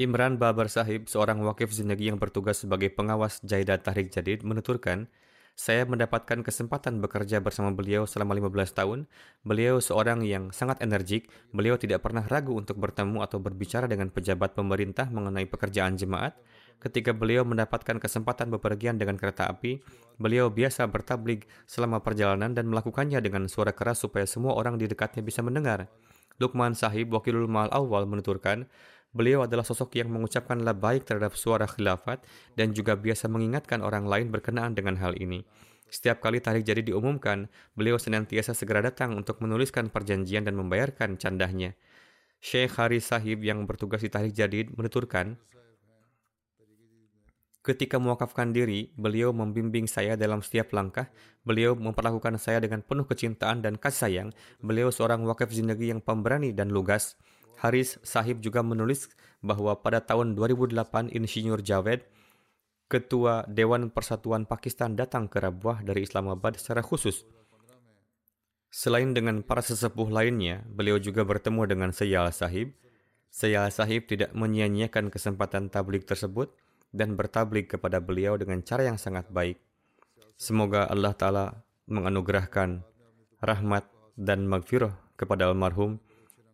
Imran 0.00 0.40
Babar 0.40 0.72
Sahib, 0.72 1.12
seorang 1.12 1.44
wakif 1.44 1.76
zindagi 1.76 2.08
yang 2.08 2.16
bertugas 2.16 2.64
sebagai 2.64 2.88
pengawas 2.88 3.44
Jaidah 3.44 3.76
Tahrik 3.84 4.08
Jadid, 4.08 4.48
menuturkan, 4.48 5.12
saya 5.58 5.82
mendapatkan 5.84 6.46
kesempatan 6.46 7.02
bekerja 7.02 7.42
bersama 7.42 7.74
beliau 7.74 8.06
selama 8.06 8.32
15 8.38 8.78
tahun. 8.78 9.10
Beliau 9.42 9.82
seorang 9.82 10.22
yang 10.22 10.54
sangat 10.54 10.78
energik. 10.86 11.34
Beliau 11.50 11.74
tidak 11.74 12.06
pernah 12.06 12.22
ragu 12.22 12.54
untuk 12.54 12.78
bertemu 12.78 13.26
atau 13.26 13.42
berbicara 13.42 13.90
dengan 13.90 14.06
pejabat 14.08 14.54
pemerintah 14.54 15.10
mengenai 15.10 15.50
pekerjaan 15.50 15.98
jemaat. 15.98 16.38
Ketika 16.78 17.10
beliau 17.10 17.42
mendapatkan 17.42 17.98
kesempatan 17.98 18.54
bepergian 18.54 19.02
dengan 19.02 19.18
kereta 19.18 19.50
api, 19.50 19.82
beliau 20.14 20.46
biasa 20.46 20.86
bertablig 20.86 21.50
selama 21.66 21.98
perjalanan 21.98 22.54
dan 22.54 22.70
melakukannya 22.70 23.18
dengan 23.18 23.50
suara 23.50 23.74
keras 23.74 24.06
supaya 24.06 24.30
semua 24.30 24.54
orang 24.54 24.78
di 24.78 24.86
dekatnya 24.86 25.26
bisa 25.26 25.42
mendengar. 25.42 25.90
Lukman 26.38 26.78
Sahib, 26.78 27.10
Wakilul 27.10 27.50
Mal 27.50 27.66
Awal 27.74 28.06
menuturkan, 28.06 28.70
beliau 29.10 29.42
adalah 29.42 29.66
sosok 29.66 29.98
yang 29.98 30.06
mengucapkan 30.14 30.62
baik 30.62 31.02
terhadap 31.02 31.34
suara 31.34 31.66
khilafat 31.66 32.22
dan 32.54 32.70
juga 32.70 32.94
biasa 32.94 33.26
mengingatkan 33.26 33.82
orang 33.82 34.06
lain 34.06 34.30
berkenaan 34.30 34.78
dengan 34.78 34.94
hal 35.02 35.18
ini. 35.18 35.42
Setiap 35.90 36.22
kali 36.22 36.38
tarik 36.38 36.62
jadi 36.62 36.84
diumumkan, 36.84 37.50
beliau 37.74 37.98
senantiasa 37.98 38.54
segera 38.54 38.84
datang 38.86 39.18
untuk 39.18 39.42
menuliskan 39.42 39.90
perjanjian 39.90 40.46
dan 40.46 40.54
membayarkan 40.54 41.18
candahnya. 41.18 41.74
Syekh 42.38 42.78
Haris 42.78 43.10
Sahib 43.10 43.42
yang 43.42 43.66
bertugas 43.66 43.98
di 43.98 44.12
Tarik 44.12 44.30
Jadid 44.30 44.70
menuturkan, 44.78 45.40
Ketika 47.58 47.98
mewakafkan 47.98 48.54
diri, 48.54 48.94
beliau 48.94 49.34
membimbing 49.34 49.90
saya 49.90 50.14
dalam 50.14 50.38
setiap 50.46 50.70
langkah. 50.70 51.10
Beliau 51.42 51.74
memperlakukan 51.74 52.38
saya 52.38 52.62
dengan 52.62 52.86
penuh 52.86 53.02
kecintaan 53.02 53.66
dan 53.66 53.74
kasih 53.74 53.98
sayang. 54.06 54.28
Beliau 54.62 54.94
seorang 54.94 55.26
wakaf 55.26 55.50
zindagi 55.50 55.90
yang 55.90 55.98
pemberani 55.98 56.54
dan 56.54 56.70
lugas. 56.70 57.18
Haris 57.58 57.98
Sahib 58.06 58.38
juga 58.38 58.62
menulis 58.62 59.10
bahwa 59.42 59.74
pada 59.82 59.98
tahun 59.98 60.38
2008 60.38 61.10
Insinyur 61.10 61.58
Javed, 61.58 62.06
Ketua 62.86 63.42
Dewan 63.50 63.90
Persatuan 63.90 64.46
Pakistan 64.46 64.94
datang 64.94 65.26
ke 65.26 65.42
Rabuah 65.42 65.82
dari 65.82 66.06
Islamabad 66.06 66.54
secara 66.54 66.80
khusus. 66.80 67.26
Selain 68.70 69.10
dengan 69.10 69.42
para 69.42 69.60
sesepuh 69.66 70.06
lainnya, 70.06 70.62
beliau 70.70 71.02
juga 71.02 71.26
bertemu 71.26 71.66
dengan 71.66 71.90
Sayyal 71.90 72.30
Sahib. 72.30 72.78
Sayyal 73.28 73.74
Sahib 73.74 74.06
tidak 74.06 74.30
menyia-nyiakan 74.32 75.10
kesempatan 75.10 75.74
tablik 75.74 76.06
tersebut– 76.06 76.54
dan 76.92 77.14
bertablik 77.14 77.72
kepada 77.76 78.00
beliau 78.00 78.36
dengan 78.40 78.64
cara 78.64 78.88
yang 78.88 78.96
sangat 78.96 79.28
baik. 79.28 79.60
Semoga 80.38 80.86
Allah 80.86 81.12
Ta'ala 81.12 81.46
menganugerahkan 81.90 82.84
rahmat 83.42 83.84
dan 84.14 84.46
magfirah 84.46 84.94
kepada 85.18 85.50
almarhum 85.50 85.98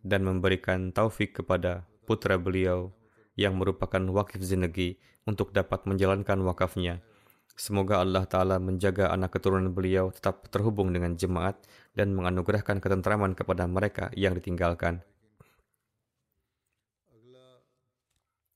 dan 0.05 0.25
memberikan 0.25 0.93
taufik 0.93 1.37
kepada 1.41 1.85
putra 2.05 2.37
beliau 2.37 2.93
yang 3.37 3.57
merupakan 3.57 4.01
wakif 4.13 4.41
zinegi 4.41 4.97
untuk 5.25 5.51
dapat 5.51 5.83
menjalankan 5.89 6.39
wakafnya. 6.45 7.01
Semoga 7.55 8.03
Allah 8.03 8.27
Ta'ala 8.27 8.59
menjaga 8.59 9.15
anak 9.15 9.39
keturunan 9.39 9.71
beliau 9.71 10.11
tetap 10.11 10.51
terhubung 10.51 10.91
dengan 10.91 11.15
jemaat 11.15 11.55
dan 11.95 12.11
menganugerahkan 12.11 12.83
ketentraman 12.83 13.31
kepada 13.31 13.63
mereka 13.63 14.11
yang 14.13 14.35
ditinggalkan. 14.35 14.99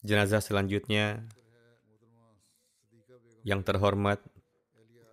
Jenazah 0.04 0.40
selanjutnya 0.44 1.28
yang 3.44 3.64
terhormat 3.64 4.20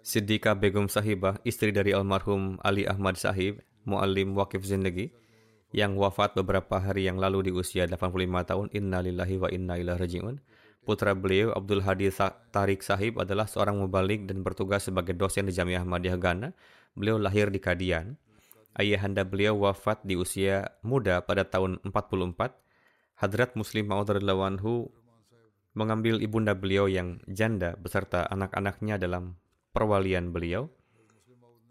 Siddiqah 0.06 0.54
Begum 0.54 0.86
Sahibah, 0.86 1.42
istri 1.42 1.74
dari 1.74 1.90
almarhum 1.90 2.62
Ali 2.62 2.86
Ahmad 2.86 3.18
Sahib, 3.18 3.58
muallim 3.82 4.38
wakif 4.38 4.62
zindagi, 4.62 5.10
yang 5.74 5.98
wafat 5.98 6.38
beberapa 6.38 6.78
hari 6.78 7.10
yang 7.10 7.18
lalu 7.18 7.50
di 7.50 7.52
usia 7.52 7.90
85 7.90 8.22
tahun. 8.46 8.66
Inna 8.70 9.02
lillahi 9.02 9.34
wa 9.34 9.50
inna 9.50 9.74
ilaihi 9.74 9.98
raji'un. 9.98 10.38
Putra 10.86 11.18
beliau, 11.18 11.50
Abdul 11.50 11.82
Hadi 11.82 12.14
Tarik 12.54 12.86
Sahib, 12.86 13.18
adalah 13.18 13.50
seorang 13.50 13.82
mubalik 13.82 14.30
dan 14.30 14.46
bertugas 14.46 14.86
sebagai 14.86 15.18
dosen 15.18 15.50
di 15.50 15.52
Jamiah 15.52 15.82
Ahmadiyah 15.82 16.14
Ghana. 16.14 16.54
Beliau 16.94 17.18
lahir 17.18 17.50
di 17.50 17.58
Kadian. 17.58 18.14
Ayahanda 18.78 19.26
beliau 19.26 19.58
wafat 19.58 20.06
di 20.06 20.14
usia 20.14 20.70
muda 20.86 21.18
pada 21.26 21.42
tahun 21.42 21.82
44. 21.82 22.54
Hadrat 23.18 23.58
Muslim 23.58 23.90
Maud 23.90 24.06
Anhu 24.06 24.94
mengambil 25.76 26.18
ibunda 26.24 26.56
beliau 26.56 26.88
yang 26.88 27.20
janda 27.28 27.76
beserta 27.76 28.24
anak-anaknya 28.32 28.96
dalam 28.96 29.36
perwalian 29.76 30.32
beliau. 30.32 30.72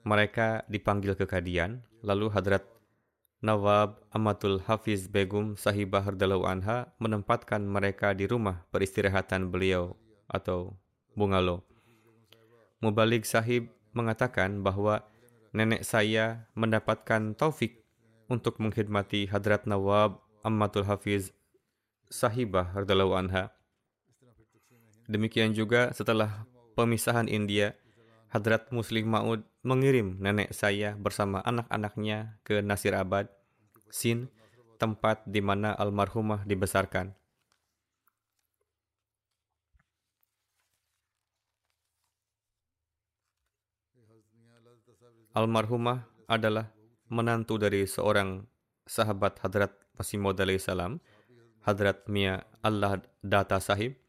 Mereka 0.06 0.70
dipanggil 0.70 1.18
ke 1.18 1.26
Kadian, 1.26 1.82
lalu 2.06 2.30
Hadrat 2.30 2.62
Nawab 3.42 4.06
Amatul 4.14 4.62
Hafiz 4.62 5.10
Begum 5.10 5.58
Sahibah 5.58 6.06
Hardalau 6.06 6.46
Anha 6.46 6.94
menempatkan 7.02 7.66
mereka 7.66 8.14
di 8.14 8.30
rumah 8.30 8.62
peristirahatan 8.70 9.50
beliau 9.50 9.98
atau 10.30 10.78
bungalow. 11.18 11.66
Mubalik 12.86 13.26
Sahib 13.26 13.74
mengatakan 13.98 14.62
bahwa 14.62 15.02
nenek 15.50 15.82
saya 15.82 16.46
mendapatkan 16.54 17.34
taufik 17.34 17.82
untuk 18.30 18.62
mengkhidmati 18.62 19.26
Hadrat 19.34 19.66
Nawab 19.66 20.22
Amatul 20.46 20.86
Hafiz 20.86 21.34
Sahibah 22.14 22.70
Hardalau 22.70 23.18
Anha 23.18 23.50
Demikian 25.06 25.54
juga 25.54 25.94
setelah 25.94 26.50
pemisahan 26.74 27.30
India, 27.30 27.78
Hadrat 28.34 28.74
Muslim 28.74 29.06
Maud 29.06 29.46
mengirim 29.62 30.18
nenek 30.18 30.50
saya 30.50 30.98
bersama 30.98 31.46
anak-anaknya 31.46 32.42
ke 32.42 32.60
Nasirabad, 32.66 33.30
Sin, 33.94 34.34
tempat 34.82 35.22
di 35.30 35.40
mana 35.40 35.72
almarhumah 35.78 36.44
dibesarkan. 36.44 37.14
Almarhumah 45.36 46.08
adalah 46.32 46.72
menantu 47.12 47.60
dari 47.60 47.84
seorang 47.86 48.48
sahabat 48.88 49.38
Hadrat 49.44 49.76
Masih 50.00 50.18
Maud 50.18 50.40
salam, 50.58 50.98
Hadrat 51.62 52.08
Mia 52.08 52.48
Allah 52.64 53.04
Data 53.20 53.60
Sahib, 53.60 54.00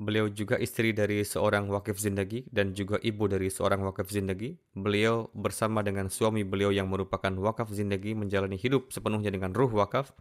Beliau 0.00 0.32
juga 0.32 0.56
istri 0.56 0.96
dari 0.96 1.20
seorang 1.20 1.68
wakif 1.68 2.00
zindagi 2.00 2.48
dan 2.48 2.72
juga 2.72 2.96
ibu 3.04 3.28
dari 3.28 3.52
seorang 3.52 3.84
wakif 3.84 4.08
zindagi. 4.08 4.56
Beliau 4.72 5.28
bersama 5.36 5.84
dengan 5.84 6.08
suami 6.08 6.40
beliau 6.40 6.72
yang 6.72 6.88
merupakan 6.88 7.28
wakaf 7.36 7.68
zindagi 7.68 8.16
menjalani 8.16 8.56
hidup 8.56 8.88
sepenuhnya 8.88 9.28
dengan 9.28 9.52
ruh 9.52 9.68
wakaf 9.68 10.16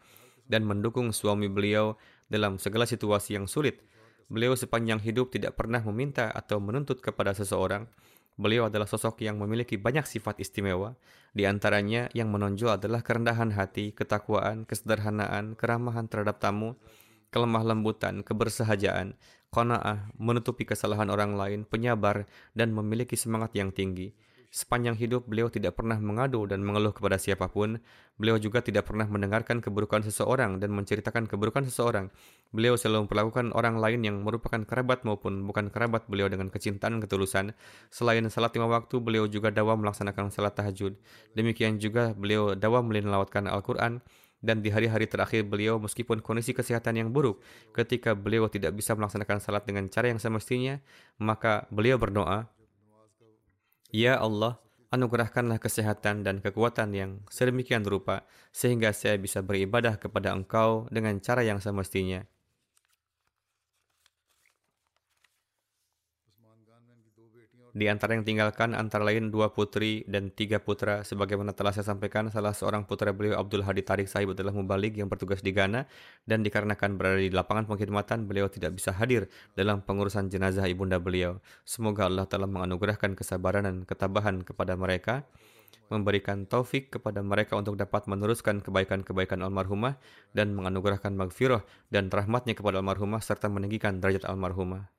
dan 0.51 0.67
mendukung 0.67 1.15
suami 1.15 1.47
beliau 1.47 1.95
dalam 2.27 2.59
segala 2.59 2.83
situasi 2.83 3.39
yang 3.39 3.47
sulit. 3.47 3.79
Beliau 4.27 4.51
sepanjang 4.51 4.99
hidup 4.99 5.31
tidak 5.31 5.55
pernah 5.55 5.79
meminta 5.79 6.27
atau 6.27 6.59
menuntut 6.59 6.99
kepada 6.99 7.31
seseorang. 7.31 7.87
Beliau 8.35 8.67
adalah 8.67 8.83
sosok 8.83 9.23
yang 9.23 9.39
memiliki 9.39 9.79
banyak 9.79 10.03
sifat 10.03 10.43
istimewa. 10.43 10.99
Di 11.31 11.47
antaranya 11.47 12.11
yang 12.11 12.27
menonjol 12.35 12.75
adalah 12.83 12.99
kerendahan 12.99 13.55
hati, 13.55 13.95
ketakwaan, 13.95 14.67
kesederhanaan, 14.67 15.55
keramahan 15.55 16.11
terhadap 16.11 16.43
tamu, 16.43 16.75
kelemah 17.29 17.63
lembutan, 17.63 18.25
kebersahajaan, 18.25 19.15
kona'ah, 19.49 20.13
menutupi 20.17 20.65
kesalahan 20.65 21.09
orang 21.09 21.33
lain, 21.33 21.59
penyabar, 21.65 22.29
dan 22.53 22.73
memiliki 22.73 23.17
semangat 23.17 23.53
yang 23.57 23.73
tinggi. 23.73 24.13
Sepanjang 24.49 24.97
hidup, 24.97 25.29
beliau 25.29 25.45
tidak 25.53 25.77
pernah 25.77 26.01
mengadu 26.01 26.49
dan 26.49 26.65
mengeluh 26.65 26.89
kepada 26.89 27.21
siapa 27.21 27.53
pun. 27.53 27.77
Beliau 28.17 28.41
juga 28.41 28.65
tidak 28.65 28.89
pernah 28.89 29.05
mendengarkan 29.05 29.61
keburukan 29.61 30.01
seseorang 30.01 30.57
dan 30.57 30.73
menceritakan 30.73 31.29
keburukan 31.29 31.69
seseorang. 31.69 32.09
Beliau 32.49 32.73
selalu 32.73 33.05
memperlakukan 33.05 33.53
orang 33.53 33.77
lain 33.77 34.01
yang 34.01 34.17
merupakan 34.25 34.57
kerabat 34.65 35.05
maupun 35.05 35.45
bukan 35.45 35.69
kerabat 35.69 36.09
beliau 36.09 36.33
dengan 36.33 36.49
kecintaan 36.49 36.97
dan 36.97 37.01
ketulusan. 37.05 37.45
Selain 37.93 38.25
salat 38.33 38.49
lima 38.57 38.65
waktu, 38.73 38.97
beliau 38.97 39.29
juga 39.29 39.53
dawa 39.53 39.77
melaksanakan 39.77 40.33
salat 40.33 40.57
tahajud. 40.57 40.97
Demikian 41.37 41.77
juga 41.77 42.17
beliau 42.17 42.57
dawa 42.57 42.81
melawatkan 42.81 43.45
Al-Quran, 43.45 44.01
dan 44.39 44.63
di 44.63 44.71
hari-hari 44.71 45.05
terakhir 45.05 45.43
beliau 45.43 45.79
meskipun 45.79 46.23
kondisi 46.23 46.55
kesehatan 46.55 46.95
yang 46.95 47.09
buruk 47.11 47.43
ketika 47.75 48.15
beliau 48.15 48.47
tidak 48.47 48.71
bisa 48.75 48.95
melaksanakan 48.95 49.43
salat 49.43 49.63
dengan 49.67 49.91
cara 49.91 50.07
yang 50.11 50.19
semestinya 50.19 50.79
maka 51.19 51.67
beliau 51.71 51.99
berdoa 51.99 52.47
Ya 53.89 54.21
Allah 54.21 54.61
anugerahkanlah 54.93 55.57
kesehatan 55.57 56.21
dan 56.21 56.45
kekuatan 56.45 56.93
yang 56.93 57.11
sedemikian 57.29 57.81
rupa 57.81 58.25
sehingga 58.53 58.93
saya 58.93 59.17
bisa 59.17 59.41
beribadah 59.41 59.97
kepada 59.97 60.29
Engkau 60.33 60.85
dengan 60.93 61.17
cara 61.21 61.41
yang 61.41 61.57
semestinya 61.57 62.25
Di 67.79 67.87
antara 67.87 68.11
yang 68.11 68.27
tinggalkan 68.27 68.75
antara 68.75 69.07
lain 69.07 69.31
dua 69.31 69.55
putri 69.55 70.03
dan 70.03 70.35
tiga 70.35 70.59
putra. 70.59 70.99
Sebagaimana 71.07 71.55
telah 71.55 71.71
saya 71.71 71.87
sampaikan, 71.87 72.27
salah 72.27 72.51
seorang 72.51 72.83
putra 72.83 73.15
beliau 73.15 73.39
Abdul 73.39 73.63
Hadi 73.63 73.87
Tarik 73.87 74.11
Sahib 74.11 74.35
adalah 74.35 74.51
mubalik 74.51 74.99
yang 74.99 75.07
bertugas 75.07 75.39
di 75.39 75.55
Ghana 75.55 75.87
dan 76.27 76.43
dikarenakan 76.43 76.99
berada 76.99 77.23
di 77.23 77.31
lapangan 77.31 77.71
pengkhidmatan, 77.71 78.27
beliau 78.27 78.51
tidak 78.51 78.75
bisa 78.75 78.91
hadir 78.91 79.31
dalam 79.55 79.79
pengurusan 79.79 80.27
jenazah 80.27 80.67
ibunda 80.67 80.99
beliau. 80.99 81.39
Semoga 81.63 82.11
Allah 82.11 82.27
telah 82.27 82.51
menganugerahkan 82.51 83.15
kesabaran 83.15 83.63
dan 83.63 83.87
ketabahan 83.87 84.43
kepada 84.43 84.75
mereka. 84.75 85.23
memberikan 85.89 86.45
taufik 86.45 86.93
kepada 86.93 87.25
mereka 87.25 87.57
untuk 87.57 87.73
dapat 87.73 88.05
meneruskan 88.05 88.61
kebaikan-kebaikan 88.61 89.41
almarhumah 89.41 89.97
dan 90.37 90.53
menganugerahkan 90.53 91.17
magfirah 91.17 91.65
dan 91.89 92.13
rahmatnya 92.13 92.53
kepada 92.53 92.77
almarhumah 92.81 93.21
serta 93.21 93.49
meninggikan 93.49 93.97
derajat 93.97 94.25
almarhumah. 94.29 94.98